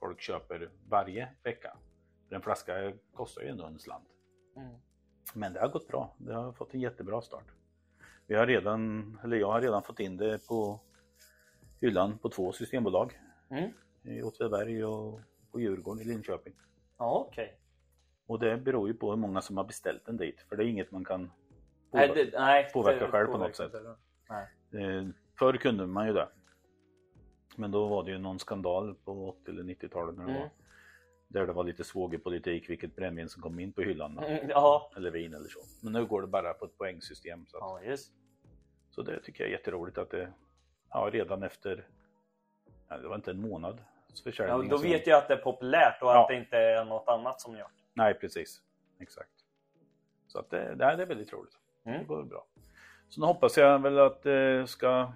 folk 0.00 0.20
köper 0.20 0.70
varje 0.88 1.28
vecka. 1.42 1.76
För 2.28 2.36
en 2.36 2.42
flaska 2.42 2.92
kostar 3.14 3.42
ju 3.42 3.48
ändå 3.48 3.64
en 3.64 3.78
slant. 3.78 4.08
Mm. 4.56 4.74
Men 5.34 5.52
det 5.52 5.60
har 5.60 5.68
gått 5.68 5.88
bra. 5.88 6.14
Det 6.18 6.34
har 6.34 6.52
fått 6.52 6.74
en 6.74 6.80
jättebra 6.80 7.22
start. 7.22 7.44
Vi 8.30 8.36
har 8.36 8.46
redan, 8.46 9.18
eller 9.24 9.36
jag 9.36 9.52
har 9.52 9.60
redan 9.60 9.82
fått 9.82 10.00
in 10.00 10.16
det 10.16 10.46
på 10.48 10.80
hyllan 11.80 12.18
på 12.18 12.28
två 12.28 12.52
systembolag. 12.52 13.20
Mm. 13.50 13.70
I 14.02 14.22
Åtvidaberg 14.22 14.84
och 14.84 15.20
på 15.52 15.60
Djurgården 15.60 16.02
i 16.02 16.04
Linköping. 16.04 16.54
Ja, 16.98 17.26
okej. 17.28 17.58
Och 18.26 18.38
det 18.38 18.56
beror 18.56 18.88
ju 18.88 18.94
på 18.94 19.10
hur 19.10 19.16
många 19.16 19.40
som 19.42 19.56
har 19.56 19.64
beställt 19.64 20.06
den 20.06 20.16
dit. 20.16 20.40
För 20.48 20.56
det 20.56 20.64
är 20.64 20.68
inget 20.68 20.90
man 20.90 21.04
kan 21.04 21.30
Nej, 21.92 22.08
påverka. 22.08 22.30
det, 22.30 22.38
nej, 22.40 22.70
påverka 22.72 23.08
själv 23.10 23.26
på 23.26 23.38
något 23.38 23.56
sätt. 23.56 23.72
Nej. 24.28 24.84
Eh, 24.84 25.06
förr 25.38 25.56
kunde 25.56 25.86
man 25.86 26.06
ju 26.06 26.12
det. 26.12 26.28
Men 27.56 27.70
då 27.70 27.86
var 27.88 28.04
det 28.04 28.10
ju 28.10 28.18
någon 28.18 28.38
skandal 28.38 28.94
på 28.94 29.28
80 29.28 29.50
eller 29.50 29.62
90-talet 29.62 30.16
när 30.16 30.24
det 30.24 30.30
Mm. 30.30 30.42
var. 30.42 30.50
Där 31.28 31.46
det 31.46 31.52
var 31.52 31.64
lite 31.64 31.84
svågerpolitik 31.84 32.70
vilket 32.70 32.96
brännvin 32.96 33.28
som 33.28 33.42
kom 33.42 33.60
in 33.60 33.72
på 33.72 33.80
hyllan. 33.82 34.18
Mm, 34.18 34.50
Eller 34.96 35.10
vin 35.10 35.34
eller 35.34 35.48
så. 35.48 35.60
Men 35.82 35.92
nu 35.92 36.06
går 36.06 36.20
det 36.20 36.26
bara 36.28 36.54
på 36.54 36.64
ett 36.64 36.78
poängsystem. 36.78 37.46
Så, 37.46 37.56
att, 37.56 37.62
ja 37.62 37.90
just. 37.90 38.12
Så 38.90 39.02
det 39.02 39.20
tycker 39.20 39.44
jag 39.44 39.48
är 39.48 39.52
jätteroligt 39.52 39.98
att 39.98 40.10
det 40.10 40.32
ja, 40.90 41.08
redan 41.12 41.42
efter, 41.42 41.86
ja, 42.88 42.98
det 42.98 43.08
var 43.08 43.14
inte 43.16 43.30
en 43.30 43.40
månad 43.40 43.78
Ja, 44.36 44.62
då 44.62 44.76
vet 44.76 45.06
jag 45.06 45.18
att 45.18 45.28
det 45.28 45.34
är 45.34 45.38
populärt 45.42 46.02
och 46.02 46.08
Ja. 46.08 46.22
att 46.22 46.28
det 46.28 46.34
inte 46.36 46.56
är 46.58 46.84
något 46.84 47.08
annat 47.08 47.40
som 47.40 47.52
gör 47.56 47.64
det. 47.64 47.82
Nej 47.92 48.14
precis, 48.14 48.62
exakt. 48.98 49.30
Så 50.26 50.38
att 50.38 50.50
det, 50.50 50.74
det 50.74 50.84
här 50.84 50.98
är 50.98 51.06
väldigt 51.06 51.32
roligt. 51.32 51.58
Mm. 51.84 51.98
Det 51.98 52.04
går 52.04 52.22
bra. 52.22 52.46
Så 53.08 53.20
nu 53.20 53.26
hoppas 53.26 53.56
jag 53.56 53.78
väl 53.82 53.98
att 53.98 54.22
det 54.22 54.66
ska, 54.68 55.12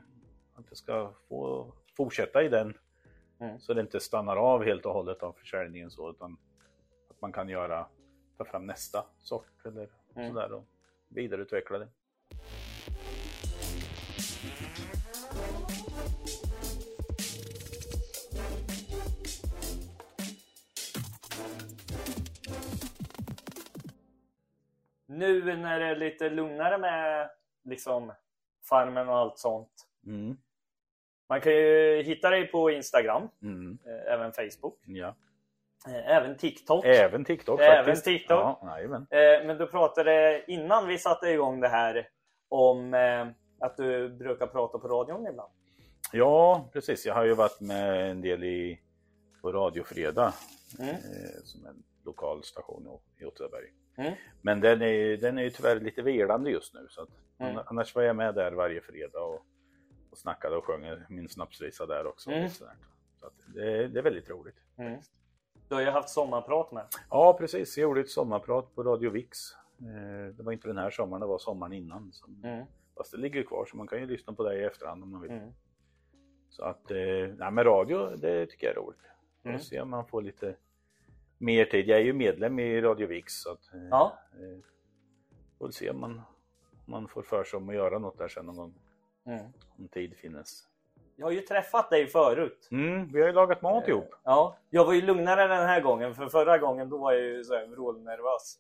att 0.55 0.69
det 0.71 0.77
ska 0.77 1.13
få 1.29 1.73
fortsätta 1.97 2.43
i 2.43 2.49
den. 2.49 2.79
Mm. 3.41 3.61
Så 3.61 3.75
det 3.75 3.81
inte 3.81 4.01
stannar 4.01 4.37
av 4.37 4.65
helt 4.65 4.87
och 4.87 4.93
hållet 4.93 5.23
av 5.23 5.33
försäljningen 5.33 5.91
så 5.91 6.11
utan 6.11 6.37
att 7.11 7.21
man 7.21 7.33
kan 7.33 7.49
göra, 7.49 7.87
ta 8.39 8.45
fram 8.45 8.67
nästa 8.67 9.05
sort 9.21 9.67
eller 9.67 9.89
Mm. 10.17 10.29
sådär 10.35 10.53
och 10.53 10.65
vidareutveckla 11.09 11.79
det. 11.79 11.89
Nu 25.19 25.57
när 25.57 25.81
det 25.81 25.87
är 25.87 25.97
lite 25.97 26.31
lugnare 26.31 26.79
med 26.79 27.31
liksom 27.65 28.13
farmen 28.69 29.09
och 29.09 29.17
allt 29.17 29.39
sånt. 29.39 29.71
Mm. 30.07 30.37
Man 31.29 31.41
kan 31.41 31.53
ju 31.53 32.03
hitta 32.03 32.31
dig 32.31 32.47
på 32.47 32.71
Instagram, 32.71 33.29
Mm. 33.43 33.79
eh, 33.87 34.13
även 34.13 34.33
Facebook, 34.33 34.79
Ja. 34.87 35.15
eh, 35.89 36.09
även 36.17 36.37
TikTok. 36.37 36.85
Även 36.85 37.25
TikTok 37.25 37.61
Även 37.61 37.85
faktiskt. 37.85 38.05
TikTok. 38.05 38.39
Ja, 38.39 38.61
jajamän. 38.77 39.07
Eh, 39.11 39.47
Men 39.47 39.59
du 39.59 39.67
pratade 39.67 40.45
innan 40.49 40.87
vi 40.89 40.99
satte 40.99 41.29
igång 41.29 41.61
det 41.61 41.69
här 41.69 42.09
om 42.49 42.95
att 43.61 43.77
du 43.77 44.09
brukar 44.09 44.47
prata 44.47 44.79
på 44.79 44.89
radion 44.89 45.27
ibland. 45.27 45.53
ja, 46.13 46.69
precis. 46.73 47.07
Jag 47.07 47.15
har 47.15 47.25
ju 47.25 47.35
varit 47.35 47.61
med 47.61 48.11
en 48.11 48.21
del 48.21 48.45
i, 48.45 48.81
på 49.43 49.53
Radio 49.53 49.85
Fredag 49.85 50.33
Mm. 50.79 50.95
som 51.45 51.67
en 51.67 51.83
lokal 52.05 52.45
station 52.45 52.87
i- 53.19 53.23
i 53.23 53.27
Åtvidaberg. 53.27 53.67
Mm. 53.97 54.15
Men 54.43 54.61
den 54.61 54.83
är, 54.83 55.17
den 55.17 55.39
är 55.39 55.43
ju 55.43 55.51
tyvärr 55.51 55.81
lite 55.81 56.03
velande 56.03 56.51
just 56.51 56.75
nu. 56.75 56.87
Så 56.89 57.03
att, 57.03 57.09
Mm. 57.39 57.59
Annars 57.67 57.95
var 57.95 58.03
jag 58.03 58.17
med 58.17 58.35
där 58.35 58.53
varje 58.53 58.81
fredag 58.81 59.21
och, 59.21 59.47
och 60.11 60.19
snackade 60.19 60.57
och 60.57 60.65
sjöng 60.65 60.85
min 61.09 61.29
snapsvisa 61.29 61.87
där 61.87 62.07
också. 62.07 62.31
Mm. 62.31 62.45
Och. 62.45 62.51
Så 62.53 63.27
att 63.27 63.33
det, 63.55 63.89
det 63.89 63.99
är 64.01 64.03
väldigt 64.03 64.31
roligt. 64.31 64.57
Mm. 64.77 65.01
Du 65.69 65.75
har 65.75 65.83
ju 65.83 65.91
haft 65.91 66.09
sommarprat 66.09 66.73
med. 66.73 66.87
Ja 67.11 67.37
precis, 67.39 67.77
jag 67.79 67.83
gjorde 67.83 68.01
ett 68.01 68.11
sommarprat 68.11 68.75
på 68.75 68.83
Radio 68.83 69.11
Vix. 69.11 69.39
Eh, 69.81 70.35
Det 70.35 70.43
var 70.43 70.53
inte 70.53 70.69
den 70.69 70.79
här 70.79 70.91
sommaren, 70.91 71.21
det 71.21 71.27
var 71.27 71.39
sommaren 71.39 71.73
innan. 71.73 72.13
Så, 72.13 72.27
Mm. 72.45 72.67
Fast 72.97 73.11
det 73.13 73.19
ligger 73.19 73.43
kvar 73.43 73.65
så 73.65 73.77
man 73.77 73.87
kan 73.87 74.01
ju 74.01 74.07
lyssna 74.07 74.33
på 74.33 74.43
det 74.49 74.59
i 74.59 74.65
efterhand 74.65 75.03
om 75.03 75.11
man 75.11 75.21
vill. 75.21 75.31
Mm. 75.31 75.51
Så 76.49 76.65
att, 76.65 76.91
eh, 76.91 76.97
nej 77.37 77.51
men 77.53 77.65
radio 77.65 78.17
det 78.17 78.47
tycker 78.47 78.67
jag 78.67 78.77
är 78.77 78.81
roligt. 78.81 79.01
Mm. 79.45 79.59
Får 79.59 79.65
se 79.65 79.81
om 79.81 79.91
man 79.91 80.07
får 80.07 80.23
lite 80.23 80.57
mer 81.45 81.65
tid. 81.65 81.89
Jag 81.89 81.99
är 81.99 82.03
ju 82.03 82.13
medlem 82.13 82.59
i 82.59 82.81
Radio 82.81 83.07
Vix 83.07 83.33
så 83.43 83.53
att 83.53 83.75
eh, 83.75 83.81
Ja. 83.91 84.19
eh, 84.33 84.59
får 85.59 85.71
se 85.71 85.91
om 85.91 86.01
man, 86.01 86.11
om 86.13 86.23
man 86.93 87.09
får 87.09 87.23
för 87.23 87.45
sig 87.45 87.57
om 87.57 87.69
att 87.69 87.75
göra 87.75 87.99
något 87.99 88.19
där 88.19 88.29
sen 88.29 88.47
någon 88.47 88.57
gång. 88.57 88.75
Mm. 89.27 89.45
Om 89.79 89.89
tid 89.89 90.17
finnes. 90.17 90.63
Jag 91.17 91.27
har 91.27 91.31
ju 91.33 91.41
träffat 91.41 91.91
dig 91.91 92.07
förut. 92.07 92.69
Mm, 92.71 93.13
vi 93.13 93.21
har 93.21 93.27
ju 93.29 93.33
lagat 93.35 93.63
mat 93.63 93.89
ihop. 93.89 94.15
Ja, 94.25 94.57
jag 94.71 94.85
var 94.85 94.93
ju 94.93 95.03
lugnare 95.03 95.47
den 95.47 95.67
här 95.67 95.81
gången 95.81 96.15
för 96.15 96.29
förra 96.29 96.59
gången 96.59 96.89
då 96.89 96.99
var 96.99 97.13
jag 97.13 97.23
ju 97.23 97.45
så 97.45 97.55
här 97.55 97.67
vrålnervös. 97.67 98.59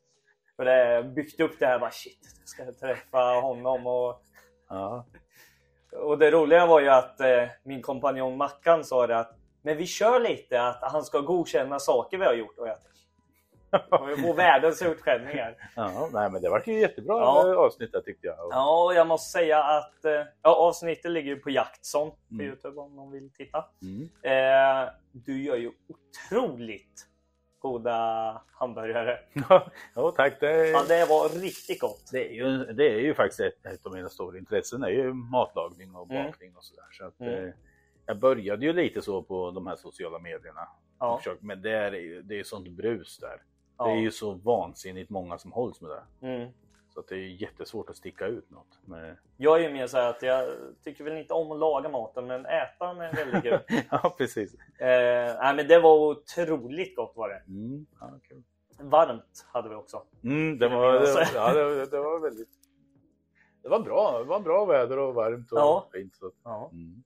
För 0.56 0.64
det 0.64 1.04
byggt 1.04 1.40
upp 1.40 1.58
det 1.58 1.66
här 1.66 1.78
bara 1.78 1.90
shit, 1.90 2.18
jag 2.40 2.48
ska 2.48 2.72
träffa 2.86 3.18
honom 3.40 3.86
och, 3.86 4.22
Ja. 4.68 5.04
och 5.92 6.18
det 6.18 6.30
roliga 6.30 6.66
var 6.66 6.80
ju 6.80 6.88
att 6.88 7.20
eh, 7.20 7.48
min 7.62 7.82
kompanjon 7.82 8.36
Mackan 8.36 8.84
sa 8.84 9.06
det 9.06 9.18
att 9.18 9.36
men 9.64 9.76
vi 9.76 9.86
kör 9.86 10.20
lite 10.20 10.62
att 10.62 10.78
han 10.92 11.04
ska 11.04 11.20
godkänna 11.20 11.78
saker 11.78 12.18
vi 12.18 12.24
har 12.24 12.34
gjort 12.34 12.58
och 12.58 12.66
vi 14.08 14.16
får 14.16 14.34
världens 14.34 14.82
utskällningar. 14.82 15.56
ja, 15.76 16.08
nej 16.12 16.30
men 16.30 16.42
det 16.42 16.50
var 16.50 16.62
ju 16.66 16.80
jättebra 16.80 17.16
Ja. 17.18 17.48
eh, 17.52 17.56
avsnitt 17.58 17.92
där 17.92 18.00
tyckte 18.00 18.26
jag. 18.26 18.36
Ja, 18.50 18.84
och 18.84 18.94
jag 18.94 19.06
måste 19.06 19.30
säga 19.30 19.62
att 19.62 20.04
eh, 20.04 20.12
ja, 20.42 20.54
avsnittet 20.54 21.10
ligger 21.10 21.36
på 21.36 21.50
Jaktson 21.50 22.10
på 22.10 22.16
Mm. 22.34 22.46
Youtube 22.46 22.80
om 22.80 22.96
någon 22.96 23.10
vill 23.12 23.30
titta. 23.32 23.64
Mm. 23.82 24.08
Eh, 24.22 24.90
du 25.12 25.42
gör 25.42 25.56
ju 25.56 25.70
otroligt 25.88 27.06
goda 27.58 28.42
hamburgare. 28.52 29.18
ja, 29.94 30.12
tack. 30.16 30.40
Det, 30.40 30.68
Ja, 30.68 30.84
det 30.88 31.04
var 31.04 31.28
riktigt 31.28 31.80
gott. 31.80 32.08
det, 32.12 32.28
är 32.28 32.32
ju, 32.32 32.64
det 32.64 32.84
är 32.84 32.98
ju 33.00 33.14
faktiskt 33.14 33.40
ett, 33.40 33.86
av 33.86 33.92
mina 33.92 34.08
stora 34.08 34.38
intressen. 34.38 34.80
Det 34.80 34.86
är 34.86 34.90
ju 34.92 35.12
matlagning 35.12 35.94
och 35.94 36.10
Mm. 36.10 36.24
bakning 36.26 36.56
och 36.56 36.64
sådär. 36.64 36.84
Så 36.92 37.06
att, 37.06 37.20
Mm. 37.20 37.52
Jag 38.06 38.18
började 38.18 38.66
ju 38.66 38.72
lite 38.72 39.02
så 39.02 39.22
på 39.22 39.50
de 39.50 39.66
här 39.66 39.76
sociala 39.76 40.18
medierna. 40.18 40.68
Ja. 40.98 41.18
Försök, 41.18 41.38
men 41.42 41.62
det 41.62 41.70
är 41.70 41.90
det 42.22 42.40
är 42.40 42.44
sånt 42.44 42.68
brus 42.68 43.18
där. 43.18 43.42
Ja. 43.78 43.84
Det 43.86 43.90
är 43.92 43.96
ju 44.00 44.10
så 44.10 44.32
vansinnigt 44.32 45.10
många 45.10 45.38
som 45.38 45.52
hålls 45.52 45.80
med 45.80 45.90
det. 45.90 46.26
Mm. 46.26 46.50
Så 46.88 47.00
att 47.00 47.08
det 47.08 47.14
är 47.14 47.18
jättesvårt 47.42 47.90
att 47.90 47.96
sticka 47.96 48.26
ut 48.26 48.50
något. 48.50 48.78
Men... 48.84 49.16
Jag 49.36 49.60
är 49.60 49.68
ju 49.68 49.72
mer 49.74 49.86
så 49.86 49.96
här 49.96 50.10
att 50.10 50.22
jag 50.22 50.48
tycker 50.84 51.04
väl 51.04 51.16
inte 51.16 51.34
om 51.34 51.52
att 51.52 51.58
laga 51.58 51.88
maten 51.88 52.26
men 52.26 52.46
äta 52.46 52.86
den 52.94 53.00
är 53.00 53.12
väldigt 53.14 53.42
kul. 53.42 53.58
ja, 53.90 54.14
precis. 54.18 54.54
eh, 54.78 55.36
nej, 55.40 55.54
men 55.56 55.68
det 55.68 55.80
var 55.80 55.94
otroligt 56.10 56.96
gott 56.96 57.12
var 57.16 57.28
det. 57.28 57.42
Mm, 57.48 57.86
ja, 58.00 58.10
kul. 58.28 58.42
Varmt 58.78 59.46
hade 59.52 59.68
vi 59.68 59.74
också. 59.74 60.02
Mm, 60.24 60.58
det, 60.58 60.68
var, 60.68 60.92
det, 60.92 61.28
ja, 61.34 61.52
det, 61.52 61.86
det 61.86 61.98
var 62.00 62.18
väldigt... 62.20 62.48
Det 63.62 63.68
var 63.68 63.80
bra. 63.80 64.18
Det 64.18 64.24
var 64.24 64.40
bra 64.40 64.64
väder 64.64 64.98
och 64.98 65.14
varmt 65.14 65.52
och 65.52 65.58
Ja. 65.58 65.88
fint. 65.92 66.16
Så. 66.16 66.30
Ja, 66.44 66.70
Mm. 66.72 67.02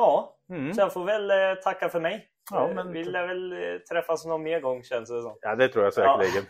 Ja 0.00 0.34
Mm. 0.50 0.74
så 0.74 0.80
jag 0.80 0.92
får 0.92 1.04
väl 1.04 1.30
eh, 1.30 1.36
tacka 1.64 1.88
för 1.88 2.00
mig. 2.00 2.28
Ja, 2.50 2.68
Eh, 2.68 2.74
men- 2.74 2.92
Vi 2.92 3.04
lär 3.04 3.26
väl 3.26 3.52
eh, 3.52 3.78
träffas 3.90 4.26
någon 4.26 4.42
mer 4.42 4.60
gång 4.60 4.82
känns 4.82 5.08
det 5.10 5.22
som. 5.22 5.38
Ja, 5.40 5.54
det 5.54 5.68
tror 5.68 5.84
jag 5.84 5.94
säkerligen. 5.94 6.44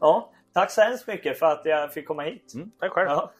Ja, 0.00 0.32
tack 0.54 0.70
så 0.70 0.80
hemskt 0.82 1.06
mycket 1.06 1.38
för 1.38 1.46
att 1.46 1.62
jag 1.64 1.92
fick 1.92 2.06
komma 2.08 2.22
hit. 2.22 2.52
Mm, 2.54 2.70
tack 2.80 2.92
själv. 2.92 3.08
Ja. 3.10 3.32